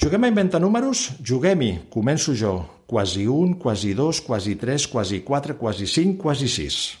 Juguem 0.00 0.26
a 0.26 0.32
inventar 0.32 0.60
números? 0.60 1.10
Juguem-hi. 1.24 1.86
Començo 1.92 2.34
jo. 2.36 2.58
Quasi 2.86 3.24
un, 3.30 3.54
quasi 3.60 3.94
dos, 3.96 4.20
quasi 4.20 4.56
tres, 4.60 4.88
quasi 4.88 5.22
quatre, 5.24 5.56
quasi 5.56 5.86
cinc, 5.88 6.18
quasi 6.20 6.48
sis. 6.48 6.98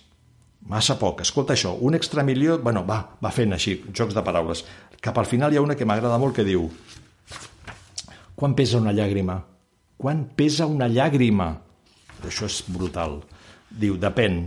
Massa 0.68 0.96
poc. 0.96 1.20
Escolta 1.20 1.52
això, 1.52 1.74
un 1.80 1.96
extramilió... 1.98 2.56
Bueno, 2.62 2.86
va, 2.88 3.02
va 3.20 3.32
fent 3.32 3.52
així, 3.52 3.76
jocs 3.92 4.16
de 4.16 4.24
paraules. 4.24 4.64
Cap 5.04 5.18
al 5.20 5.28
final 5.28 5.52
hi 5.52 5.60
ha 5.60 5.64
una 5.64 5.76
que 5.76 5.84
m'agrada 5.84 6.16
molt 6.18 6.36
que 6.38 6.46
diu 6.46 6.70
quan 8.34 8.56
pesa 8.58 8.80
una 8.82 8.92
llàgrima? 8.92 9.38
Quan 9.96 10.24
pesa 10.36 10.66
una 10.66 10.88
llàgrima? 10.90 11.52
Això 12.26 12.48
és 12.50 12.62
brutal. 12.66 13.20
Diu, 13.70 13.94
depèn. 14.00 14.40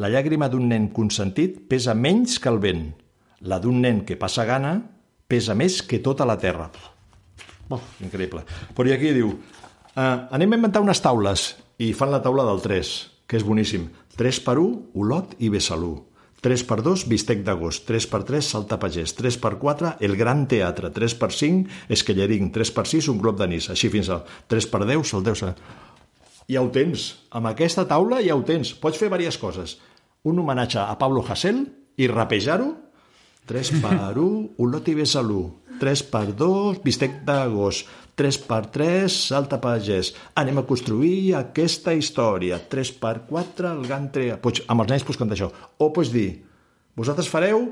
La 0.00 0.08
llàgrima 0.08 0.48
d'un 0.48 0.64
nen 0.70 0.86
consentit 0.96 1.58
pesa 1.68 1.92
menys 1.92 2.38
que 2.40 2.48
el 2.48 2.56
vent. 2.62 2.86
La 3.44 3.58
d'un 3.60 3.82
nen 3.84 4.00
que 4.08 4.16
passa 4.16 4.46
gana 4.48 4.72
pesa 5.28 5.52
més 5.58 5.80
que 5.84 5.98
tota 6.00 6.24
la 6.24 6.38
terra. 6.40 6.70
Oh, 7.68 7.80
increïble. 8.00 8.46
Però 8.76 8.88
i 8.88 8.94
aquí 8.94 9.10
diu, 9.12 9.34
eh, 9.92 10.16
anem 10.36 10.54
a 10.54 10.60
inventar 10.60 10.80
unes 10.80 11.02
taules. 11.04 11.50
I 11.80 11.92
fan 11.92 12.10
la 12.12 12.22
taula 12.24 12.46
del 12.48 12.62
3, 12.64 12.94
que 13.26 13.36
és 13.36 13.44
boníssim. 13.44 13.90
3 14.16 14.40
per 14.46 14.56
1, 14.58 14.72
Olot 14.94 15.36
i 15.38 15.52
Besalú. 15.52 15.92
3 16.40 16.64
per 16.64 16.80
2, 16.80 17.04
bistec 17.08 17.44
d'agost. 17.44 17.84
3 17.88 18.08
per 18.08 18.22
3, 18.24 18.48
salta 18.54 18.80
pagès. 18.80 19.12
3 19.18 19.36
per 19.36 19.58
4, 19.60 19.96
el 20.00 20.16
gran 20.16 20.46
teatre. 20.48 20.90
3 20.90 21.14
per 21.20 21.30
5, 21.32 21.68
esquellering. 21.88 22.48
3 22.52 22.72
per 22.72 22.86
6, 22.88 23.08
un 23.12 23.20
glob 23.20 23.36
d'anís. 23.36 23.68
Així 23.68 23.92
fins 23.92 24.08
al 24.08 24.24
3 24.48 24.66
per 24.72 24.86
10, 24.86 25.14
el 25.14 25.28
10. 25.28 25.54
Ja 26.48 26.64
ho 26.64 26.72
tens. 26.72 27.10
Amb 27.30 27.52
aquesta 27.52 27.84
taula 27.86 28.24
ja 28.24 28.34
ho 28.34 28.42
tens. 28.42 28.72
Pots 28.72 28.98
fer 28.98 29.12
diverses 29.12 29.38
coses. 29.38 29.76
Un 30.24 30.38
homenatge 30.38 30.80
a 30.82 30.98
Pablo 31.00 31.24
Hasél 31.24 31.64
i 31.96 32.08
rapejar-ho. 32.10 32.74
3 33.48 33.72
per 33.80 34.12
1, 34.20 34.56
Olot 34.60 34.88
i 34.88 34.94
Besalú. 34.98 35.42
3 35.80 36.02
per 36.12 36.26
2, 36.36 36.82
bistec 36.84 37.22
d'agost. 37.24 37.88
3 38.20 38.36
per 38.44 38.66
3, 38.68 39.08
salta 39.08 39.56
pagès. 39.62 40.12
Anem 40.36 40.60
a 40.60 40.66
construir 40.68 41.32
aquesta 41.38 41.94
història. 41.96 42.58
3 42.60 42.92
per 43.00 43.14
4, 43.30 43.70
el 43.72 43.86
gantre... 43.88 44.26
Pots, 44.44 44.60
amb 44.68 44.84
els 44.84 44.92
nens 44.92 45.06
pots 45.08 45.20
cantar 45.20 45.38
això. 45.38 45.48
O 45.80 45.88
pots 45.96 46.12
dir, 46.12 46.28
vosaltres 47.00 47.32
fareu 47.32 47.64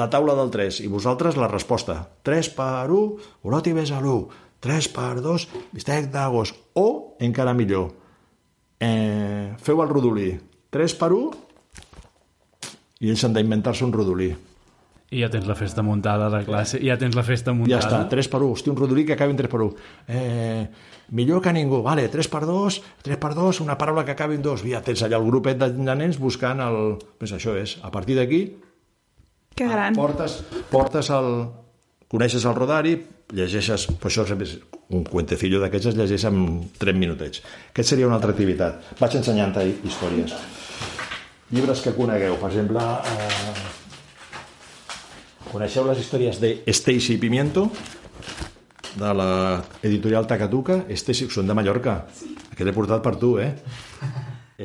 la 0.00 0.08
taula 0.08 0.32
del 0.38 0.48
3 0.54 0.80
i 0.86 0.88
vosaltres 0.88 1.36
la 1.36 1.50
resposta. 1.52 1.98
3 2.24 2.52
per 2.56 2.88
1, 2.88 3.28
Olot 3.44 3.68
i 3.68 3.76
Besalú. 3.76 4.16
3 4.64 4.88
per 4.96 5.20
2, 5.20 5.48
bistec 5.76 6.08
d'agost. 6.08 6.56
O, 6.80 6.88
encara 7.20 7.52
millor, 7.52 7.90
eh, 8.80 9.52
feu 9.60 9.84
el 9.84 9.92
rodolí. 9.92 10.30
3 10.72 10.96
per 10.96 11.12
1 11.12 11.51
i 13.02 13.10
ells 13.10 13.24
han 13.26 13.34
d'inventar-se 13.36 13.84
un 13.84 13.92
rodolí. 13.94 14.30
I 15.12 15.20
ja 15.20 15.28
tens 15.28 15.44
la 15.44 15.54
festa 15.58 15.82
muntada 15.84 16.30
a 16.30 16.32
la 16.32 16.40
classe, 16.46 16.78
i 16.80 16.88
ja 16.88 16.94
tens 16.96 17.16
la 17.18 17.24
festa 17.26 17.52
muntada. 17.52 17.82
Ja 17.82 17.84
està, 17.84 17.98
3 18.08 18.28
per 18.32 18.38
1. 18.40 18.52
Hosti, 18.54 18.70
un 18.72 18.78
rodolí 18.78 19.04
que 19.04 19.12
acabi 19.12 19.34
en 19.34 19.40
3 19.42 19.50
per 19.52 19.60
1. 19.60 19.74
Eh, 20.08 20.62
millor 21.18 21.42
que 21.44 21.52
ningú. 21.52 21.82
Vale, 21.84 22.06
3 22.08 22.30
per 22.32 22.46
2, 22.48 22.78
3 23.04 23.18
per 23.20 23.34
2, 23.36 23.60
una 23.60 23.76
paraula 23.76 24.06
que 24.06 24.14
acabi 24.14 24.38
en 24.38 24.46
2. 24.46 24.64
Ja 24.70 24.80
tens 24.86 25.02
allà 25.04 25.18
el 25.20 25.26
grupet 25.28 25.60
de 25.60 25.68
nens 25.98 26.16
buscant 26.22 26.62
el... 26.64 26.96
Pues 27.20 27.34
això 27.36 27.52
és. 27.60 27.76
A 27.82 27.90
partir 27.92 28.16
d'aquí, 28.16 28.44
Que 29.54 29.68
gran. 29.68 29.92
portes, 29.98 30.38
portes 30.70 31.10
el... 31.12 31.28
Coneixes 32.08 32.44
el 32.48 32.56
rodari, 32.56 32.96
llegeixes... 33.36 33.90
Pues 34.00 34.16
això 34.16 34.40
és 34.40 34.56
un 34.92 35.04
cuentecillo 35.04 35.60
d'aquests 35.60 35.92
es 35.92 35.96
llegeix 36.00 36.24
en 36.28 36.40
3 36.80 36.96
minutets. 36.96 37.44
Aquest 37.74 37.92
seria 37.92 38.08
una 38.08 38.16
altra 38.16 38.32
activitat. 38.32 38.94
Vaig 39.00 39.20
ensenyant-te 39.20 39.68
històries. 39.84 40.32
Llibres 41.52 41.80
que 41.84 41.92
conegueu, 41.96 42.36
per 42.40 42.48
exemple... 42.52 42.80
Eh, 42.80 43.70
coneixeu 45.52 45.84
les 45.88 45.98
històries 46.00 46.38
de 46.40 46.54
Stacy 46.72 47.18
Pimiento? 47.20 47.68
de 48.92 49.08
la 49.16 49.62
editorial 49.88 50.26
Takatuka, 50.28 50.82
Stacy, 50.92 51.24
són 51.32 51.46
de 51.48 51.54
Mallorca. 51.56 51.94
Aquest 52.52 52.66
l'he 52.68 52.74
portat 52.76 53.00
per 53.04 53.14
tu, 53.16 53.30
eh? 53.40 53.54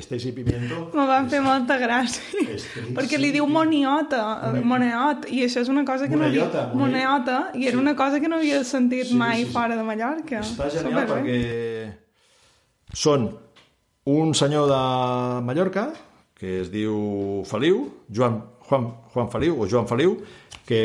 Stacy 0.04 0.34
Pimiento. 0.36 0.82
Me 0.94 1.06
van 1.08 1.30
fer 1.32 1.40
molta 1.46 1.78
gràcia. 1.80 2.20
Stacy- 2.60 2.92
Perquè 2.98 3.16
li 3.22 3.30
diu 3.32 3.48
moniota, 3.48 4.52
moneot, 4.68 5.30
i 5.32 5.46
això 5.46 5.64
és 5.64 5.72
una 5.72 5.86
cosa 5.88 6.10
que 6.12 6.20
no 6.20 6.28
havia... 6.28 6.44
Moneota, 6.76 7.38
i 7.56 7.70
era 7.72 7.80
una 7.80 7.96
cosa 7.96 8.20
que 8.20 8.28
no 8.28 8.36
havia 8.42 8.60
sentit 8.68 9.08
Sí, 9.14 9.16
mai 9.16 9.40
sí, 9.40 9.46
sí. 9.48 9.54
fora 9.56 9.80
de 9.80 9.86
Mallorca. 9.88 10.42
Està 10.44 10.68
genial 10.76 11.08
Superbé. 11.08 11.32
perquè 11.32 13.00
són 13.00 13.30
un 14.12 14.36
senyor 14.36 14.68
de 14.72 14.82
Mallorca 15.48 15.88
que 16.38 16.62
es 16.62 16.72
diu 16.74 17.44
Feliu, 17.50 17.88
Joan, 18.14 18.42
Juan, 18.70 18.92
Juan 19.14 19.30
Feliu 19.34 19.62
o 19.62 19.68
Joan 19.70 19.88
Feliu, 19.90 20.18
que 20.68 20.82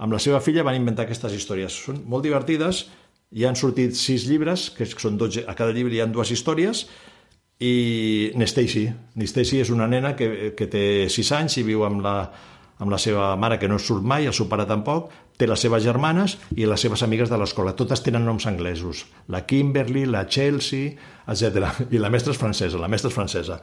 amb 0.00 0.12
la 0.12 0.20
seva 0.20 0.40
filla 0.44 0.64
van 0.66 0.76
inventar 0.76 1.06
aquestes 1.06 1.34
històries. 1.36 1.76
Són 1.86 2.02
molt 2.08 2.26
divertides, 2.26 2.84
hi 3.32 3.46
han 3.46 3.56
sortit 3.56 3.96
sis 3.96 4.26
llibres, 4.28 4.68
que 4.74 4.88
són 4.90 5.16
12, 5.20 5.46
a 5.48 5.56
cada 5.58 5.72
llibre 5.76 5.96
hi 5.96 6.02
ha 6.02 6.08
dues 6.10 6.32
històries, 6.34 6.86
i 7.60 8.32
n'Stacy. 8.40 8.86
N'Stacy 9.20 9.60
és 9.60 9.70
una 9.72 9.88
nena 9.88 10.14
que, 10.16 10.52
que 10.56 10.68
té 10.72 10.84
6 11.12 11.32
anys 11.36 11.58
i 11.60 11.66
viu 11.66 11.84
amb 11.84 12.00
la, 12.04 12.14
amb 12.80 12.90
la 12.92 12.98
seva 12.98 13.34
mare, 13.36 13.58
que 13.60 13.68
no 13.68 13.78
surt 13.78 14.04
mai, 14.04 14.26
el 14.26 14.36
seu 14.36 14.48
pare 14.50 14.66
tampoc, 14.68 15.12
té 15.40 15.46
les 15.48 15.60
seves 15.60 15.84
germanes 15.84 16.36
i 16.56 16.66
les 16.68 16.80
seves 16.80 17.04
amigues 17.04 17.30
de 17.32 17.38
l'escola. 17.40 17.76
Totes 17.76 18.02
tenen 18.04 18.26
noms 18.28 18.46
anglesos. 18.48 19.04
La 19.32 19.44
Kimberly, 19.48 20.06
la 20.08 20.26
Chelsea, 20.28 20.96
etc. 21.28 21.68
I 21.94 22.00
la 22.00 22.10
mestra 22.12 22.34
és 22.34 22.40
francesa, 22.40 22.80
la 22.80 22.88
mestra 22.92 23.12
és 23.12 23.16
francesa, 23.16 23.60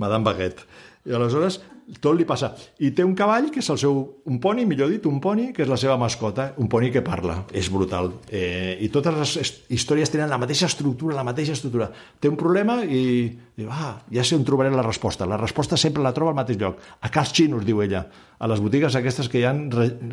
Madame 0.00 0.28
Baguette. 0.28 0.68
I 1.06 1.12
aleshores 1.14 1.60
tot 2.04 2.12
li 2.18 2.26
passa. 2.28 2.50
I 2.84 2.90
té 2.92 3.00
un 3.06 3.14
cavall, 3.16 3.46
que 3.50 3.62
és 3.62 3.68
el 3.72 3.78
seu... 3.80 3.94
Un 4.28 4.36
poni, 4.44 4.66
millor 4.68 4.90
dit, 4.92 5.06
un 5.08 5.22
poni, 5.24 5.46
que 5.56 5.62
és 5.64 5.70
la 5.70 5.78
seva 5.80 5.94
mascota, 5.96 6.50
un 6.60 6.68
poni 6.68 6.90
que 6.92 7.00
parla. 7.00 7.38
És 7.56 7.70
brutal. 7.72 8.10
Eh, 8.28 8.76
I 8.84 8.90
totes 8.92 9.14
les 9.16 9.32
his- 9.40 9.54
històries 9.72 10.12
tenen 10.12 10.28
la 10.28 10.36
mateixa 10.36 10.66
estructura, 10.68 11.16
la 11.16 11.24
mateixa 11.24 11.54
estructura. 11.56 11.88
Té 12.20 12.28
un 12.28 12.36
problema 12.36 12.82
i 12.84 13.30
diu, 13.56 13.70
ah, 13.72 13.94
ja 14.12 14.20
sé 14.24 14.36
on 14.36 14.44
trobaré 14.44 14.68
la 14.74 14.84
resposta. 14.84 15.24
La 15.24 15.38
resposta 15.40 15.78
sempre 15.80 16.04
la 16.04 16.12
troba 16.12 16.34
al 16.34 16.36
mateix 16.42 16.58
lloc. 16.60 16.76
A 17.00 17.08
cas 17.08 17.32
xinos, 17.32 17.64
diu 17.64 17.80
ella. 17.80 18.04
A 18.38 18.46
les 18.52 18.60
botigues 18.60 18.94
aquestes 19.00 19.30
que 19.32 19.40
hi 19.40 19.46
ha, 19.48 19.54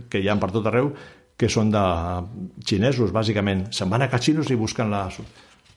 que 0.09 0.21
hi 0.23 0.29
ha 0.31 0.37
per 0.39 0.53
tot 0.55 0.71
arreu, 0.71 0.93
que 1.35 1.49
són 1.51 1.73
de 1.75 1.83
xinesos, 2.63 3.11
bàsicament. 3.11 3.65
Se'n 3.75 3.91
van 3.91 4.05
a 4.05 4.09
cas 4.09 4.23
xinos 4.23 4.47
i 4.49 4.55
busquen 4.55 4.89
la... 4.95 5.09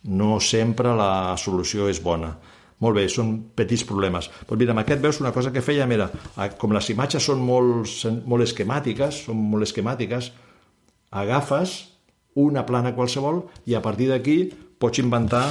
No 0.05 0.39
sempre 0.39 0.93
la 0.95 1.35
solució 1.43 1.89
és 1.91 1.99
bona. 2.05 2.37
Molt 2.81 2.95
bé, 2.95 3.09
són 3.11 3.33
petits 3.59 3.83
problemes. 3.85 4.29
Però 4.47 4.57
mira, 4.59 4.71
amb 4.75 4.85
aquest 4.85 5.01
veus 5.03 5.19
una 5.21 5.33
cosa 5.35 5.51
que 5.53 5.63
feia, 5.63 5.87
mira, 5.91 6.11
a- 6.37 6.49
com 6.55 6.73
les 6.73 6.91
imatges 6.91 7.25
són 7.27 7.41
molt, 7.43 7.89
molt 8.25 8.45
esquemàtiques, 8.47 9.25
són 9.27 9.37
molt 9.51 9.67
esquemàtiques, 9.67 10.31
agafes 11.11 11.79
una 12.39 12.63
plana 12.67 12.95
qualsevol 12.95 13.43
i 13.67 13.75
a 13.75 13.83
partir 13.83 14.09
d'aquí 14.13 14.45
pots 14.79 15.01
inventar 15.03 15.49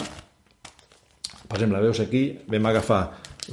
per 1.47 1.57
exemple, 1.57 1.80
veus 1.82 1.99
aquí, 2.03 2.21
vam 2.51 2.65
agafar 2.67 3.01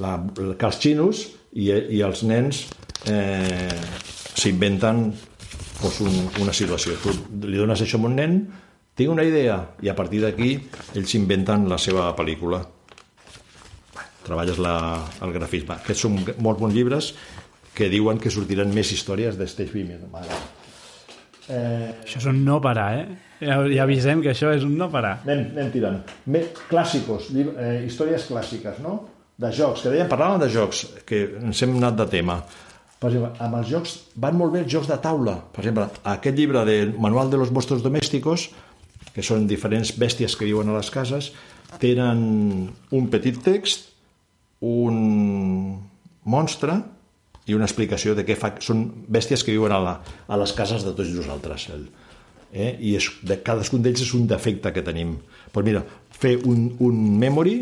la, 0.02 0.16
que 0.58 0.66
els 0.66 0.78
xinos 0.82 1.20
i, 1.54 1.68
i 1.70 2.00
els 2.02 2.24
nens 2.26 2.64
eh, 3.06 3.70
s'inventen 4.34 5.04
doncs, 5.80 6.00
un, 6.02 6.16
una 6.42 6.54
situació. 6.56 6.96
Tu 7.02 7.12
li 7.46 7.58
dones 7.60 7.82
això 7.84 8.00
a 8.00 8.06
un 8.08 8.16
nen, 8.18 8.34
tinc 8.98 9.12
una 9.14 9.22
idea, 9.26 9.60
i 9.82 9.90
a 9.90 9.94
partir 9.94 10.22
d'aquí 10.24 10.56
ells 10.98 11.14
inventen 11.18 11.68
la 11.70 11.78
seva 11.78 12.08
pel·lícula. 12.18 12.64
Treballes 14.24 14.58
la, 14.58 14.74
el 15.22 15.32
grafisme. 15.36 15.76
Aquests 15.76 16.06
són 16.06 16.18
molt 16.42 16.58
bons 16.62 16.74
llibres 16.74 17.12
que 17.74 17.88
diuen 17.92 18.18
que 18.22 18.30
sortiran 18.30 18.70
més 18.74 18.92
històries 18.94 19.36
de 19.36 19.46
Stage. 19.50 19.84
Vale. 20.12 20.36
Això 21.48 22.20
és 22.22 22.26
un 22.30 22.38
no 22.46 22.60
parar, 22.64 22.88
eh? 23.02 23.06
Ja, 23.44 23.58
ja 23.68 23.82
avisem 23.84 24.22
que 24.24 24.30
això 24.32 24.52
és 24.56 24.62
un 24.64 24.76
no 24.80 24.86
parar. 24.92 25.18
Anem, 25.26 25.50
anem 25.52 25.72
tirant. 25.74 25.98
Me, 26.32 26.46
clàssicos, 26.70 27.28
llib- 27.34 27.52
eh, 27.60 27.82
històries 27.84 28.24
clàssiques, 28.30 28.78
no? 28.80 28.94
De 29.36 29.50
jocs, 29.52 29.82
que 29.82 29.90
dèiem, 29.90 30.08
parlàvem 30.08 30.40
de 30.40 30.48
jocs, 30.54 30.84
que 31.04 31.24
ens 31.42 31.60
hem 31.66 31.76
anat 31.76 31.96
de 31.98 32.06
tema. 32.12 32.38
Per 33.02 33.10
exemple, 33.10 33.32
amb 33.44 33.58
els 33.58 33.68
jocs, 33.68 33.96
van 34.16 34.38
molt 34.38 34.54
bé 34.54 34.62
els 34.62 34.70
jocs 34.72 34.88
de 34.88 34.96
taula. 35.02 35.34
Per 35.52 35.60
exemple, 35.64 35.88
aquest 36.14 36.38
llibre 36.38 36.62
de 36.64 36.78
Manual 36.96 37.28
de 37.30 37.36
los 37.42 37.50
monstruos 37.52 37.82
domésticos, 37.82 38.48
que 39.12 39.22
són 39.22 39.44
diferents 39.50 39.90
bèsties 39.98 40.36
que 40.38 40.46
viuen 40.48 40.70
a 40.70 40.78
les 40.78 40.88
cases, 40.90 41.32
tenen 41.82 42.70
un 42.94 43.10
petit 43.12 43.42
text, 43.44 43.90
un 44.64 45.80
monstre 46.24 46.80
i 47.46 47.54
una 47.56 47.68
explicació 47.68 48.14
de 48.16 48.24
què 48.24 48.36
fa... 48.40 48.54
Són 48.64 48.86
bèsties 49.12 49.44
que 49.44 49.52
viuen 49.52 49.74
a, 49.74 49.80
la, 49.84 49.94
a 50.28 50.40
les 50.40 50.54
cases 50.56 50.86
de 50.86 50.94
tots 50.96 51.12
nosaltres. 51.12 51.68
El, 51.74 51.86
eh? 52.52 52.72
I 52.80 52.96
és, 52.98 53.10
de, 53.26 53.38
cadascun 53.44 53.84
d'ells 53.84 54.04
és 54.06 54.12
un 54.16 54.28
defecte 54.30 54.72
que 54.72 54.84
tenim. 54.86 55.18
Pues 55.52 55.66
mira, 55.66 55.84
fer 56.14 56.38
un, 56.48 56.70
un 56.84 57.02
memory 57.20 57.58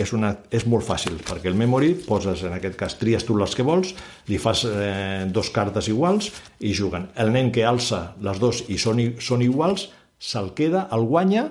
és, 0.00 0.12
una, 0.16 0.34
és 0.52 0.66
molt 0.68 0.84
fàcil, 0.86 1.18
perquè 1.24 1.50
el 1.50 1.56
memory 1.58 1.94
poses, 2.06 2.44
en 2.48 2.56
aquest 2.56 2.76
cas, 2.80 2.96
tries 3.00 3.24
tu 3.28 3.36
les 3.38 3.56
que 3.56 3.64
vols, 3.66 3.94
li 4.28 4.40
fas 4.40 4.64
eh, 4.68 5.24
dos 5.32 5.52
cartes 5.54 5.88
iguals 5.92 6.30
i 6.60 6.74
juguen. 6.76 7.08
El 7.20 7.32
nen 7.34 7.52
que 7.54 7.66
alça 7.68 8.12
les 8.24 8.40
dos 8.42 8.64
i 8.72 8.78
són, 8.80 9.00
són 9.20 9.44
iguals, 9.44 9.88
se'l 10.22 10.52
queda, 10.56 10.86
el 10.94 11.08
guanya 11.08 11.48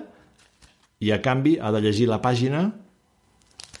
i 1.02 1.10
a 1.12 1.20
canvi 1.22 1.58
ha 1.58 1.72
de 1.74 1.82
llegir 1.82 2.08
la 2.10 2.22
pàgina 2.22 2.70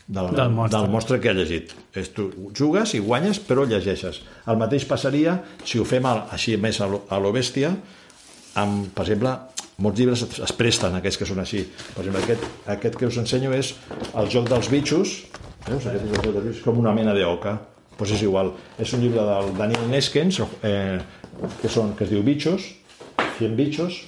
del, 0.06 0.30
Del 0.34 0.50
monstre. 0.50 0.80
del 0.80 0.90
monstre 0.90 1.20
que 1.20 1.30
ha 1.30 1.36
llegit. 1.36 1.72
És, 1.94 2.10
tu 2.12 2.30
jugues 2.56 2.94
i 2.94 3.00
guanyes, 3.00 3.40
però 3.40 3.64
llegeixes. 3.68 4.22
El 4.50 4.58
mateix 4.60 4.84
passaria 4.88 5.38
si 5.64 5.78
ho 5.78 5.84
fem 5.88 6.06
així 6.06 6.56
més 6.56 6.80
a 6.80 6.88
lo, 6.90 7.04
a 7.08 7.18
lo 7.22 7.32
bèstia, 7.32 7.72
amb, 8.60 8.90
per 8.94 9.06
exemple, 9.06 9.32
molts 9.82 9.98
llibres 9.98 10.22
es, 10.26 10.38
es 10.44 10.52
presten, 10.52 10.94
aquests 10.98 11.18
que 11.22 11.28
són 11.28 11.40
així. 11.42 11.64
Per 11.94 12.04
exemple, 12.04 12.22
aquest, 12.22 12.46
aquest 12.76 12.98
que 13.00 13.08
us 13.08 13.18
ensenyo 13.22 13.54
és 13.56 13.74
el 14.18 14.28
joc 14.32 14.50
dels 14.50 14.68
bitxos, 14.72 15.16
veus? 15.68 15.86
Aquest 15.86 16.04
és 16.04 16.10
el 16.10 16.16
joc 16.18 16.32
dels 16.34 16.46
bitxos, 16.50 16.64
com 16.66 16.78
una 16.82 16.92
mena 16.96 17.14
d'oca. 17.16 17.58
Doncs 17.98 18.16
és 18.16 18.22
igual. 18.26 18.50
És 18.82 18.92
un 18.96 19.02
llibre 19.04 19.22
del 19.22 19.52
Daniel 19.54 19.84
Neskens, 19.90 20.40
eh, 20.66 20.98
que, 21.60 21.68
són, 21.70 21.92
que 21.94 22.02
es 22.04 22.10
diu 22.10 22.22
Bitxos, 22.26 22.64
100 23.38 23.52
bitxos, 23.54 24.00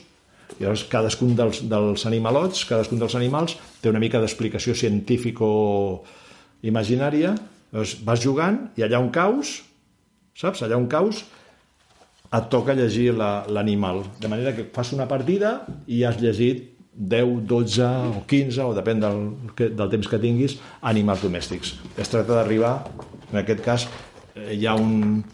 llavors 0.61 0.85
cadascun 0.91 1.35
dels, 1.37 1.63
dels 1.69 2.07
animalots, 2.07 2.65
cadascun 2.69 2.99
dels 3.03 3.15
animals 3.19 3.57
té 3.83 3.89
una 3.91 4.01
mica 4.03 4.21
d'explicació 4.23 4.75
científico-imaginària, 4.79 7.35
llavors 7.73 7.97
vas 8.07 8.21
jugant 8.23 8.59
i 8.79 8.83
allà 8.87 8.99
on 9.03 9.11
caus, 9.15 9.63
saps? 10.39 10.63
Allà 10.63 10.77
on 10.79 10.87
caus 10.91 11.25
et 12.35 12.49
toca 12.51 12.75
llegir 12.75 13.13
la- 13.15 13.45
l'animal. 13.49 14.03
De 14.21 14.29
manera 14.29 14.53
que 14.55 14.65
fas 14.75 14.93
una 14.93 15.07
partida 15.09 15.67
i 15.87 16.03
has 16.05 16.17
llegit 16.21 16.71
10, 16.95 17.43
12 17.47 17.83
o 18.19 18.23
15, 18.27 18.61
o 18.63 18.75
depèn 18.75 19.01
del, 19.03 19.31
del 19.59 19.91
temps 19.91 20.09
que 20.09 20.19
tinguis, 20.23 20.59
animals 20.83 21.23
domèstics. 21.23 21.75
Es 21.99 22.09
tracta 22.09 22.35
d'arribar, 22.39 22.85
en 23.33 23.39
aquest 23.41 23.61
cas, 23.65 23.89
eh, 24.37 24.55
hi 24.55 24.67
ha, 24.67 24.75
un, 24.79 25.25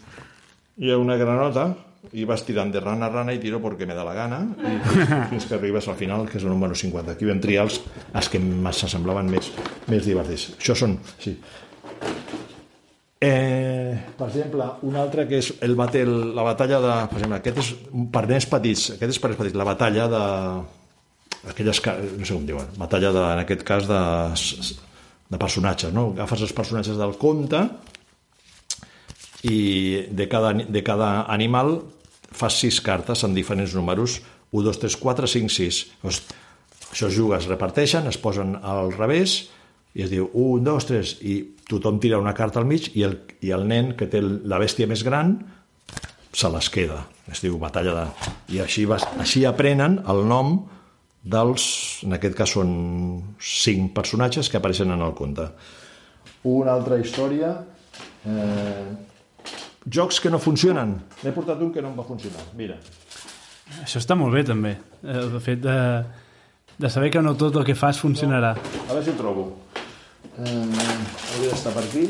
hi 0.77 0.89
ha 0.91 0.97
una 0.97 1.17
granota 1.17 1.75
i 2.13 2.25
vas 2.27 2.43
tirant 2.43 2.71
de 2.73 2.81
rana 2.81 3.07
a 3.07 3.13
rana 3.13 3.33
i 3.35 3.39
tiro 3.39 3.61
perquè 3.63 3.87
me 3.87 3.95
da 3.97 4.05
la 4.07 4.15
gana 4.17 4.41
i 4.71 4.77
fins, 4.89 5.15
fins 5.31 5.49
que 5.49 5.57
arribes 5.57 5.87
al 5.87 5.99
final, 5.99 6.27
que 6.29 6.39
és 6.39 6.45
el 6.45 6.53
número 6.53 6.77
50. 6.77 7.15
Aquí 7.15 7.29
vam 7.29 7.41
triar 7.43 7.67
els, 7.69 7.81
els 8.13 8.31
que 8.31 8.41
s'assemblaven 8.41 9.29
més, 9.31 9.51
més 9.91 10.07
divertits. 10.07 10.51
Això 10.59 10.77
són, 10.77 10.97
sí, 11.21 11.37
Eh, 13.23 13.93
per 14.17 14.31
exemple, 14.31 14.65
un 14.89 14.95
altre 14.97 15.27
que 15.29 15.37
és 15.37 15.51
el 15.61 15.75
batel, 15.77 16.09
la 16.33 16.41
batalla 16.41 16.79
de... 16.81 16.93
Per 17.11 17.19
exemple, 17.19 17.37
aquest 17.37 17.59
és 17.61 17.67
per 18.15 18.23
nens 18.25 18.47
petits, 18.49 18.85
aquest 18.95 19.13
és 19.13 19.19
per 19.21 19.29
nens 19.29 19.41
petits, 19.43 19.57
la 19.61 19.67
batalla 19.67 20.07
de... 20.09 20.21
Aquelles, 21.51 21.81
no 21.85 22.25
sé 22.25 22.33
com 22.33 22.47
diuen, 22.49 22.71
batalla 22.81 23.11
de, 23.13 23.21
en 23.35 23.43
aquest 23.43 23.61
cas 23.65 23.85
de, 23.89 24.01
de 25.29 25.41
personatges, 25.41 25.93
no? 25.93 26.07
Agafes 26.15 26.47
els 26.47 26.55
personatges 26.57 26.97
del 26.97 27.13
conte 27.21 27.61
i 29.47 30.07
de 30.11 30.27
cada, 30.29 30.53
de 30.53 30.83
cada 30.85 31.25
animal 31.33 31.79
fas 32.31 32.59
sis 32.61 32.81
cartes 32.81 33.23
en 33.25 33.33
diferents 33.35 33.73
números 33.75 34.21
1, 34.51 34.65
2, 34.67 34.79
3, 34.85 34.97
4, 35.01 35.27
5, 35.27 35.55
6 35.55 35.81
Llavors, 36.01 36.21
això 36.91 37.07
es 37.07 37.15
juga, 37.15 37.39
es 37.39 37.47
reparteixen 37.49 38.07
es 38.11 38.19
posen 38.21 38.57
al 38.61 38.93
revés 38.93 39.49
i 39.95 40.05
es 40.05 40.11
diu 40.11 40.29
1, 40.31 40.61
2, 40.67 40.87
3 40.91 41.15
i 41.27 41.39
tothom 41.71 41.99
tira 42.03 42.19
una 42.19 42.35
carta 42.35 42.61
al 42.61 42.67
mig 42.67 42.91
i 42.95 43.03
el, 43.07 43.17
i 43.41 43.51
el 43.55 43.65
nen 43.67 43.95
que 43.97 44.07
té 44.11 44.21
la 44.21 44.59
bèstia 44.61 44.87
més 44.87 45.03
gran 45.07 45.35
se 46.31 46.49
les 46.51 46.69
queda. 46.71 47.01
Es 47.31 47.41
diu 47.43 47.57
batalla 47.59 47.93
de... 47.95 48.29
I 48.55 48.61
així, 48.63 48.85
va, 48.87 48.97
així 49.19 49.43
aprenen 49.47 49.99
el 50.11 50.23
nom 50.27 50.53
dels, 51.21 51.65
en 52.07 52.15
aquest 52.17 52.37
cas 52.37 52.55
són 52.55 52.71
cinc 53.37 53.91
personatges 53.95 54.49
que 54.49 54.59
apareixen 54.59 54.91
en 54.95 55.03
el 55.03 55.15
conte. 55.17 55.49
Una 56.47 56.75
altra 56.77 56.99
història... 57.01 57.55
Eh, 58.25 59.09
jocs 59.85 60.19
que 60.21 60.29
no 60.29 60.39
funcionen. 60.39 60.97
N'he 61.23 61.33
portat 61.35 61.61
un 61.61 61.71
que 61.73 61.81
no 61.81 61.91
em 61.91 61.97
va 61.97 62.05
funcionar. 62.07 62.43
Mira. 62.57 62.77
Això 63.81 64.01
està 64.01 64.17
molt 64.19 64.35
bé, 64.35 64.43
també. 64.47 64.75
El 65.01 65.37
fet 65.43 65.61
de, 65.63 65.77
de 66.77 66.89
saber 66.91 67.11
que 67.13 67.21
no 67.23 67.35
tot 67.39 67.55
el 67.61 67.65
que 67.67 67.77
fas 67.77 68.01
funcionarà. 68.01 68.55
A 68.57 68.91
veure 68.91 69.05
si 69.05 69.13
ho 69.13 69.19
trobo. 69.19 69.47
Eh, 70.37 70.49
hauria 70.49 71.53
d'estar 71.53 71.73
per 71.75 71.85
aquí. 71.85 72.05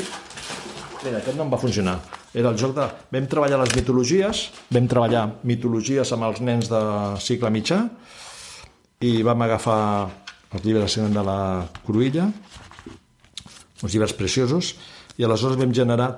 Mira, 1.02 1.20
aquest 1.20 1.38
no 1.38 1.46
em 1.46 1.54
va 1.54 1.62
funcionar. 1.62 2.00
Era 2.34 2.52
el 2.54 2.58
joc 2.60 2.76
de... 2.78 2.88
Vam 3.12 3.28
treballar 3.28 3.60
les 3.64 3.74
mitologies, 3.76 4.46
vam 4.72 4.88
treballar 4.88 5.26
mitologies 5.48 6.12
amb 6.16 6.30
els 6.30 6.42
nens 6.46 6.70
de 6.72 6.82
cicle 7.20 7.52
mitjà 7.52 7.82
i 9.04 9.18
vam 9.26 9.42
agafar 9.44 9.82
els 10.52 10.64
llibres 10.64 10.96
de 11.12 11.24
la 11.26 11.40
Cruïlla, 11.84 12.28
uns 13.82 13.92
llibres 13.92 14.14
preciosos, 14.16 14.76
i 15.18 15.26
aleshores 15.26 15.60
vam 15.60 15.74
generar 15.76 16.10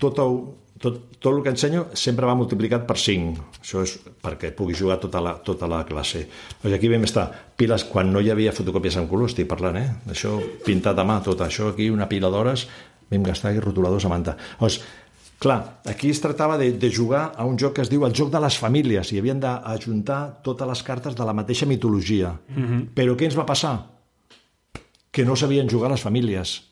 tot, 0.00 0.18
el, 0.18 0.38
tot, 0.82 0.98
tot 1.22 1.30
el 1.36 1.42
que 1.44 1.52
ensenyo 1.54 1.84
sempre 1.94 2.26
va 2.26 2.34
multiplicat 2.34 2.84
per 2.88 2.96
5. 2.98 3.44
Això 3.60 3.84
és 3.86 3.92
perquè 4.22 4.50
pugui 4.56 4.74
jugar 4.74 4.98
tota 5.02 5.20
la, 5.22 5.36
tota 5.46 5.68
la 5.70 5.84
classe. 5.86 6.24
Doncs 6.62 6.74
aquí 6.74 6.90
vam 6.90 7.04
estar 7.06 7.28
piles, 7.56 7.84
quan 7.86 8.10
no 8.10 8.20
hi 8.20 8.32
havia 8.32 8.54
fotocòpies 8.56 8.98
en 8.98 9.06
color, 9.10 9.30
estic 9.30 9.46
parlant, 9.50 9.78
eh? 9.78 9.86
Això 10.10 10.34
pintat 10.66 10.98
a 10.98 11.04
mà, 11.06 11.20
tot 11.22 11.44
això 11.46 11.70
aquí, 11.70 11.86
una 11.94 12.08
pila 12.10 12.32
d'hores, 12.32 12.66
vam 13.12 13.28
gastar 13.28 13.52
aquí 13.52 13.62
rotuladors 13.62 14.08
a 14.08 14.10
manta. 14.10 14.34
Doncs, 14.58 14.80
clar, 15.42 15.60
aquí 15.86 16.10
es 16.10 16.20
tractava 16.22 16.56
de, 16.58 16.72
de 16.74 16.90
jugar 16.90 17.28
a 17.36 17.46
un 17.46 17.58
joc 17.60 17.76
que 17.76 17.84
es 17.86 17.90
diu 17.92 18.02
el 18.06 18.16
joc 18.18 18.32
de 18.32 18.40
les 18.42 18.58
famílies 18.58 19.12
i 19.14 19.20
havien 19.22 19.38
d'ajuntar 19.42 20.42
totes 20.42 20.70
les 20.72 20.82
cartes 20.86 21.14
de 21.18 21.28
la 21.28 21.36
mateixa 21.36 21.66
mitologia. 21.66 22.34
Mm 22.48 22.64
-hmm. 22.64 22.88
Però 22.96 23.14
què 23.14 23.30
ens 23.30 23.38
va 23.38 23.46
passar? 23.46 23.86
Que 25.12 25.24
no 25.24 25.36
sabien 25.36 25.70
jugar 25.70 25.90
les 25.90 26.02
famílies. 26.02 26.62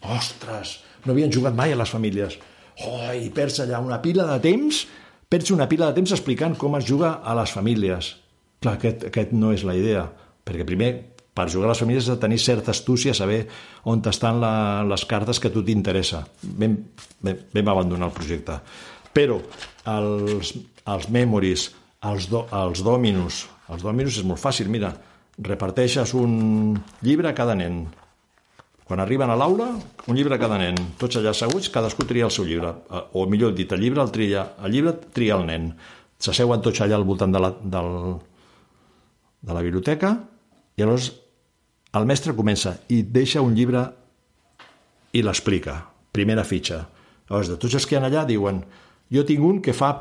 Ostres, 0.00 0.80
no 1.04 1.12
havien 1.12 1.32
jugat 1.32 1.54
mai 1.54 1.72
a 1.72 1.76
les 1.76 1.90
famílies. 1.90 2.38
Oh, 2.80 3.12
I 3.12 3.28
perds 3.34 3.60
allà 3.64 3.82
una 3.84 4.00
pila 4.02 4.26
de 4.30 4.38
temps, 4.44 4.82
perds 5.28 5.52
una 5.52 5.68
pila 5.68 5.90
de 5.90 6.00
temps 6.00 6.14
explicant 6.16 6.56
com 6.58 6.76
es 6.78 6.88
juga 6.88 7.18
a 7.24 7.36
les 7.38 7.52
famílies. 7.52 8.14
Clar, 8.62 8.76
aquest, 8.78 9.08
aquest 9.10 9.32
no 9.36 9.52
és 9.52 9.64
la 9.66 9.76
idea, 9.76 10.06
perquè 10.46 10.64
primer, 10.66 10.92
per 11.32 11.48
jugar 11.50 11.70
a 11.70 11.72
les 11.72 11.80
famílies 11.82 12.06
has 12.06 12.16
de 12.16 12.22
tenir 12.22 12.38
certa 12.40 12.72
astúcia, 12.72 13.14
saber 13.16 13.46
on 13.88 14.02
estan 14.08 14.40
la, 14.40 14.54
les 14.88 15.04
cartes 15.08 15.40
que 15.40 15.48
a 15.48 15.54
tu 15.54 15.64
t'interessa. 15.64 16.24
Vam, 16.42 16.76
vam, 17.24 17.46
vam 17.54 17.72
abandonar 17.72 18.10
el 18.10 18.16
projecte. 18.16 18.58
Però 19.12 19.38
els, 19.92 20.52
els 20.88 21.08
memories, 21.12 21.70
els, 22.08 22.28
do, 22.32 22.44
els 22.52 22.84
dominos, 22.84 23.46
els 23.72 23.84
dominos 23.84 24.20
és 24.20 24.28
molt 24.28 24.40
fàcil, 24.40 24.68
mira, 24.72 24.92
reparteixes 25.40 26.12
un 26.18 26.76
llibre 27.00 27.30
a 27.30 27.36
cada 27.36 27.56
nen, 27.56 27.86
quan 28.84 29.00
arriben 29.00 29.30
a 29.30 29.36
l'aula, 29.38 29.68
un 30.06 30.16
llibre 30.16 30.36
a 30.36 30.40
cada 30.42 30.58
nen, 30.58 30.76
tots 30.98 31.16
allà 31.16 31.30
asseguts, 31.32 31.70
cadascú 31.72 32.06
tria 32.08 32.26
el 32.26 32.34
seu 32.34 32.46
llibre, 32.48 32.74
eh, 32.90 33.02
o 33.14 33.26
millor 33.30 33.54
dit, 33.54 33.70
el 33.72 33.80
llibre 33.80 34.02
el 34.02 34.10
tria, 34.14 34.46
el 34.64 34.74
llibre 34.74 34.94
tria 35.14 35.38
el 35.38 35.46
nen. 35.46 35.72
S'asseuen 36.22 36.62
tots 36.62 36.82
allà 36.82 36.98
al 36.98 37.06
voltant 37.06 37.32
de 37.34 37.42
la, 37.42 37.50
del, 37.50 37.90
de 39.42 39.56
la 39.56 39.62
biblioteca 39.64 40.14
i 40.76 40.82
llavors 40.82 41.10
el 41.98 42.06
mestre 42.08 42.34
comença 42.34 42.76
i 42.88 43.02
deixa 43.02 43.42
un 43.44 43.54
llibre 43.54 43.84
i 45.12 45.22
l'explica, 45.22 45.76
primera 46.12 46.44
fitxa. 46.44 46.80
Llavors, 47.28 47.52
de 47.52 47.58
tots 47.60 47.76
els 47.76 47.86
que 47.86 47.96
hi 47.96 48.00
ha 48.00 48.04
allà 48.06 48.24
diuen 48.28 48.62
jo 49.12 49.24
tinc 49.28 49.44
un 49.44 49.60
que 49.64 49.74
fa 49.76 49.92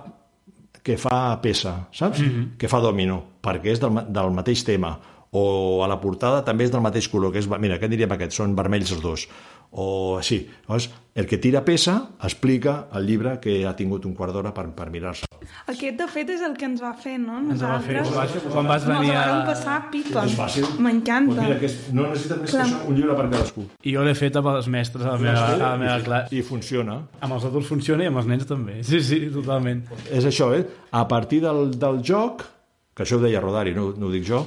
que 0.82 0.96
fa 0.98 1.38
peça, 1.42 1.88
saps? 1.94 2.20
Mm 2.20 2.30
-hmm. 2.30 2.46
Que 2.58 2.68
fa 2.68 2.80
domino, 2.80 3.24
perquè 3.44 3.70
és 3.72 3.80
del, 3.80 3.94
del 4.10 4.32
mateix 4.32 4.64
tema 4.64 4.98
o 5.32 5.80
a 5.84 5.88
la 5.88 6.00
portada 6.02 6.44
també 6.44 6.66
és 6.68 6.72
del 6.74 6.84
mateix 6.84 7.08
color, 7.08 7.32
que 7.32 7.40
és, 7.40 7.48
mira, 7.48 7.78
què 7.80 7.88
diríem 7.88 8.12
aquest? 8.12 8.36
Són 8.36 8.56
vermells 8.58 8.92
els 8.92 9.02
dos. 9.04 9.28
O 9.72 10.18
així. 10.20 10.42
Llavors, 10.68 10.90
el 11.16 11.28
que 11.30 11.38
tira 11.40 11.62
peça 11.64 11.94
explica 12.28 12.90
el 13.00 13.06
llibre 13.08 13.38
que 13.40 13.62
ha 13.64 13.72
tingut 13.80 14.04
un 14.04 14.12
quart 14.18 14.34
d'hora 14.36 14.52
per, 14.52 14.66
per 14.76 14.90
mirar-se. 14.92 15.30
Aquest, 15.72 15.96
de 15.96 16.08
fet, 16.12 16.34
és 16.36 16.42
el 16.44 16.58
que 16.60 16.66
ens 16.68 16.82
va 16.84 16.92
fer, 17.00 17.14
no? 17.22 17.38
Ens 17.40 17.64
va 17.64 17.78
fer, 17.80 18.02
Nosaltres. 18.02 18.50
quan 18.52 18.68
vas 18.68 18.84
venir 18.90 19.14
a... 19.16 19.22
Ens 19.38 19.48
passar 19.48 19.78
pipa. 19.94 20.26
És 20.28 20.36
fàcil. 20.36 20.68
M'encanta. 20.84 21.38
Pues 21.38 21.48
mira, 21.48 21.60
que 21.62 21.70
és, 21.70 21.78
no 21.96 22.10
necessites 22.10 22.42
més 22.42 22.52
Clar. 22.52 22.66
que 22.68 22.76
això, 22.76 22.90
un 22.92 22.98
llibre 23.00 23.16
per 23.22 23.26
cadascú. 23.32 23.64
I 23.88 23.94
jo 23.96 24.04
l'he 24.04 24.16
fet 24.20 24.40
amb 24.42 24.50
els 24.52 24.68
mestres 24.76 25.08
a 25.08 25.14
la 25.16 25.22
meva, 25.24 25.46
a 25.48 25.56
la 25.62 25.70
meva 25.80 25.96
classe. 26.04 26.36
I 26.36 26.42
funciona. 26.50 26.98
Amb 27.24 27.38
els 27.38 27.46
adults 27.48 27.70
funciona 27.72 28.04
i 28.04 28.10
amb 28.12 28.20
els 28.20 28.28
nens 28.34 28.44
també. 28.50 28.82
Sí, 28.84 29.00
sí, 29.08 29.22
totalment. 29.32 29.86
És 30.12 30.28
això, 30.28 30.52
eh? 30.58 30.66
A 30.92 31.06
partir 31.08 31.40
del, 31.48 31.70
del 31.80 32.04
joc, 32.04 32.44
que 32.92 33.08
això 33.08 33.16
ho 33.16 33.24
deia 33.24 33.40
Rodari, 33.40 33.72
no, 33.80 33.94
no 33.96 34.12
ho 34.12 34.12
dic 34.12 34.28
jo, 34.28 34.44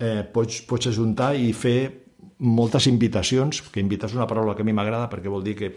eh, 0.00 0.24
pots, 0.32 0.62
pots 0.66 0.90
ajuntar 0.90 1.34
i 1.36 1.52
fer 1.52 1.78
moltes 2.40 2.88
invitacions, 2.88 3.60
que 3.68 3.82
invitar 3.82 4.08
és 4.08 4.16
una 4.16 4.28
paraula 4.28 4.56
que 4.56 4.64
a 4.64 4.68
mi 4.68 4.74
m'agrada 4.76 5.10
perquè 5.12 5.28
vol 5.28 5.44
dir 5.44 5.56
que 5.58 5.74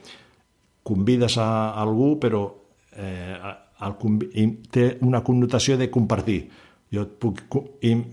convides 0.84 1.38
a 1.40 1.48
algú 1.80 2.16
però 2.20 2.44
eh, 2.96 3.36
el, 3.84 3.98
té 4.72 4.94
una 5.04 5.24
connotació 5.24 5.78
de 5.78 5.90
compartir. 5.92 6.44
Jo 6.94 7.04
et 7.08 7.18
puc 7.20 7.42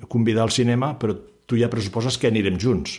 convidar 0.08 0.46
al 0.46 0.54
cinema 0.54 0.94
però 0.98 1.14
tu 1.46 1.58
ja 1.58 1.70
pressuposes 1.70 2.18
que 2.18 2.30
anirem 2.30 2.58
junts. 2.58 2.98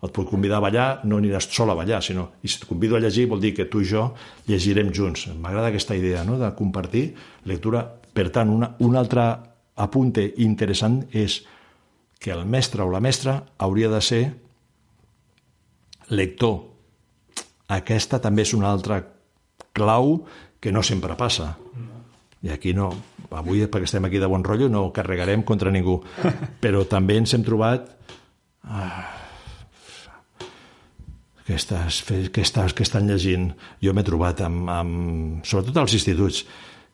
Et 0.00 0.12
puc 0.16 0.30
convidar 0.30 0.56
a 0.58 0.64
ballar, 0.64 0.88
no 1.04 1.18
aniràs 1.20 1.50
sol 1.52 1.70
a 1.70 1.76
ballar, 1.76 1.98
sinó, 2.00 2.30
i 2.40 2.48
si 2.48 2.56
et 2.56 2.64
convido 2.64 2.96
a 2.96 3.00
llegir 3.02 3.26
vol 3.28 3.42
dir 3.42 3.52
que 3.52 3.66
tu 3.68 3.82
i 3.84 3.88
jo 3.90 4.06
llegirem 4.48 4.88
junts. 4.96 5.26
M'agrada 5.36 5.68
aquesta 5.68 5.96
idea 5.98 6.24
no? 6.24 6.38
de 6.40 6.48
compartir 6.56 7.10
lectura. 7.44 7.84
Per 8.10 8.30
tant, 8.32 8.48
una, 8.48 8.72
un 8.80 8.96
altre 8.96 9.26
apunte 9.76 10.24
interessant 10.40 11.02
és 11.12 11.42
que 12.20 12.30
el 12.30 12.44
mestre 12.44 12.84
o 12.84 12.90
la 12.92 13.00
mestra 13.00 13.38
hauria 13.58 13.88
de 13.88 14.00
ser 14.04 14.24
lector. 16.12 16.58
Aquesta 17.72 18.20
també 18.20 18.44
és 18.44 18.52
una 18.52 18.68
altra 18.68 19.00
clau 19.72 20.18
que 20.60 20.72
no 20.74 20.82
sempre 20.84 21.16
passa. 21.16 21.54
I 22.44 22.52
aquí 22.52 22.74
no, 22.76 22.90
avui 23.36 23.64
perquè 23.64 23.88
estem 23.88 24.04
aquí 24.04 24.20
de 24.20 24.28
bon 24.28 24.44
rotllo 24.44 24.68
no 24.68 24.90
carregarem 24.92 25.42
contra 25.48 25.72
ningú, 25.72 26.00
però 26.64 26.84
també 26.88 27.16
ens 27.20 27.32
hem 27.36 27.44
trobat 27.46 27.88
ah, 28.68 29.08
que, 31.44 31.56
estàs, 31.56 32.02
que, 32.04 32.44
estàs, 32.44 32.76
que 32.76 32.84
estan 32.84 33.08
llegint. 33.08 33.50
Jo 33.80 33.96
m'he 33.96 34.04
trobat 34.06 34.44
amb, 34.44 34.68
amb, 34.72 35.46
sobretot 35.46 35.80
als 35.80 35.96
instituts, 35.96 36.44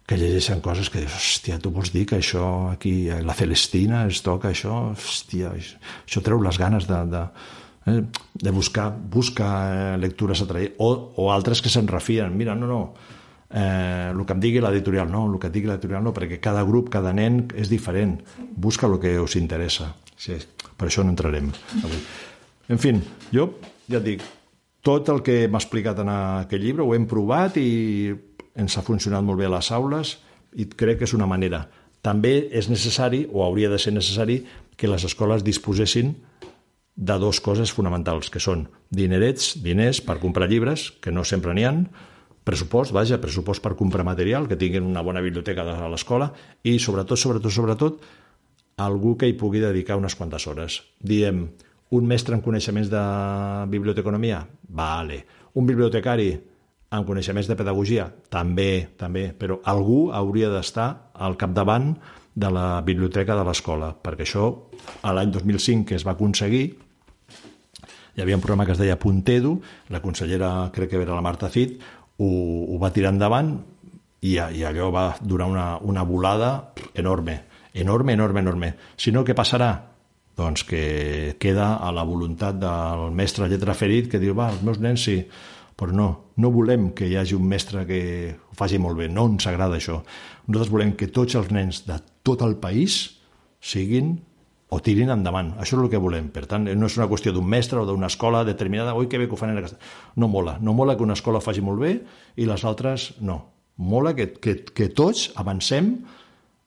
que 0.07 0.17
llegeixen 0.19 0.63
coses 0.63 0.89
que 0.91 1.03
dius, 1.03 1.15
hòstia, 1.19 1.59
tu 1.59 1.73
vols 1.75 1.91
dir 1.91 2.05
que 2.07 2.21
això 2.21 2.71
aquí, 2.71 3.09
a 3.11 3.19
la 3.27 3.35
Celestina 3.35 4.05
es 4.07 4.23
toca 4.23 4.53
això, 4.53 4.93
hòstia, 4.93 5.51
això, 5.59 5.81
això 6.07 6.23
treu 6.23 6.43
les 6.45 6.61
ganes 6.63 6.87
de, 6.87 7.01
de, 7.11 7.23
eh, 7.91 7.99
de 8.47 8.55
buscar, 8.55 8.93
buscar 8.95 9.53
eh, 9.67 9.97
lectures 9.99 10.45
atraïdes, 10.47 10.79
o, 10.79 10.93
o 11.19 11.31
altres 11.35 11.63
que 11.63 11.73
se'n 11.73 11.91
refien, 11.91 12.31
mira, 12.39 12.55
no, 12.55 12.71
no, 12.71 12.81
eh, 13.51 14.13
el 14.13 14.23
que 14.23 14.37
em 14.37 14.45
digui 14.47 14.63
l'editorial 14.63 15.11
no, 15.11 15.25
el 15.27 15.41
que 15.43 15.51
et 15.51 15.59
digui 15.59 15.73
l'editorial 15.73 16.07
no, 16.07 16.15
perquè 16.15 16.39
cada 16.45 16.63
grup, 16.69 16.93
cada 16.95 17.11
nen 17.17 17.43
és 17.59 17.73
diferent, 17.73 18.21
busca 18.55 18.87
el 18.87 19.01
que 19.03 19.17
us 19.23 19.35
interessa, 19.41 19.91
sí, 20.15 20.39
per 20.79 20.87
això 20.87 21.03
no 21.03 21.17
entrarem 21.17 21.51
avui. 21.83 21.99
En 22.71 22.83
fi, 22.83 22.95
jo 23.35 23.51
ja 23.91 23.99
et 23.99 24.07
dic, 24.07 24.23
tot 24.87 25.11
el 25.11 25.23
que 25.27 25.45
m'ha 25.51 25.59
explicat 25.59 25.99
en 26.03 26.11
aquell 26.15 26.63
llibre 26.63 26.87
ho 26.87 26.95
hem 26.95 27.07
provat 27.11 27.59
i 27.59 28.15
ens 28.57 28.77
ha 28.77 28.85
funcionat 28.87 29.25
molt 29.25 29.41
bé 29.41 29.47
a 29.49 29.53
les 29.57 29.71
aules 29.73 30.17
i 30.57 30.67
crec 30.69 31.01
que 31.01 31.09
és 31.09 31.15
una 31.17 31.29
manera. 31.29 31.67
També 32.03 32.47
és 32.55 32.71
necessari, 32.71 33.27
o 33.33 33.45
hauria 33.45 33.71
de 33.73 33.79
ser 33.83 33.93
necessari, 33.93 34.41
que 34.77 34.89
les 34.89 35.05
escoles 35.05 35.45
disposessin 35.45 36.15
de 36.97 37.17
dues 37.21 37.41
coses 37.45 37.73
fonamentals, 37.77 38.31
que 38.33 38.41
són 38.41 38.67
dinerets, 38.95 39.57
diners 39.63 40.01
per 40.05 40.21
comprar 40.23 40.49
llibres, 40.49 40.91
que 41.03 41.13
no 41.13 41.25
sempre 41.29 41.53
n'hi 41.57 41.67
han, 41.69 41.85
pressupost, 42.47 42.95
vaja, 42.95 43.19
pressupost 43.21 43.63
per 43.63 43.75
comprar 43.77 44.07
material, 44.07 44.47
que 44.49 44.57
tinguin 44.57 44.87
una 44.87 45.03
bona 45.05 45.21
biblioteca 45.21 45.67
a 45.67 45.91
l'escola, 45.93 46.31
i 46.63 46.79
sobretot, 46.79 47.19
sobretot, 47.21 47.53
sobretot, 47.53 48.05
algú 48.81 49.17
que 49.19 49.29
hi 49.29 49.37
pugui 49.37 49.61
dedicar 49.61 49.99
unes 49.99 50.15
quantes 50.17 50.47
hores. 50.47 50.81
Diem, 51.01 51.47
un 51.97 52.07
mestre 52.07 52.37
en 52.37 52.45
coneixements 52.45 52.89
de 52.93 53.03
biblioteconomia? 53.73 54.45
Vale. 54.69 55.25
Un 55.57 55.67
bibliotecari 55.67 56.31
en 56.93 57.05
coneixements 57.07 57.49
de 57.51 57.57
pedagogia? 57.59 58.07
També, 58.31 58.89
també, 58.99 59.31
però 59.37 59.61
algú 59.65 60.11
hauria 60.15 60.51
d'estar 60.53 60.89
al 61.15 61.37
capdavant 61.41 61.95
de 62.37 62.51
la 62.53 62.81
biblioteca 62.85 63.35
de 63.35 63.45
l'escola, 63.49 63.95
perquè 63.97 64.27
això, 64.27 64.51
a 65.03 65.15
l'any 65.17 65.33
2005 65.33 65.89
que 65.89 65.97
es 65.97 66.05
va 66.07 66.15
aconseguir, 66.15 66.67
hi 68.17 68.23
havia 68.23 68.37
un 68.37 68.43
programa 68.45 68.67
que 68.67 68.73
es 68.73 68.81
deia 68.81 68.99
Puntedo, 69.01 69.59
la 69.93 70.01
consellera, 70.05 70.71
crec 70.73 70.91
que 70.93 71.01
era 71.01 71.17
la 71.17 71.25
Marta 71.25 71.51
Cid, 71.53 71.77
ho, 72.17 72.29
ho 72.73 72.79
va 72.81 72.93
tirar 72.93 73.13
endavant 73.13 73.57
i, 74.21 74.37
i 74.37 74.65
allò 74.65 74.89
va 74.93 75.11
durar 75.21 75.49
una, 75.53 75.67
una 75.81 76.05
volada 76.05 76.73
enorme, 76.95 77.43
enorme, 77.75 78.15
enorme, 78.17 78.41
enorme. 78.41 78.73
Si 78.97 79.13
no, 79.13 79.25
què 79.25 79.37
passarà? 79.37 79.73
Doncs 80.37 80.65
que 80.69 81.37
queda 81.41 81.75
a 81.81 81.93
la 81.97 82.05
voluntat 82.05 82.57
del 82.61 83.11
mestre 83.17 83.49
lletra 83.49 83.77
ferit 83.77 84.11
que 84.13 84.21
diu, 84.21 84.37
va, 84.37 84.51
els 84.53 84.65
meus 84.65 84.81
nens 84.81 85.05
sí, 85.09 85.23
Però 85.77 85.93
no, 85.93 86.09
no 86.41 86.51
volem 86.53 86.91
que 86.97 87.09
hi 87.09 87.19
hagi 87.21 87.37
un 87.37 87.45
mestre 87.49 87.85
que 87.89 88.01
ho 88.33 88.57
faci 88.57 88.79
molt 88.81 88.97
bé, 88.97 89.11
no 89.13 89.27
ens 89.29 89.45
agrada 89.49 89.77
això. 89.77 90.01
Nosaltres 90.47 90.73
volem 90.73 90.95
que 90.97 91.11
tots 91.13 91.37
els 91.37 91.51
nens 91.53 91.83
de 91.85 91.99
tot 92.25 92.43
el 92.47 92.57
país 92.63 92.97
siguin 93.61 94.15
o 94.73 94.81
tirin 94.83 95.13
endavant. 95.13 95.53
Això 95.61 95.77
és 95.77 95.85
el 95.85 95.91
que 95.93 96.01
volem. 96.03 96.31
Per 96.35 96.47
tant, 96.49 96.67
no 96.67 96.89
és 96.89 96.97
una 96.99 97.09
qüestió 97.11 97.33
d'un 97.35 97.47
mestre 97.47 97.81
o 97.83 97.87
d'una 97.87 98.09
escola 98.11 98.43
determinada, 98.49 98.97
oi, 98.97 99.07
que 99.09 99.21
bé 99.21 99.29
que 99.29 99.37
ho 99.37 99.41
fan 99.41 99.53
en 99.53 99.61
aquesta... 99.61 99.79
No 100.17 100.29
mola. 100.33 100.57
No 100.61 100.75
mola 100.75 100.97
que 100.97 101.05
una 101.07 101.17
escola 101.19 101.45
faci 101.45 101.63
molt 101.63 101.83
bé 101.85 101.93
i 102.41 102.49
les 102.49 102.65
altres 102.65 103.13
no. 103.21 103.43
Mola 103.77 104.15
que, 104.17 104.33
que, 104.41 104.59
que 104.65 104.89
tots 104.89 105.29
avancem 105.37 105.93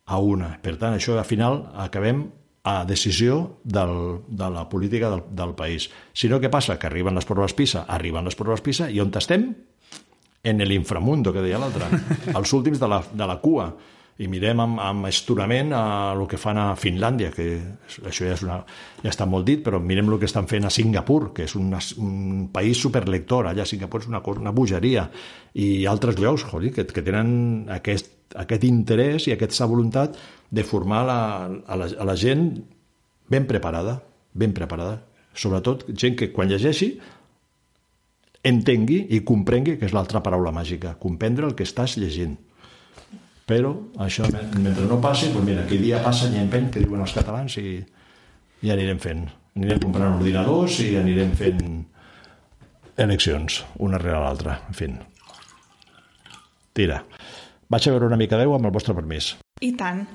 a 0.06 0.20
una. 0.22 0.54
Per 0.62 0.78
tant, 0.78 0.96
això 0.96 1.18
al 1.18 1.28
final 1.28 1.64
acabem 1.82 2.28
a 2.64 2.86
decisió 2.86 3.60
del, 3.64 4.22
de 4.28 4.50
la 4.50 4.68
política 4.70 5.10
del, 5.10 5.24
del 5.32 5.56
país. 5.56 5.90
Si 6.14 6.30
no, 6.30 6.42
què 6.42 6.52
passa? 6.52 6.78
Que 6.80 6.90
arriben 6.90 7.16
les 7.16 7.28
proves 7.28 7.56
PISA, 7.56 7.86
arriben 7.88 8.28
les 8.28 8.36
proves 8.36 8.64
PISA, 8.66 8.90
i 8.92 9.00
on 9.00 9.14
estem? 9.16 9.54
En 10.44 10.60
l'inframundo, 10.64 11.34
que 11.36 11.44
deia 11.44 11.60
l'altre, 11.60 11.88
els 12.38 12.54
últims 12.56 12.80
de 12.80 12.92
la, 12.92 13.02
de 13.12 13.28
la 13.28 13.40
cua. 13.44 13.72
I 14.20 14.28
mirem 14.28 14.60
amb, 14.60 14.82
amb 14.84 15.08
esturament 15.08 15.72
a 15.72 16.12
el 16.12 16.26
que 16.28 16.36
fan 16.36 16.58
a 16.60 16.74
Finlàndia, 16.76 17.30
que 17.32 17.46
això 17.88 18.26
ja, 18.28 18.34
és 18.36 18.44
una, 18.44 18.58
ja 19.00 19.14
està 19.14 19.24
molt 19.24 19.48
dit, 19.48 19.62
però 19.64 19.80
mirem 19.80 20.12
el 20.12 20.20
que 20.20 20.28
estan 20.28 20.50
fent 20.52 20.68
a 20.68 20.72
Singapur, 20.76 21.30
que 21.36 21.46
és 21.48 21.56
un, 21.56 21.72
un 21.72 22.50
país 22.52 22.82
superlector. 22.84 23.48
Allà 23.48 23.64
a 23.64 23.70
Singapur 23.70 24.04
és 24.04 24.10
una, 24.12 24.20
una 24.20 24.52
bogeria. 24.52 25.08
I 25.56 25.86
altres 25.88 26.20
llocs, 26.20 26.44
joder, 26.52 26.74
que, 26.76 26.84
que 26.92 27.06
tenen 27.06 27.72
aquest, 27.72 28.12
aquest 28.38 28.66
interès 28.68 29.28
i 29.28 29.34
aquesta 29.34 29.68
voluntat 29.70 30.18
de 30.50 30.66
formar 30.66 31.04
la, 31.08 31.22
a, 31.46 31.78
la, 31.80 31.88
a 31.90 32.06
la 32.06 32.18
gent 32.18 32.52
ben 33.30 33.48
preparada, 33.50 34.00
ben 34.34 34.54
preparada. 34.54 35.00
Sobretot 35.34 35.86
gent 35.94 36.18
que 36.20 36.32
quan 36.34 36.50
llegeixi 36.50 36.94
entengui 38.44 39.04
i 39.16 39.22
comprengui, 39.26 39.78
que 39.80 39.88
és 39.90 39.96
l'altra 39.96 40.22
paraula 40.26 40.52
màgica, 40.56 40.96
comprendre 41.00 41.48
el 41.48 41.56
que 41.58 41.68
estàs 41.68 41.98
llegint. 42.00 42.38
Però 43.50 43.74
això, 44.06 44.28
mentre 44.62 44.86
no 44.86 45.00
passi, 45.02 45.32
doncs 45.34 45.48
mira, 45.48 45.66
aquell 45.66 45.82
dia 45.82 46.02
passa 46.06 46.30
i 46.30 46.38
empeny, 46.38 46.70
que 46.74 46.84
diuen 46.84 47.02
els 47.02 47.16
catalans, 47.18 47.58
i, 47.58 47.80
i 48.62 48.74
anirem 48.74 49.00
fent. 49.02 49.26
Anirem 49.58 49.82
comprant 49.88 50.20
ordinadors 50.20 50.78
i 50.86 50.94
anirem 51.00 51.34
fent 51.38 51.64
eleccions, 53.00 53.64
una 53.82 53.98
rere 53.98 54.20
l'altra, 54.22 54.60
en 54.70 54.78
fi. 54.78 54.90
Tira. 56.78 57.02
Vaig 57.70 57.86
a 57.86 57.92
veure 57.94 58.08
una 58.10 58.18
mica 58.18 58.38
d'eu 58.40 58.56
amb 58.56 58.66
el 58.66 58.74
vostre 58.74 58.96
permís. 58.98 59.36
I 59.62 59.76
tant. 59.78 60.08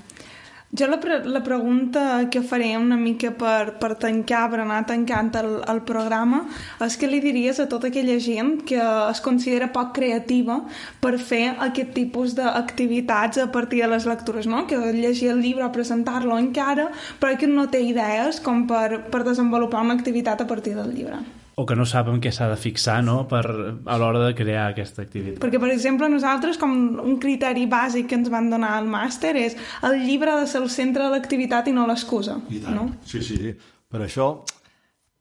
Jo 0.75 0.89
la, 0.91 0.97
pre 0.99 1.21
la 1.23 1.39
pregunta 1.47 2.27
que 2.35 2.41
faré 2.43 2.73
una 2.75 2.97
mica 2.99 3.31
per, 3.39 3.77
per 3.79 3.93
tancar, 4.03 4.49
per 4.51 4.59
anar 4.65 4.81
tancant 4.89 5.29
el, 5.39 5.53
el 5.71 5.81
programa, 5.87 6.41
és 6.83 6.97
que 6.99 7.07
li 7.07 7.21
diries 7.23 7.61
a 7.63 7.69
tota 7.71 7.93
aquella 7.93 8.17
gent 8.25 8.65
que 8.67 8.81
es 8.81 9.23
considera 9.23 9.71
poc 9.77 9.93
creativa 10.01 10.59
per 11.05 11.13
fer 11.23 11.53
aquest 11.69 11.95
tipus 11.95 12.35
d'activitats 12.35 13.45
a 13.45 13.47
partir 13.55 13.85
de 13.85 13.93
les 13.95 14.09
lectures, 14.11 14.51
no? 14.51 14.65
que 14.67 14.81
llegir 14.99 15.31
el 15.37 15.47
llibre 15.47 15.71
presentar-lo 15.79 16.43
encara, 16.43 16.91
però 17.23 17.39
que 17.39 17.47
no 17.55 17.69
té 17.71 17.85
idees 17.87 18.43
com 18.43 18.67
per, 18.67 19.05
per 19.15 19.23
desenvolupar 19.23 19.87
una 19.87 19.95
activitat 19.95 20.43
a 20.43 20.51
partir 20.51 20.75
del 20.75 20.91
llibre 20.91 21.23
o 21.57 21.65
que 21.67 21.77
no 21.79 21.87
saben 21.87 22.19
què 22.23 22.33
s'ha 22.35 22.49
de 22.51 22.57
fixar 22.59 22.99
no? 23.07 23.29
per, 23.31 23.45
a 23.47 23.99
l'hora 24.01 24.25
de 24.25 24.33
crear 24.35 24.67
aquesta 24.73 25.05
activitat. 25.05 25.39
Perquè, 25.43 25.61
per 25.63 25.71
exemple, 25.71 26.09
nosaltres, 26.11 26.59
com 26.59 26.75
un 27.03 27.19
criteri 27.23 27.69
bàsic 27.71 28.09
que 28.11 28.19
ens 28.19 28.31
van 28.33 28.51
donar 28.51 28.75
al 28.79 28.91
màster 28.91 29.35
és 29.39 29.55
el 29.87 30.01
llibre 30.03 30.35
ha 30.35 30.41
de 30.41 30.51
ser 30.51 30.65
el 30.65 30.71
centre 30.73 31.07
de 31.07 31.13
l'activitat 31.15 31.71
i 31.71 31.77
no 31.77 31.87
l'excusa. 31.91 32.41
No? 32.67 32.89
Sí, 33.07 33.23
sí, 33.23 33.39
sí. 33.39 33.55
Per 33.91 34.03
això 34.03 34.33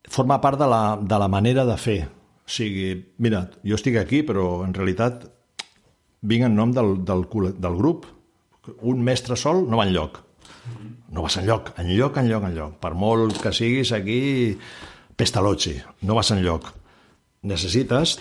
forma 0.09 0.39
part 0.41 0.59
de 0.59 0.67
la, 0.69 0.83
de 0.97 1.21
la 1.21 1.29
manera 1.29 1.67
de 1.69 1.77
fer. 1.77 1.99
O 2.43 2.49
sigui, 2.49 2.89
mira, 3.23 3.45
jo 3.63 3.77
estic 3.77 3.99
aquí, 4.01 4.23
però 4.25 4.63
en 4.65 4.73
realitat 4.75 5.27
vinc 6.23 6.47
en 6.49 6.57
nom 6.57 6.73
del, 6.73 6.95
del, 7.05 7.27
del 7.59 7.77
grup. 7.77 8.07
Un 8.81 9.03
mestre 9.03 9.37
sol 9.37 9.67
no 9.69 9.77
va 9.79 9.85
enlloc. 9.85 10.21
No 11.13 11.25
vas 11.25 11.37
enlloc, 11.37 11.73
enlloc, 11.77 12.17
enlloc, 12.17 12.47
enlloc. 12.49 12.75
Per 12.81 12.93
molt 12.97 13.37
que 13.43 13.51
siguis 13.53 13.91
aquí 13.93 14.21
pestalozzi, 15.23 15.77
no 16.03 16.19
vas 16.19 16.31
enlloc. 16.35 16.69
Necessites... 17.47 18.19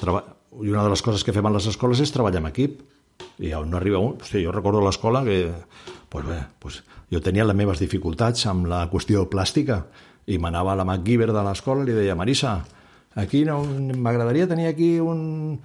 I 0.53 0.68
una 0.68 0.82
de 0.84 0.90
les 0.92 1.00
coses 1.00 1.22
que 1.24 1.32
fem 1.32 1.46
a 1.48 1.50
les 1.55 1.64
escoles 1.70 2.03
és 2.05 2.11
treballar 2.12 2.42
en 2.42 2.50
equip. 2.50 2.82
I 3.40 3.55
on 3.57 3.70
no 3.72 3.78
arriba 3.78 4.03
un... 4.03 4.18
Hosti, 4.20 4.42
jo 4.44 4.53
recordo 4.53 4.82
l'escola 4.84 5.22
que... 5.24 5.46
Pues 6.12 6.26
bé, 6.28 6.42
pues, 6.61 6.82
jo 7.09 7.22
tenia 7.24 7.46
les 7.48 7.57
meves 7.57 7.80
dificultats 7.80 8.44
amb 8.50 8.68
la 8.68 8.82
qüestió 8.92 9.24
plàstica 9.32 9.78
i 10.28 10.36
m'anava 10.36 10.74
a 10.74 10.76
la 10.76 10.84
MacGyver 10.84 11.30
de 11.32 11.44
l'escola 11.46 11.86
i 11.86 11.88
li 11.88 11.94
deia, 11.96 12.16
Marisa, 12.18 12.59
aquí 13.16 13.40
no, 13.48 13.62
m'agradaria 13.64 14.50
tenir 14.50 14.68
aquí 14.68 14.90
un, 15.00 15.57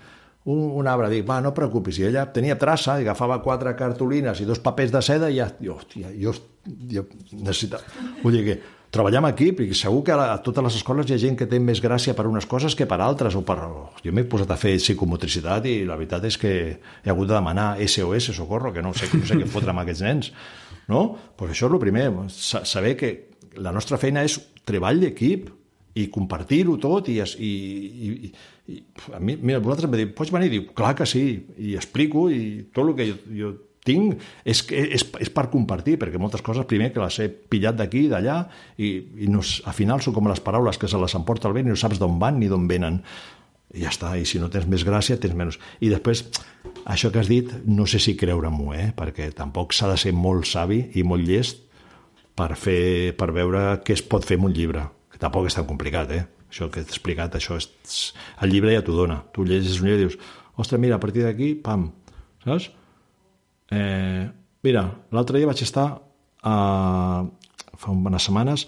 un, 0.47 0.63
un 0.79 0.88
arbre. 0.88 1.11
Dic, 1.11 1.27
va, 1.27 1.41
no 1.43 1.51
preocupis. 1.57 1.99
I 1.99 2.07
ella 2.13 2.23
tenia 2.31 2.55
traça 2.55 2.95
i 2.95 3.03
agafava 3.03 3.41
quatre 3.43 3.75
cartolines 3.75 4.39
i 4.39 4.47
dos 4.47 4.63
papers 4.63 4.95
de 4.95 5.03
seda 5.03 5.27
i 5.27 5.41
ja... 5.41 5.51
Hòstia, 5.75 6.15
jo, 6.15 6.31
jo 6.95 7.05
necessitava... 7.35 7.83
Vull 8.23 8.39
dir 8.39 8.45
que 8.47 8.59
treballar 8.93 9.19
en 9.23 9.29
equip 9.29 9.59
i 9.65 9.73
segur 9.75 10.03
que 10.07 10.15
a 10.15 10.38
totes 10.43 10.63
les 10.63 10.77
escoles 10.79 11.09
hi 11.09 11.15
ha 11.15 11.21
gent 11.21 11.35
que 11.39 11.47
té 11.49 11.59
més 11.59 11.81
gràcia 11.83 12.15
per 12.15 12.27
unes 12.29 12.47
coses 12.47 12.75
que 12.75 12.88
per 12.88 13.01
altres 13.03 13.35
o 13.35 13.43
per... 13.47 13.57
jo 14.03 14.13
m'he 14.13 14.27
posat 14.29 14.53
a 14.53 14.59
fer 14.59 14.77
psicomotricitat 14.79 15.67
i 15.67 15.81
la 15.88 15.99
veritat 15.99 16.25
és 16.29 16.39
que 16.39 16.53
he 17.03 17.11
hagut 17.11 17.27
de 17.27 17.35
demanar 17.35 17.75
SOS, 17.83 18.31
socorro, 18.38 18.71
que 18.73 18.85
no 18.85 18.93
sé, 18.95 19.11
no 19.13 19.27
sé 19.27 19.39
què 19.39 19.49
fotre 19.51 19.75
amb 19.75 19.83
aquests 19.83 20.05
nens 20.07 20.31
no? 20.88 21.03
Pues 21.35 21.53
això 21.53 21.67
és 21.67 21.75
el 21.75 21.83
primer 21.83 22.07
saber 22.31 22.95
que 22.97 23.13
la 23.59 23.73
nostra 23.75 23.99
feina 24.01 24.23
és 24.25 24.39
treball 24.67 25.01
d'equip 25.03 25.49
i 25.97 26.07
compartir-ho 26.13 26.77
tot 26.81 27.09
i, 27.09 27.17
i, 27.19 27.51
i, 28.07 28.31
i 28.69 28.81
a 29.15 29.19
mi, 29.19 29.38
mira, 29.41 29.61
vosaltres 29.63 29.88
em 29.89 29.95
diu, 29.97 30.11
pots 30.17 30.33
venir? 30.33 30.51
Diu, 30.53 30.67
clar 30.77 30.93
que 30.97 31.07
sí, 31.09 31.23
i 31.57 31.73
explico 31.79 32.27
i 32.33 32.69
tot 32.73 32.85
el 32.85 32.95
que 32.97 33.07
jo, 33.09 33.17
jo 33.39 33.53
tinc 33.88 34.19
és, 34.43 34.61
és, 34.71 35.05
és 35.23 35.31
per 35.33 35.47
compartir, 35.53 35.95
perquè 36.01 36.19
moltes 36.21 36.43
coses, 36.45 36.67
primer, 36.69 36.91
que 36.93 37.01
les 37.03 37.19
he 37.23 37.29
pillat 37.29 37.79
d'aquí 37.79 38.05
i 38.05 38.11
d'allà, 38.11 38.41
i, 38.77 38.91
i 39.23 39.31
no, 39.31 39.41
al 39.41 39.77
final 39.77 40.03
són 40.03 40.15
com 40.17 40.29
les 40.29 40.43
paraules 40.43 40.79
que 40.79 40.91
se 40.91 40.99
les 41.01 41.15
emporta 41.17 41.49
el 41.49 41.55
vent 41.57 41.69
i 41.69 41.73
no 41.73 41.79
saps 41.79 42.01
d'on 42.01 42.19
van 42.21 42.39
ni 42.41 42.51
d'on 42.51 42.67
venen. 42.69 43.01
I 43.75 43.83
ja 43.83 43.91
està, 43.91 44.13
i 44.15 44.23
si 44.27 44.39
no 44.39 44.47
tens 44.51 44.67
més 44.71 44.85
gràcia, 44.88 45.19
tens 45.19 45.35
menys. 45.35 45.57
I 45.83 45.91
després, 45.91 46.23
això 46.88 47.11
que 47.11 47.19
has 47.19 47.31
dit, 47.31 47.51
no 47.67 47.88
sé 47.89 47.99
si 48.03 48.15
creure-m'ho, 48.19 48.71
eh? 48.77 48.89
perquè 48.95 49.31
tampoc 49.35 49.75
s'ha 49.75 49.91
de 49.91 49.99
ser 49.99 50.13
molt 50.15 50.47
savi 50.47 50.85
i 50.95 51.03
molt 51.03 51.27
llest 51.27 51.65
per, 52.38 52.53
fer, 52.55 53.13
per 53.19 53.33
veure 53.35 53.81
què 53.83 53.97
es 53.97 54.03
pot 54.05 54.25
fer 54.25 54.38
amb 54.39 54.51
un 54.51 54.55
llibre, 54.55 54.85
que 55.11 55.19
tampoc 55.21 55.49
és 55.49 55.57
tan 55.57 55.67
complicat, 55.67 56.13
eh? 56.15 56.23
Això 56.47 56.69
que 56.71 56.81
t'he 56.81 56.93
explicat, 56.93 57.35
això 57.35 57.57
és... 57.59 57.67
El 58.43 58.53
llibre 58.53 58.71
ja 58.71 58.83
t'ho 58.85 58.95
dona. 58.95 59.19
Tu 59.35 59.43
llegeixes 59.43 59.81
un 59.81 59.89
llibre 59.89 59.99
i 59.99 60.05
dius, 60.05 60.17
ostres, 60.55 60.79
mira, 60.79 60.95
a 60.95 61.03
partir 61.03 61.25
d'aquí, 61.25 61.51
pam, 61.63 61.89
saps? 62.45 62.69
Eh, 63.72 64.26
mira, 64.63 64.84
l'altre 65.11 65.39
dia 65.39 65.49
vaig 65.49 65.61
estar 65.63 65.88
a, 66.43 66.55
fa 67.78 67.93
unes 67.93 68.28
setmanes 68.30 68.68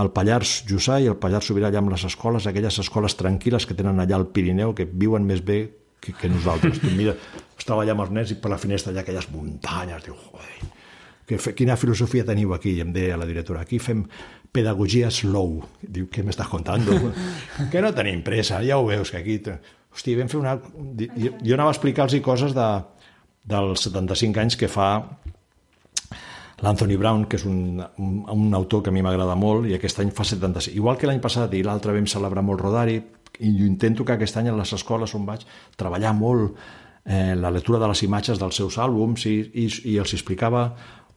al 0.00 0.12
Pallars 0.14 0.60
Jussà 0.68 1.00
i 1.02 1.08
al 1.10 1.18
Pallars 1.18 1.48
Sobirà 1.50 1.70
allà 1.70 1.80
amb 1.82 1.90
les 1.90 2.04
escoles, 2.06 2.46
aquelles 2.46 2.78
escoles 2.82 3.16
tranquil·les 3.18 3.66
que 3.66 3.74
tenen 3.74 3.98
allà 3.98 4.20
al 4.20 4.28
Pirineu, 4.30 4.74
que 4.76 4.86
viuen 4.86 5.26
més 5.26 5.42
bé 5.42 5.60
que, 6.00 6.14
que 6.14 6.30
nosaltres. 6.30 6.78
tu 6.80 6.92
mira, 6.94 7.16
estava 7.58 7.82
allà 7.82 7.96
amb 7.96 8.06
els 8.06 8.12
nens 8.14 8.34
i 8.34 8.38
per 8.40 8.52
la 8.52 8.60
finestra 8.60 8.94
allà 8.94 9.02
aquelles 9.02 9.26
muntanyes, 9.34 10.06
diu, 10.06 10.14
joder, 10.28 10.70
que, 11.30 11.54
quina 11.58 11.78
filosofia 11.78 12.26
teniu 12.26 12.54
aquí? 12.54 12.76
I 12.78 12.84
em 12.84 12.94
deia 12.94 13.18
la 13.18 13.26
directora, 13.28 13.64
aquí 13.66 13.78
fem 13.82 14.04
pedagogia 14.50 15.10
slow. 15.14 15.60
Diu, 15.82 16.08
què 16.10 16.24
m'estàs 16.26 16.48
contant? 16.50 16.86
que 17.72 17.82
no 17.82 17.92
tenim 17.94 18.24
pressa, 18.26 18.62
ja 18.66 18.78
ho 18.78 18.88
veus, 18.88 19.12
que 19.12 19.20
aquí... 19.22 19.38
Hòstia, 19.90 20.20
vam 20.20 20.28
fer 20.30 20.38
una... 20.38 20.54
Jo, 21.18 21.32
jo 21.42 21.54
anava 21.56 21.72
a 21.72 21.74
explicar-los 21.74 22.14
coses 22.22 22.52
de, 22.54 22.66
dels 23.42 23.86
75 23.86 24.40
anys 24.42 24.56
que 24.60 24.68
fa 24.68 24.90
l'Anthony 26.60 26.96
Brown, 27.00 27.24
que 27.24 27.38
és 27.40 27.46
un, 27.48 27.80
un, 27.98 28.18
un 28.28 28.54
autor 28.54 28.82
que 28.84 28.92
a 28.92 28.92
mi 28.92 29.02
m'agrada 29.02 29.36
molt, 29.38 29.68
i 29.68 29.74
aquest 29.76 30.02
any 30.02 30.12
fa 30.12 30.26
75. 30.28 30.76
Igual 30.76 30.98
que 31.00 31.08
l'any 31.08 31.22
passat 31.24 31.54
i 31.56 31.62
l'altre 31.64 31.94
vam 31.96 32.08
celebrar 32.10 32.44
molt 32.44 32.60
Rodari, 32.60 32.98
i 33.40 33.50
intento 33.64 34.04
que 34.04 34.12
aquest 34.12 34.36
any 34.36 34.50
a 34.50 34.56
les 34.56 34.72
escoles 34.76 35.14
on 35.16 35.24
vaig 35.24 35.46
treballar 35.80 36.12
molt 36.12 36.58
eh, 37.04 37.34
la 37.36 37.50
lectura 37.50 37.80
de 37.80 37.88
les 37.88 38.02
imatges 38.04 38.40
dels 38.40 38.58
seus 38.60 38.76
àlbums 38.78 39.24
i, 39.30 39.36
i, 39.64 39.68
i 39.94 39.96
els 40.02 40.12
explicava 40.12 40.66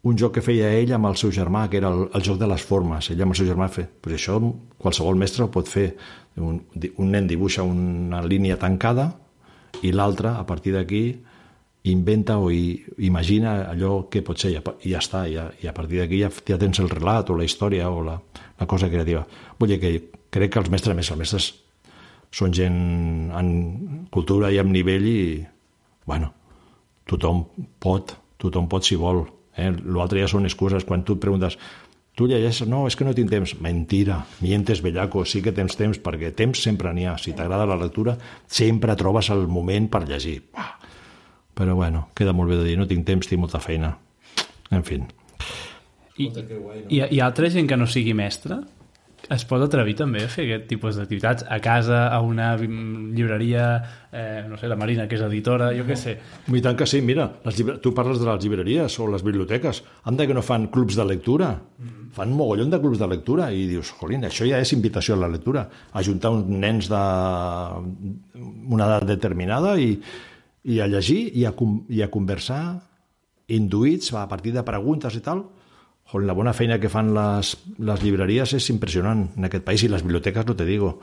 un 0.04 0.18
joc 0.20 0.38
que 0.38 0.44
feia 0.44 0.70
ell 0.76 0.92
amb 0.96 1.08
el 1.08 1.18
seu 1.20 1.32
germà, 1.32 1.66
que 1.72 1.80
era 1.80 1.92
el, 1.92 2.08
el 2.12 2.24
joc 2.24 2.40
de 2.40 2.48
les 2.48 2.64
formes. 2.64 3.08
Ell 3.12 3.22
amb 3.24 3.36
el 3.36 3.40
seu 3.40 3.48
germà 3.48 3.70
feia... 3.72 3.88
Pues 4.04 4.18
això 4.18 4.40
qualsevol 4.80 5.20
mestre 5.20 5.46
ho 5.46 5.52
pot 5.52 5.70
fer. 5.72 5.94
Un, 6.40 6.58
un 6.98 7.12
nen 7.14 7.28
dibuixa 7.30 7.64
una 7.64 8.24
línia 8.26 8.58
tancada 8.60 9.12
i 9.84 9.94
l'altre, 9.94 10.34
a 10.34 10.44
partir 10.48 10.74
d'aquí, 10.76 11.04
inventa 11.84 12.38
o 12.40 12.50
imagina 12.52 13.68
allò 13.68 14.08
que 14.10 14.22
pot 14.24 14.40
ser 14.40 14.54
i 14.54 14.92
ja 14.92 15.02
està, 15.02 15.26
i, 15.28 15.36
i 15.36 15.68
a 15.68 15.74
partir 15.76 16.00
d'aquí 16.00 16.22
ja, 16.22 16.30
ja 16.48 16.58
tens 16.60 16.80
el 16.80 16.90
relat 16.90 17.30
o 17.30 17.36
la 17.36 17.44
història 17.44 17.90
o 17.92 18.02
la, 18.06 18.16
la 18.60 18.68
cosa 18.68 18.90
creativa. 18.90 19.26
Vull 19.60 19.74
dir 19.74 19.80
que 19.82 19.94
crec 20.32 20.54
que 20.54 20.64
els 20.64 20.72
mestres, 20.72 20.96
més 20.96 21.12
els 21.12 21.20
mestres 21.20 21.52
són 22.34 22.56
gent 22.56 22.78
en 23.36 23.50
cultura 24.14 24.50
i 24.52 24.62
en 24.64 24.72
nivell 24.72 25.06
i, 25.06 25.22
bueno, 26.08 26.32
tothom 27.10 27.44
pot, 27.84 28.16
tothom 28.40 28.70
pot 28.72 28.88
si 28.88 28.96
vol. 28.96 29.26
Eh? 29.60 29.70
L'altre 29.70 30.24
ja 30.24 30.32
són 30.32 30.48
excuses. 30.48 30.88
Quan 30.88 31.04
tu 31.04 31.18
et 31.18 31.22
preguntes 31.22 31.60
Tu 32.14 32.28
llegeixes, 32.30 32.68
no, 32.70 32.84
és 32.86 32.94
que 32.94 33.06
no 33.08 33.16
tinc 33.18 33.32
temps. 33.32 33.56
Mentira, 33.66 34.20
mientes, 34.38 34.84
bellaco, 34.86 35.24
sí 35.26 35.40
que 35.42 35.50
tens 35.52 35.74
temps, 35.74 35.98
perquè 35.98 36.30
temps 36.38 36.62
sempre 36.62 36.92
n'hi 36.94 37.08
ha. 37.10 37.16
Si 37.18 37.34
t'agrada 37.34 37.66
la 37.66 37.78
lectura, 37.80 38.14
sempre 38.46 38.94
trobes 38.94 39.32
el 39.34 39.48
moment 39.50 39.90
per 39.90 40.04
llegir. 40.06 40.44
Ah. 40.54 40.76
Però 41.54 41.76
bueno, 41.78 42.08
queda 42.18 42.34
molt 42.34 42.50
bé 42.50 42.62
de 42.62 42.70
dir, 42.70 42.78
no 42.80 42.88
tinc 42.90 43.06
temps, 43.06 43.30
tinc 43.30 43.42
molta 43.42 43.62
feina. 43.62 43.94
En 44.74 44.86
fi. 44.86 45.02
I, 46.18 46.30
i, 46.90 47.02
hi 47.02 47.20
ha 47.20 47.28
altra 47.28 47.50
gent 47.54 47.70
que 47.70 47.78
no 47.78 47.90
sigui 47.90 48.14
mestre? 48.18 48.62
Es 49.32 49.46
pot 49.48 49.62
atrevir 49.64 49.94
també 49.96 50.26
a 50.26 50.28
fer 50.28 50.44
aquest 50.44 50.66
tipus 50.68 50.98
d'activitats 51.00 51.46
a 51.48 51.58
casa, 51.64 52.02
a 52.12 52.18
una 52.26 52.50
llibreria, 52.60 53.68
eh, 54.12 54.42
no 54.50 54.58
sé, 54.60 54.68
la 54.68 54.76
Marina, 54.76 55.06
que 55.08 55.16
és 55.16 55.24
editora, 55.24 55.70
jo 55.78 55.86
què 55.88 55.96
sé. 56.00 56.18
I 56.52 56.64
tant 56.66 56.76
que 56.80 56.88
sí, 56.90 57.00
mira, 57.06 57.30
les 57.46 57.56
llibre... 57.56 57.78
tu 57.80 57.94
parles 57.96 58.20
de 58.20 58.28
les 58.28 58.42
llibreries 58.44 58.98
o 59.00 59.08
les 59.14 59.24
biblioteques. 59.24 59.80
Anda 60.12 60.28
que 60.28 60.36
no 60.36 60.44
fan 60.44 60.68
clubs 60.74 61.00
de 61.00 61.08
lectura. 61.08 61.54
Mm. 61.80 62.10
Fan 62.18 62.36
un 62.36 62.38
mogollon 62.42 62.74
de 62.74 62.82
clubs 62.84 63.00
de 63.00 63.10
lectura 63.10 63.48
i 63.56 63.64
dius, 63.70 63.94
jolín, 64.02 64.28
això 64.28 64.46
ja 64.50 64.60
és 64.62 64.76
invitació 64.76 65.16
a 65.16 65.24
la 65.24 65.32
lectura. 65.32 65.70
Ajuntar 66.04 66.34
uns 66.36 66.52
nens 66.52 66.92
de 66.92 67.02
una 68.44 68.92
edat 68.92 69.08
determinada 69.16 69.78
i, 69.80 69.96
i 70.64 70.80
a 70.80 70.88
llegir 70.88 71.28
i 71.36 71.46
a, 71.46 71.54
i 71.90 72.02
a 72.04 72.12
conversar 72.12 72.64
induïts 73.52 74.14
a 74.16 74.28
partir 74.32 74.54
de 74.56 74.64
preguntes 74.64 75.16
i 75.20 75.24
tal 75.24 75.44
Joder, 76.12 76.28
la 76.28 76.36
bona 76.36 76.54
feina 76.54 76.80
que 76.84 76.92
fan 76.92 77.14
les, 77.16 77.54
les 77.80 78.02
llibreries 78.04 78.54
és 78.58 78.70
impressionant 78.74 79.24
en 79.38 79.48
aquest 79.48 79.64
país 79.66 79.86
i 79.86 79.90
les 79.90 80.04
biblioteques, 80.04 80.46
no 80.46 80.56
te 80.60 80.66
digo. 80.68 80.98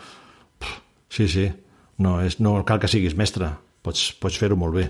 Sí, 1.11 1.27
sí, 1.27 1.47
no, 1.99 2.19
és, 2.23 2.37
no 2.39 2.59
cal 2.69 2.83
que 2.83 2.91
siguis 2.91 3.17
mestre, 3.19 3.49
pots, 3.83 4.11
pots 4.21 4.37
fer-ho 4.39 4.59
molt 4.61 4.77
bé. 4.77 4.85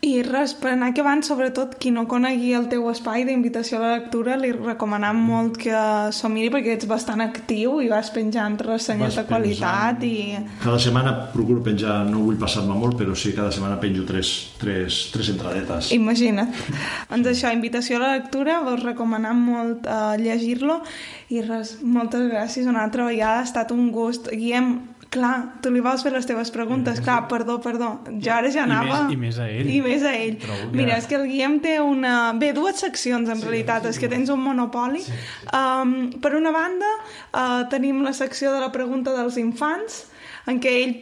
I 0.00 0.22
res, 0.24 0.54
per 0.56 0.70
anar 0.72 0.94
acabant, 0.94 1.20
sobretot 1.20 1.74
qui 1.80 1.90
no 1.92 2.06
conegui 2.08 2.54
el 2.56 2.70
teu 2.72 2.86
espai 2.88 3.26
d'invitació 3.28 3.76
a 3.76 3.80
la 3.82 3.90
lectura, 3.98 4.38
li 4.40 4.48
recomanem 4.54 5.18
molt 5.28 5.58
que 5.60 5.82
s'ho 6.16 6.30
miri 6.32 6.48
perquè 6.54 6.72
ets 6.78 6.88
bastant 6.88 7.20
actiu 7.20 7.82
i 7.84 7.90
vas 7.90 8.08
penjant 8.14 8.56
ressenyes 8.64 9.18
de 9.20 9.26
qualitat 9.28 10.00
i... 10.08 10.14
Cada 10.62 10.78
setmana 10.80 11.12
procuro 11.34 11.60
penjar, 11.66 11.98
no 12.08 12.22
vull 12.24 12.40
passar-me 12.40 12.78
molt, 12.80 12.96
però 12.96 13.12
sí, 13.12 13.34
cada 13.36 13.52
setmana 13.52 13.76
penjo 13.82 14.06
tres, 14.08 14.30
tres, 14.62 15.02
tres 15.12 15.28
entradetes. 15.34 15.92
Imagina't. 15.92 16.48
doncs 17.12 17.34
això, 17.34 17.52
invitació 17.52 18.00
a 18.00 18.04
la 18.06 18.14
lectura, 18.14 18.62
vos 18.64 18.80
recomanem 18.80 19.44
molt 19.50 19.84
uh, 19.84 20.14
llegir-lo 20.16 20.80
i 21.28 21.44
res, 21.44 21.76
moltes 21.84 22.24
gràcies 22.32 22.72
una 22.72 22.86
altra 22.88 23.04
vegada, 23.04 23.44
ha 23.44 23.48
estat 23.50 23.76
un 23.76 23.92
gust. 23.92 24.32
Guillem, 24.32 24.78
Clar, 25.10 25.58
tu 25.58 25.72
li 25.74 25.80
vols 25.82 26.04
fer 26.06 26.12
les 26.14 26.26
teves 26.26 26.52
preguntes. 26.54 27.00
Clar, 27.02 27.24
perdó, 27.30 27.56
perdó. 27.62 27.88
Jo 28.22 28.34
ara 28.36 28.50
ja 28.54 28.62
anava... 28.62 29.00
I 29.10 29.16
més, 29.18 29.40
i 29.40 29.40
més 29.40 29.40
a 29.42 29.46
ell. 29.50 29.70
I 29.74 29.80
més 29.82 30.04
a 30.06 30.12
ell. 30.14 30.36
Que... 30.38 30.58
Mira, 30.70 30.98
és 31.02 31.08
que 31.10 31.16
el 31.18 31.24
Guillem 31.26 31.56
té 31.64 31.72
una... 31.82 32.12
Bé, 32.38 32.52
dues 32.54 32.78
seccions, 32.78 33.26
en 33.26 33.40
sí, 33.40 33.48
realitat. 33.48 33.88
Sí, 33.88 33.96
és 33.96 33.98
que 33.98 34.10
tens 34.12 34.30
un 34.30 34.38
monopoli. 34.44 35.02
Sí. 35.02 35.16
Um, 35.50 35.96
per 36.22 36.36
una 36.38 36.52
banda, 36.54 36.92
uh, 37.32 37.64
tenim 37.72 38.04
la 38.06 38.14
secció 38.14 38.54
de 38.54 38.62
la 38.62 38.70
pregunta 38.70 39.16
dels 39.16 39.40
infants, 39.42 40.04
en 40.50 40.62
què 40.62 40.76
ell 40.78 40.94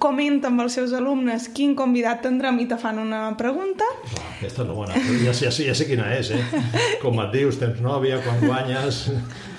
comenta 0.00 0.48
amb 0.48 0.64
els 0.64 0.78
seus 0.80 0.94
alumnes 0.96 1.50
quin 1.56 1.76
convidat 1.76 2.24
tindrem 2.24 2.62
i 2.64 2.66
te 2.70 2.80
fan 2.80 2.98
una 3.02 3.26
pregunta. 3.36 3.84
Ah, 4.16 4.24
aquesta 4.38 4.64
la 4.64 4.78
bona. 4.78 4.96
Ja, 5.26 5.36
ja, 5.36 5.52
ja 5.52 5.76
sé 5.76 5.88
quina 5.88 6.08
és, 6.16 6.32
eh? 6.32 6.64
Com 7.04 7.20
et 7.26 7.36
dius, 7.36 7.60
tens 7.60 7.84
nòvia, 7.84 8.22
quan 8.24 8.40
guanyes... 8.46 9.04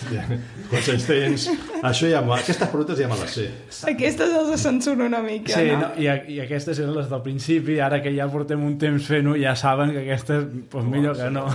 Quants 0.72 0.90
anys 0.94 1.06
tens? 1.08 1.46
Això 1.84 2.08
ja, 2.08 2.22
aquestes 2.38 2.70
preguntes 2.72 3.00
ja 3.02 3.10
me 3.12 3.18
les 3.20 3.34
sé. 3.36 3.48
Aquestes 3.92 4.36
els 4.40 4.62
censuro 4.64 5.08
una 5.10 5.20
mica, 5.26 5.52
sí, 5.58 5.74
no? 5.74 5.90
no 5.90 5.90
i, 6.00 6.08
I 6.08 6.40
aquestes 6.46 6.80
eren 6.80 6.94
les 6.96 7.10
del 7.12 7.24
principi, 7.26 7.80
ara 7.84 8.00
que 8.04 8.14
ja 8.16 8.30
portem 8.32 8.64
un 8.64 8.78
temps 8.80 9.10
fent-ho, 9.12 9.36
ja 9.40 9.56
saben 9.60 9.92
que 9.92 10.06
aquestes, 10.06 10.46
pues, 10.72 10.88
millor 10.88 11.20
que 11.20 11.28
no. 11.34 11.48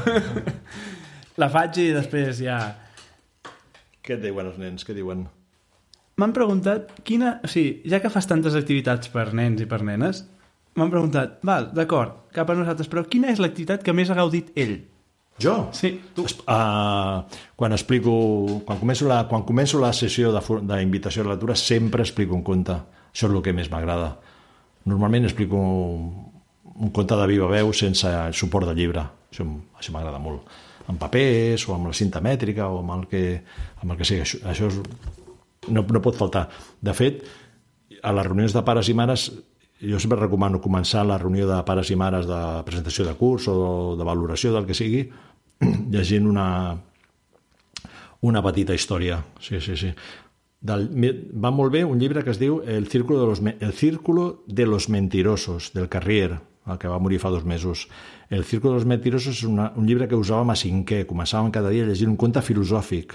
La 1.41 1.49
faig 1.53 1.81
i 1.81 1.91
després 1.97 2.43
ja... 2.45 2.61
Què 4.05 4.19
et 4.19 4.23
diuen 4.23 4.53
els 4.53 4.61
nens? 4.61 4.85
Què 4.87 4.95
diuen? 4.97 5.27
M'han 6.21 6.33
preguntat 6.37 6.93
quina... 7.05 7.39
O 7.45 7.51
sigui, 7.51 7.81
ja 7.89 8.01
que 8.05 8.13
fas 8.13 8.29
tantes 8.29 8.57
activitats 8.57 9.11
per 9.13 9.31
nens 9.37 9.61
i 9.65 9.69
per 9.69 9.83
nenes, 9.85 10.23
m'han 10.77 10.93
preguntat, 10.93 11.41
val, 11.45 11.71
d'acord, 11.77 12.27
cap 12.37 12.53
a 12.53 12.57
nosaltres, 12.57 12.89
però 12.93 13.05
quina 13.09 13.33
és 13.33 13.41
l'activitat 13.41 13.85
que 13.85 13.97
més 13.97 14.13
ha 14.13 14.17
gaudit 14.21 14.53
ell? 14.61 14.79
Jo? 15.43 15.69
Sí, 15.73 16.01
tu. 16.15 16.25
Uh, 16.25 17.25
quan 17.57 17.73
explico... 17.77 18.13
Quan 18.65 18.81
començo 18.81 19.09
la, 19.09 19.25
quan 19.29 19.45
començo 19.45 19.81
la 19.81 19.93
sessió 19.97 20.33
d'invitació 20.33 21.23
a 21.23 21.29
la 21.29 21.35
lectura 21.35 21.57
sempre 21.57 22.05
explico 22.07 22.37
un 22.37 22.45
conte. 22.47 22.77
Això 23.13 23.29
és 23.29 23.35
el 23.35 23.43
que 23.45 23.55
més 23.57 23.69
m'agrada. 23.73 24.15
Normalment 24.89 25.29
explico 25.29 25.61
un, 25.61 26.07
un 26.77 26.93
conte 26.95 27.19
de 27.19 27.27
viva 27.29 27.51
veu 27.53 27.73
sense 27.77 28.13
suport 28.37 28.69
de 28.71 28.77
llibre. 28.79 29.05
Això, 29.33 29.45
això 29.77 29.93
m'agrada 29.93 30.23
molt. 30.23 30.49
En 30.89 31.01
papers 31.01 31.67
o 31.69 31.75
amb 31.75 31.91
la 31.91 31.97
cinta 31.97 32.23
mètrica 32.25 32.71
o 32.71 32.81
amb 32.81 32.95
el 32.97 33.05
que, 33.11 33.25
amb 33.83 33.93
el 33.93 34.01
que 34.01 34.09
sigui. 34.09 34.25
Això, 34.25 34.41
això 34.49 34.71
és, 34.71 34.81
no, 35.69 35.83
no 35.83 36.05
pot 36.05 36.17
faltar. 36.17 36.47
De 36.81 36.97
fet, 36.97 37.27
a 38.03 38.15
les 38.17 38.29
reunions 38.29 38.57
de 38.57 38.65
pares 38.65 38.89
i 38.89 38.97
mares 38.97 39.29
jo 39.77 39.99
sempre 40.01 40.17
recomano 40.17 40.63
començar 40.65 41.03
la 41.05 41.19
reunió 41.21 41.45
de 41.49 41.59
pares 41.69 41.91
i 41.93 41.97
mares 42.01 42.25
de 42.29 42.41
presentació 42.65 43.05
de 43.05 43.13
curs 43.19 43.49
o 43.53 43.97
de 43.99 44.07
valoració 44.09 44.55
del 44.55 44.65
que 44.65 44.77
sigui 44.77 45.03
llegint 45.91 46.27
una, 46.29 46.77
una 48.21 48.43
petita 48.45 48.75
història. 48.75 49.23
Sí, 49.41 49.61
sí, 49.61 49.77
sí. 49.77 49.93
Del, 50.67 50.89
va 51.37 51.53
molt 51.55 51.73
bé 51.73 51.85
un 51.85 52.01
llibre 52.01 52.25
que 52.25 52.33
es 52.33 52.41
diu 52.41 52.59
El 52.65 52.89
círculo 52.89 53.21
de 53.21 53.27
los, 53.27 53.41
el 53.61 53.73
círculo 53.73 54.43
de 54.47 54.67
los 54.67 54.89
mentirosos, 54.89 55.73
del 55.75 55.89
Carrier, 55.89 56.41
el 56.67 56.79
que 56.79 56.89
va 56.89 56.99
morir 56.99 57.21
fa 57.21 57.31
dos 57.31 57.45
mesos. 57.45 57.89
El 58.31 58.45
círculo 58.45 58.73
de 58.73 58.81
los 58.81 58.89
mentirosos 58.89 59.39
és 59.39 59.45
una, 59.47 59.71
un 59.77 59.87
llibre 59.87 60.09
que 60.09 60.19
usàvem 60.19 60.51
a 60.51 60.59
cinquè. 60.59 61.05
Començàvem 61.07 61.53
cada 61.55 61.71
dia 61.71 61.87
llegir 61.87 62.09
un 62.09 62.17
conte 62.17 62.43
filosòfic. 62.43 63.15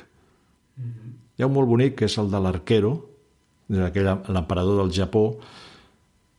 Mm 0.78 0.84
-hmm. 0.84 1.18
Hi 1.38 1.44
ha 1.44 1.48
un 1.48 1.54
molt 1.54 1.68
bonic, 1.68 1.96
que 1.96 2.06
és 2.06 2.18
el 2.18 2.32
de 2.32 2.40
l'arquero, 2.40 3.10
l'emperador 3.68 4.78
del 4.78 4.94
Japó, 4.94 5.40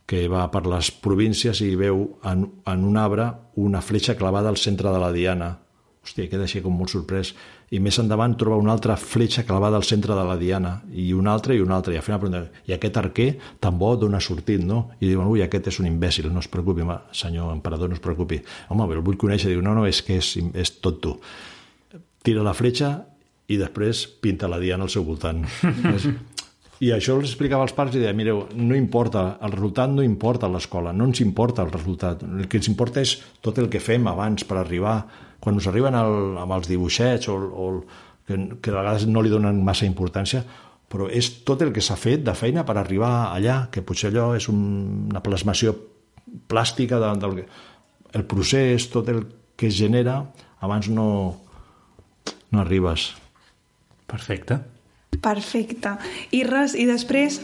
que 0.05 0.27
va 0.27 0.49
per 0.51 0.65
les 0.67 0.91
províncies 0.91 1.61
i 1.61 1.75
veu 1.75 2.19
en, 2.23 2.51
en 2.65 2.83
un 2.83 2.97
arbre 2.97 3.31
una 3.55 3.81
fletxa 3.81 4.15
clavada 4.15 4.49
al 4.49 4.57
centre 4.57 4.91
de 4.91 4.99
la 4.99 5.11
diana 5.11 5.62
hòstia, 6.03 6.27
queda 6.27 6.43
així 6.43 6.61
com 6.61 6.75
molt 6.75 6.91
sorprès. 6.91 7.31
I 7.73 7.79
més 7.81 7.97
endavant 8.01 8.35
troba 8.39 8.59
una 8.59 8.73
altra 8.75 8.97
fletxa 8.99 9.45
clavada 9.47 9.79
al 9.79 9.85
centre 9.87 10.15
de 10.15 10.25
la 10.27 10.35
diana. 10.37 10.75
I 10.91 11.13
una 11.15 11.31
altra 11.33 11.55
i 11.55 11.61
una 11.63 11.77
altra. 11.77 11.93
I 11.93 11.97
al 11.97 12.03
final 12.03 12.49
i 12.67 12.75
aquest 12.75 12.99
arquer 12.99 13.29
tan 13.59 13.79
bo 13.79 13.95
d'on 13.95 14.15
ha 14.15 14.21
sortit 14.21 14.61
no? 14.61 14.91
i 14.99 15.07
diuen, 15.07 15.27
ui, 15.27 15.41
aquest 15.41 15.71
és 15.71 15.79
un 15.79 15.87
imbècil 15.87 16.29
no 16.31 16.43
es 16.43 16.51
preocupi, 16.51 16.83
home, 16.83 16.99
senyor 17.11 17.53
emperador, 17.53 17.89
no 17.89 17.95
es 17.95 18.03
preocupi. 18.03 18.41
Home, 18.69 18.91
el 18.93 19.01
vull 19.01 19.17
conèixer, 19.17 19.49
diu, 19.53 19.63
no, 19.63 19.73
no, 19.73 19.87
és 19.87 20.03
que 20.03 20.19
és, 20.19 20.35
és 20.53 20.75
tot 20.83 21.01
tu. 21.01 21.15
Tira 22.23 22.43
la 22.43 22.53
fletxa 22.55 22.93
i 23.47 23.57
després 23.59 24.05
pinta 24.23 24.51
la 24.51 24.59
diana 24.59 24.85
al 24.87 24.91
seu 24.91 25.03
voltant. 25.07 25.43
I 26.83 26.89
això 26.91 27.13
els 27.15 27.29
explicava 27.29 27.63
als 27.63 27.71
pares 27.75 27.95
i 27.95 28.01
deia, 28.01 28.15
mireu, 28.17 28.41
no 28.59 28.75
importa, 28.75 29.37
el 29.45 29.53
resultat 29.53 29.91
no 29.93 30.03
importa 30.03 30.49
a 30.49 30.51
l'escola, 30.51 30.91
no 30.91 31.05
ens 31.07 31.21
importa 31.23 31.63
el 31.63 31.71
resultat, 31.71 32.25
el 32.25 32.49
que 32.51 32.59
ens 32.59 32.67
importa 32.67 32.99
és 32.99 33.13
tot 33.45 33.61
el 33.61 33.69
que 33.71 33.79
fem 33.79 34.09
abans 34.11 34.43
per 34.43 34.57
arribar 34.59 34.97
quan 35.43 35.59
us 35.59 35.67
arriben 35.67 35.95
el, 35.99 36.37
amb 36.39 36.55
els 36.55 36.69
dibuixets 36.71 37.27
o, 37.27 37.35
o 37.35 37.65
que, 38.27 38.37
que 38.63 38.71
a 38.71 38.77
vegades 38.79 39.07
no 39.11 39.23
li 39.23 39.31
donen 39.31 39.59
massa 39.65 39.87
importància, 39.89 40.43
però 40.87 41.09
és 41.11 41.29
tot 41.43 41.63
el 41.65 41.73
que 41.75 41.83
s'ha 41.83 41.97
fet 41.99 42.23
de 42.23 42.35
feina 42.37 42.63
per 42.63 42.77
arribar 42.79 43.33
allà, 43.33 43.65
que 43.73 43.83
potser 43.83 44.11
allò 44.11 44.31
és 44.37 44.47
un, 44.51 44.61
una 45.11 45.23
plasmació 45.25 45.73
plàstica 46.47 46.99
de, 47.01 47.09
del 47.19 47.41
el 48.13 48.27
procés, 48.29 48.87
tot 48.93 49.09
el 49.09 49.23
que 49.57 49.67
es 49.71 49.75
genera, 49.75 50.19
abans 50.61 50.87
no, 50.89 51.07
no 52.53 52.61
arribes. 52.61 53.09
Perfecte. 54.07 54.59
Perfecte. 55.23 55.95
I 56.31 56.43
res, 56.45 56.77
i 56.77 56.85
després 56.89 57.41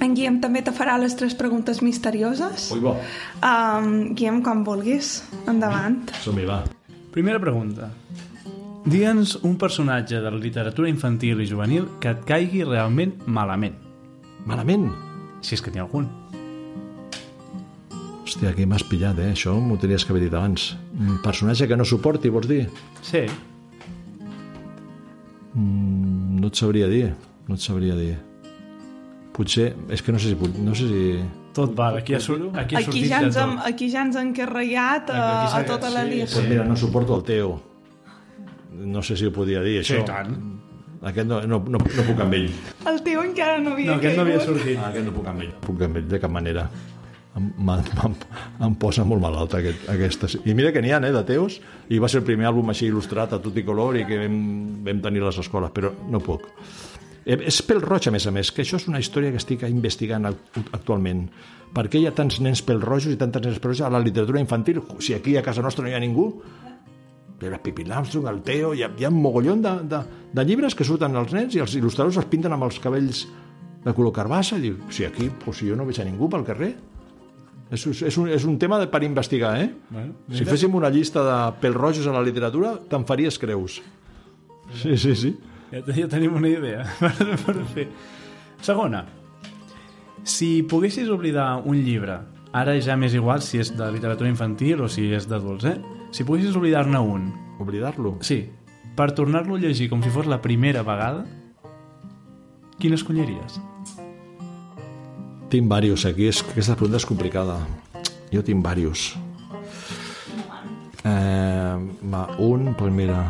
en 0.00 0.16
Guillem 0.16 0.40
també 0.40 0.64
te 0.64 0.72
farà 0.72 0.96
les 1.00 1.16
tres 1.20 1.36
preguntes 1.36 1.84
misterioses. 1.84 2.70
Ui, 2.72 2.80
bo. 2.80 2.96
Um, 3.44 4.12
Guillem, 4.16 4.42
quan 4.46 4.64
vulguis. 4.64 5.18
Endavant. 5.50 6.02
Som-hi, 6.24 6.48
va. 6.48 6.62
Primera 7.10 7.40
pregunta. 7.42 7.90
Digue'ns 8.86 9.34
un 9.42 9.56
personatge 9.58 10.20
de 10.22 10.30
la 10.30 10.38
literatura 10.38 10.88
infantil 10.88 11.42
i 11.42 11.46
juvenil 11.48 11.88
que 12.00 12.12
et 12.14 12.20
caigui 12.26 12.62
realment 12.64 13.16
malament. 13.26 13.74
Malament? 14.46 14.86
Si 15.42 15.56
és 15.56 15.62
que 15.64 15.72
n'hi 15.74 15.82
ha 15.82 15.86
algun. 15.88 16.06
Hòstia, 18.22 18.52
aquí 18.52 18.64
m'has 18.64 18.86
pillat, 18.86 19.18
eh? 19.18 19.32
Això 19.34 19.56
m'ho 19.58 19.76
tenies 19.82 20.06
que 20.06 20.14
haver 20.14 20.22
dit 20.22 20.36
abans. 20.38 20.70
Un 20.94 21.18
personatge 21.24 21.66
que 21.66 21.76
no 21.76 21.84
suporti, 21.84 22.30
vols 22.30 22.46
dir? 22.46 22.62
Sí. 23.02 23.24
Mm, 25.58 26.38
no 26.38 26.46
et 26.46 26.62
sabria 26.62 26.86
dir, 26.88 27.08
no 27.50 27.58
et 27.58 27.66
sabria 27.66 27.98
dir. 27.98 28.14
Potser, 29.34 29.72
és 29.90 30.00
que 30.00 30.14
no 30.14 30.22
sé 30.22 30.30
si... 30.30 30.50
No 30.62 30.78
sé 30.78 30.86
si 30.86 31.04
tot 31.56 31.74
val, 31.76 31.98
aquí 31.98 32.14
ha, 32.14 32.20
sur 32.20 32.38
aquí 32.54 32.76
ha 32.76 32.82
aquí 32.84 33.04
ja 33.08 33.20
ens 33.24 33.36
hem, 33.36 33.56
Aquí 33.66 33.90
ja 33.90 34.04
ens 34.06 34.16
han 34.16 34.32
carregat 34.36 35.10
a, 35.10 35.24
a 35.58 35.64
tota 35.66 35.90
la 35.90 36.04
línia. 36.04 36.26
Sí, 36.26 36.34
pues 36.38 36.48
mira, 36.48 36.64
no 36.64 36.76
suporto 36.76 37.16
el 37.16 37.24
Teo. 37.24 37.60
No 38.72 39.02
sé 39.02 39.16
si 39.16 39.26
ho 39.26 39.32
podia 39.32 39.60
dir, 39.62 39.80
això. 39.82 39.98
Sí, 40.00 40.06
tant. 40.06 40.36
Aquest 41.02 41.26
no, 41.26 41.40
no, 41.48 41.58
no, 41.64 41.80
no 41.80 42.04
puc 42.06 42.18
amb 42.20 42.36
ell. 42.36 42.50
El 42.86 43.02
Teo 43.02 43.24
encara 43.24 43.58
no 43.58 43.72
havia 43.74 43.90
No, 43.90 43.98
aquest 43.98 44.16
no 44.18 44.22
havia 44.26 44.40
sortit. 44.44 44.78
Ah, 44.78 44.90
aquest 44.92 45.06
no 45.08 45.14
puc 45.16 45.28
amb 45.32 45.44
ell. 45.46 45.52
No 45.54 45.66
puc 45.66 45.84
amb 45.86 46.00
ell, 46.00 46.08
de 46.08 46.20
cap 46.20 46.32
manera. 46.32 46.68
em, 47.36 47.46
em, 47.62 48.14
em 48.66 48.74
posa 48.74 49.04
molt 49.06 49.22
malalt 49.22 49.54
aquest, 49.54 49.88
aquestes. 49.92 50.36
I 50.44 50.54
mira 50.54 50.72
que 50.74 50.82
n'hi 50.82 50.92
ha, 50.92 50.98
eh, 50.98 51.12
de 51.14 51.22
teus, 51.24 51.60
i 51.88 51.98
va 52.02 52.08
ser 52.10 52.20
el 52.20 52.26
primer 52.26 52.48
àlbum 52.50 52.72
així 52.72 52.88
il·lustrat 52.90 53.32
a 53.32 53.40
tot 53.42 53.56
i 53.56 53.64
color 53.64 53.96
i 53.96 54.04
que 54.04 54.18
vam, 54.18 54.36
vam 54.84 55.00
tenir 55.00 55.22
les 55.22 55.38
escoles, 55.38 55.70
però 55.74 55.92
no 56.10 56.20
puc. 56.20 56.48
Eh, 57.26 57.36
És 57.46 57.60
pel 57.62 57.82
roig, 57.84 58.06
a 58.08 58.12
més 58.14 58.26
a 58.26 58.32
més, 58.32 58.50
que 58.52 58.62
això 58.62 58.76
és 58.80 58.86
una 58.88 58.98
història 59.02 59.30
que 59.30 59.36
estic 59.42 59.62
investigant 59.68 60.26
act- 60.30 60.60
actualment. 60.72 61.26
Per 61.74 61.84
què 61.88 62.00
hi 62.00 62.06
ha 62.08 62.14
tants 62.16 62.40
nens 62.40 62.62
pel 62.66 62.80
rojos 62.82 63.06
i 63.12 63.16
tantes 63.20 63.42
nens 63.44 63.58
pel 63.60 63.70
rojos 63.70 63.82
a 63.86 63.90
la 63.92 64.00
literatura 64.02 64.40
infantil? 64.40 64.80
Si 64.98 65.14
aquí 65.14 65.36
a 65.36 65.42
casa 65.42 65.62
nostra 65.62 65.84
no 65.84 65.90
hi 65.90 65.94
ha 65.94 66.00
ningú, 66.00 66.30
però 67.40 67.54
el 67.56 67.60
Pippi 67.60 67.84
Armstrong, 67.90 68.26
el 68.28 68.42
Teo, 68.42 68.72
hi 68.74 68.82
ha, 68.82 68.90
hi 68.98 69.04
ha 69.04 69.08
un 69.12 69.20
mogollon 69.22 69.62
de, 69.62 69.70
de, 69.88 70.00
de 70.32 70.44
llibres 70.44 70.74
que 70.74 70.84
surten 70.84 71.14
als 71.16 71.32
nens 71.32 71.54
i 71.56 71.60
els 71.62 71.74
il·lustradors 71.78 72.18
els 72.20 72.26
pinten 72.28 72.52
amb 72.52 72.64
els 72.66 72.78
cabells 72.80 73.26
de 73.84 73.94
color 73.96 74.12
carbassa 74.12 74.58
i 74.58 74.64
diu, 74.66 74.76
si 74.92 75.06
aquí, 75.06 75.30
pues, 75.44 75.56
si 75.62 75.68
jo 75.70 75.76
no 75.76 75.86
veig 75.88 76.00
a 76.02 76.04
ningú 76.04 76.28
pel 76.28 76.44
carrer 76.44 76.74
és, 77.70 77.86
és, 77.86 78.16
un, 78.18 78.26
és 78.28 78.44
un 78.44 78.58
tema 78.58 78.80
de, 78.80 78.88
per 78.92 79.00
investigar, 79.06 79.54
eh? 79.62 79.70
Bueno, 79.88 80.16
si 80.34 80.44
féssim 80.44 80.74
una 80.74 80.90
llista 80.90 81.22
de 81.24 81.36
pèl 81.62 81.72
rojos 81.78 82.04
a 82.10 82.12
la 82.12 82.20
literatura, 82.26 82.74
te'n 82.90 83.06
faries 83.08 83.38
creus. 83.38 83.78
Sí, 84.82 84.96
sí, 84.98 85.14
sí. 85.16 85.30
Ja, 85.70 85.80
ja 85.94 86.08
tenim 86.10 86.34
una 86.34 86.48
idea 86.50 86.84
per, 87.00 87.12
per 87.46 87.56
fer. 87.74 87.86
Segona, 88.64 89.04
si 90.26 90.62
poguessis 90.68 91.08
oblidar 91.08 91.62
un 91.64 91.78
llibre, 91.80 92.18
ara 92.52 92.74
ja 92.82 92.96
m'és 92.98 93.14
igual 93.14 93.40
si 93.46 93.60
és 93.62 93.70
de 93.76 93.86
literatura 93.94 94.28
infantil 94.28 94.82
o 94.84 94.88
si 94.90 95.06
és 95.14 95.28
d'adults, 95.30 95.64
eh? 95.70 95.76
Si 96.10 96.26
poguessis 96.26 96.56
oblidar-ne 96.58 96.98
un, 96.98 97.30
Oblidar-lo. 97.60 98.16
sí, 98.24 98.48
per 98.96 99.12
tornar-lo 99.14 99.54
a 99.56 99.60
llegir 99.62 99.88
com 99.88 100.02
si 100.02 100.10
fos 100.10 100.26
la 100.26 100.40
primera 100.42 100.82
vegada, 100.82 101.22
quin 102.80 102.92
escolliries? 102.96 103.60
Tinc 105.50 105.68
varios 105.70 106.04
aquí, 106.06 106.26
és 106.28 106.42
que 106.42 106.52
aquesta 106.54 106.74
pregunta 106.76 106.98
és 107.00 107.06
complicada. 107.06 107.56
Jo 108.32 108.42
tinc 108.46 108.62
varios. 108.64 109.14
Eh, 111.04 111.76
va, 112.12 112.26
un, 112.38 112.74
pues 112.78 112.92
mira, 112.92 113.22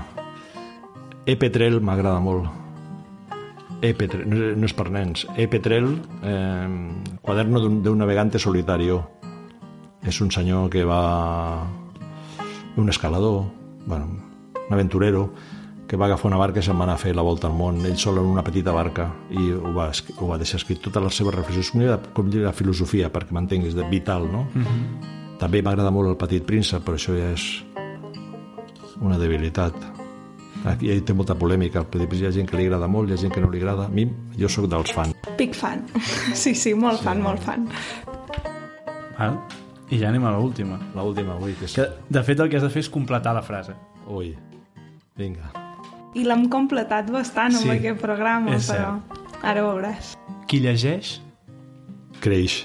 Epetrel 1.26 1.80
m'agrada 1.80 2.20
molt. 2.20 2.48
Epetrel, 3.82 4.26
no, 4.28 4.36
és- 4.36 4.56
no 4.56 4.66
és 4.66 4.74
per 4.74 4.90
nens. 4.90 5.26
Epetrel, 5.36 6.00
eh, 6.22 6.68
quaderno 7.22 7.60
d'un 7.60 7.98
navegante 7.98 8.38
solitario. 8.38 9.08
És 10.02 10.20
un 10.20 10.30
senyor 10.30 10.70
que 10.70 10.84
va... 10.84 11.66
Un 12.76 12.88
escalador, 12.88 13.44
bueno, 13.86 14.06
un 14.68 14.72
aventurero, 14.74 15.32
que 15.86 15.96
va 15.96 16.06
agafar 16.06 16.28
una 16.30 16.38
barca 16.38 16.60
i 16.60 16.62
se'n 16.62 16.78
va 16.78 16.84
anar 16.84 16.94
a 16.94 16.98
fer 17.02 17.14
la 17.16 17.22
volta 17.22 17.48
al 17.48 17.52
món, 17.52 17.84
ell 17.84 17.96
sol 17.98 18.18
en 18.18 18.24
una 18.30 18.44
petita 18.44 18.70
barca, 18.72 19.08
i 19.28 19.50
ho 19.52 19.72
va, 19.74 19.90
ho 20.18 20.26
va 20.28 20.38
deixar 20.38 20.60
escrit 20.60 20.80
totes 20.80 21.02
les 21.02 21.14
seves 21.18 21.34
reflexions, 21.34 21.72
com, 21.72 21.80
llibre- 21.80 22.12
com 22.14 22.30
de 22.30 22.52
filosofia, 22.52 23.10
perquè 23.12 23.32
m'entenguis, 23.32 23.74
de 23.74 23.82
vital, 23.90 24.30
no? 24.30 24.46
Mm 24.54 24.62
-hmm. 24.62 25.38
També 25.38 25.62
m'agrada 25.62 25.90
molt 25.90 26.08
el 26.08 26.16
petit 26.16 26.44
príncep, 26.44 26.82
però 26.84 26.94
això 26.94 27.12
ja 27.18 27.32
és 27.32 27.64
una 29.00 29.18
debilitat. 29.18 29.74
Aquí 30.68 30.90
hi 30.92 31.00
té 31.00 31.14
molta 31.16 31.34
polèmica, 31.38 31.84
hi 31.96 32.26
ha 32.26 32.32
gent 32.34 32.48
que 32.50 32.58
li 32.58 32.66
agrada 32.68 32.88
molt, 32.90 33.08
hi 33.08 33.14
ha 33.14 33.20
gent 33.22 33.32
que 33.32 33.40
no 33.40 33.48
li 33.50 33.58
agrada. 33.62 33.86
A 33.86 33.88
mi, 33.88 34.04
jo 34.38 34.48
sóc 34.48 34.66
dels 34.68 34.92
fans. 34.92 35.14
Big 35.38 35.54
fan. 35.56 35.86
Sí, 36.42 36.54
sí, 36.54 36.74
molt 36.74 37.00
fan, 37.00 37.22
molt 37.24 37.40
fan. 37.42 37.64
Val? 39.18 39.38
I 39.90 39.98
ja 39.98 40.08
anem 40.12 40.24
a 40.28 40.34
l'última. 40.36 40.76
L'última, 40.94 41.34
ui, 41.42 41.54
que 41.58 41.64
és... 41.66 41.72
Que, 41.74 41.86
de 42.12 42.22
fet, 42.26 42.38
el 42.40 42.50
que 42.52 42.60
has 42.60 42.66
de 42.66 42.70
fer 42.70 42.84
és 42.84 42.90
completar 42.92 43.32
la 43.34 43.42
frase. 43.42 43.74
Ui, 44.06 44.34
vinga. 45.18 45.48
I 46.14 46.24
l'hem 46.26 46.44
completat 46.52 47.08
bastant 47.10 47.54
amb 47.56 47.64
Sí, 47.64 47.72
aquest 47.72 48.00
programa, 48.02 48.54
és 48.58 48.68
però 48.70 48.92
ara 49.46 49.64
veuràs. 49.64 50.12
Qui 50.50 50.60
llegeix, 50.62 51.16
Creix. 52.20 52.60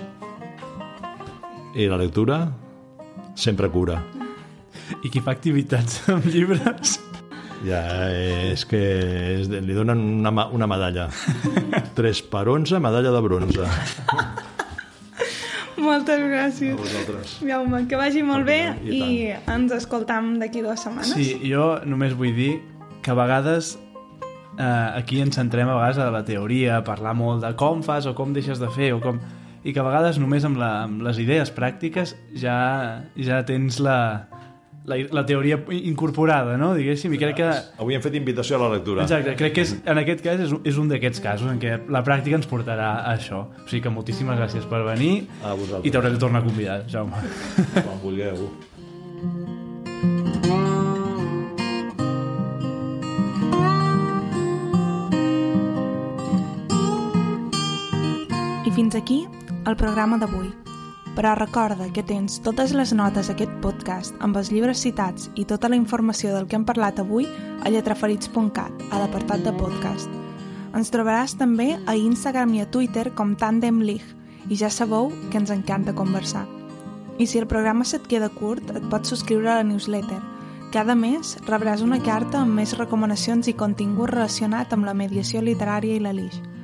I 1.76 1.86
la 1.88 1.96
lectura 2.02 2.42
sempre 3.40 3.70
cura. 3.72 4.02
i 5.04 5.10
qui 5.10 5.22
fa 5.24 5.32
activitats 5.32 6.02
amb 6.14 6.26
llibres, 6.30 6.98
Ja, 7.66 7.82
és 8.52 8.66
que 8.70 8.80
és, 9.40 9.50
li 9.50 9.74
donen 9.74 10.02
una, 10.22 10.48
una 10.54 10.68
medalla. 10.70 11.08
3 11.98 12.22
per 12.30 12.46
11, 12.52 12.82
medalla 12.84 13.14
de 13.16 13.22
bronze. 13.26 13.70
Moltes 15.86 16.22
gràcies. 16.22 16.76
vosaltres. 16.78 17.34
Jaume, 17.46 17.84
que 17.90 17.98
vagi 18.00 18.24
molt 18.26 18.48
bé 18.48 18.60
I 18.86 19.00
i 19.00 19.10
ens 19.52 19.74
escoltam 19.76 20.36
d'aquí 20.42 20.64
dues 20.66 20.86
setmanes. 20.86 21.14
Sí, 21.14 21.36
jo 21.50 21.76
només 21.86 22.16
vull 22.18 22.34
dir 22.38 22.54
que 23.06 23.12
a 23.14 23.18
vegades 23.18 23.76
eh, 24.58 24.90
aquí 24.96 25.20
ens 25.22 25.36
centrem 25.38 25.70
a 25.70 25.76
vegades 25.76 26.00
a 26.02 26.12
la 26.14 26.24
teoria, 26.26 26.80
a 26.80 26.86
parlar 26.86 27.16
molt 27.18 27.44
de 27.46 27.54
com 27.60 27.84
fas 27.86 28.08
o 28.08 28.16
com 28.18 28.34
deixes 28.34 28.62
de 28.62 28.70
fer 28.74 28.94
o 28.96 29.02
com... 29.04 29.20
i 29.66 29.74
que 29.74 29.82
a 29.82 29.86
vegades 29.86 30.20
només 30.22 30.46
amb, 30.46 30.58
la, 30.62 30.72
amb 30.86 31.04
les 31.06 31.20
idees 31.22 31.52
pràctiques 31.54 32.16
ja, 32.38 32.58
ja 33.18 33.42
tens 33.46 33.82
la, 33.84 33.98
la, 34.86 34.98
la 35.12 35.24
teoria 35.26 35.58
incorporada, 35.82 36.58
no? 36.62 36.74
Diguéssim, 36.78 37.14
i 37.14 37.18
crec 37.22 37.36
que... 37.40 37.48
Avui 37.82 37.96
hem 37.98 38.04
fet 38.06 38.16
invitació 38.20 38.58
a 38.60 38.64
la 38.66 38.70
lectura. 38.76 39.04
Exacte, 39.08 39.36
crec 39.40 39.54
que 39.58 39.64
és, 39.66 39.74
en 39.86 39.98
aquest 40.02 40.22
cas 40.26 40.40
és, 40.46 40.52
un- 40.54 40.62
és 40.64 40.78
un 40.82 40.88
d'aquests 40.92 41.24
casos 41.24 41.50
en 41.52 41.60
què 41.62 41.76
la 41.90 42.04
pràctica 42.06 42.38
ens 42.40 42.48
portarà 42.52 42.92
a 43.02 43.16
això. 43.18 43.46
O 43.66 43.68
sigui 43.70 43.82
que 43.88 43.90
moltíssimes 43.94 44.38
gràcies 44.40 44.68
per 44.70 44.84
venir 44.86 45.26
A 45.44 45.54
vosaltres. 45.54 45.86
i 45.90 45.92
t'hauré 45.96 46.14
de 46.16 46.22
tornar 46.22 46.44
a 46.44 46.48
convidar, 46.50 46.84
Jaume. 46.88 47.18
Quan 47.82 48.00
vulgueu. 48.04 48.50
I 58.66 58.72
fins 58.72 58.96
aquí 58.96 59.28
el 59.66 59.76
programa 59.76 60.18
d'avui. 60.18 60.52
Però 61.16 61.32
recorda 61.38 61.88
que 61.96 62.04
tens 62.04 62.42
totes 62.44 62.74
les 62.76 62.92
notes 62.92 63.30
d'aquest 63.32 63.54
podcast 63.64 64.18
amb 64.20 64.36
els 64.36 64.50
llibres 64.52 64.82
citats 64.84 65.30
i 65.40 65.46
tota 65.48 65.70
la 65.72 65.78
informació 65.80 66.34
del 66.34 66.50
que 66.52 66.58
hem 66.60 66.66
parlat 66.68 67.00
avui 67.00 67.24
a 67.64 67.72
lletraferits.cat, 67.72 68.84
a 68.92 69.00
l'apartat 69.00 69.46
de 69.46 69.54
podcast. 69.56 70.12
Ens 70.76 70.92
trobaràs 70.92 71.38
també 71.40 71.78
a 71.88 71.96
Instagram 71.96 72.58
i 72.58 72.66
a 72.66 72.68
Twitter 72.68 73.08
com 73.16 73.32
Tandem 73.40 73.80
League 73.80 74.52
i 74.52 74.60
ja 74.60 74.68
sabeu 74.70 75.08
que 75.32 75.40
ens 75.40 75.54
encanta 75.56 75.96
conversar. 75.96 76.44
I 77.18 77.28
si 77.32 77.40
el 77.40 77.48
programa 77.48 77.86
se't 77.88 78.10
queda 78.12 78.28
curt, 78.28 78.74
et 78.76 78.84
pots 78.92 79.14
subscriure 79.14 79.48
a 79.54 79.62
la 79.62 79.64
newsletter. 79.64 80.20
Cada 80.76 80.98
mes 81.00 81.38
rebràs 81.48 81.80
una 81.86 82.02
carta 82.04 82.42
amb 82.42 82.60
més 82.60 82.76
recomanacions 82.76 83.48
i 83.48 83.56
contingut 83.56 84.12
relacionat 84.12 84.76
amb 84.76 84.84
la 84.84 84.98
mediació 84.98 85.40
literària 85.40 85.96
i 85.96 86.04
la 86.04 86.12
LIX. 86.12 86.55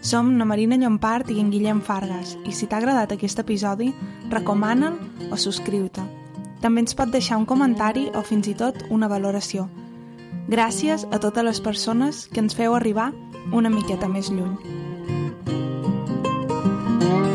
Som 0.00 0.38
na 0.38 0.46
Marina 0.48 0.78
Llompart 0.80 1.28
i 1.30 1.40
en 1.40 1.50
Guillem 1.52 1.82
Fargas 1.84 2.32
i 2.48 2.54
si 2.56 2.66
t'ha 2.66 2.78
agradat 2.80 3.12
aquest 3.12 3.42
episodi, 3.42 3.90
recomana'l 4.32 4.96
o 5.28 5.36
subscriu-te. 5.36 6.04
També 6.64 6.80
ens 6.84 6.96
pot 6.96 7.12
deixar 7.12 7.36
un 7.40 7.46
comentari 7.48 8.08
o 8.16 8.24
fins 8.24 8.48
i 8.48 8.56
tot 8.56 8.80
una 8.88 9.08
valoració. 9.12 9.68
Gràcies 10.48 11.04
a 11.12 11.20
totes 11.20 11.44
les 11.44 11.60
persones 11.60 12.26
que 12.32 12.40
ens 12.40 12.56
feu 12.56 12.74
arribar 12.74 13.12
una 13.52 13.72
miqueta 13.72 14.08
més 14.08 14.32
lluny. 14.32 14.56
thank 17.00 17.24
you 17.24 17.29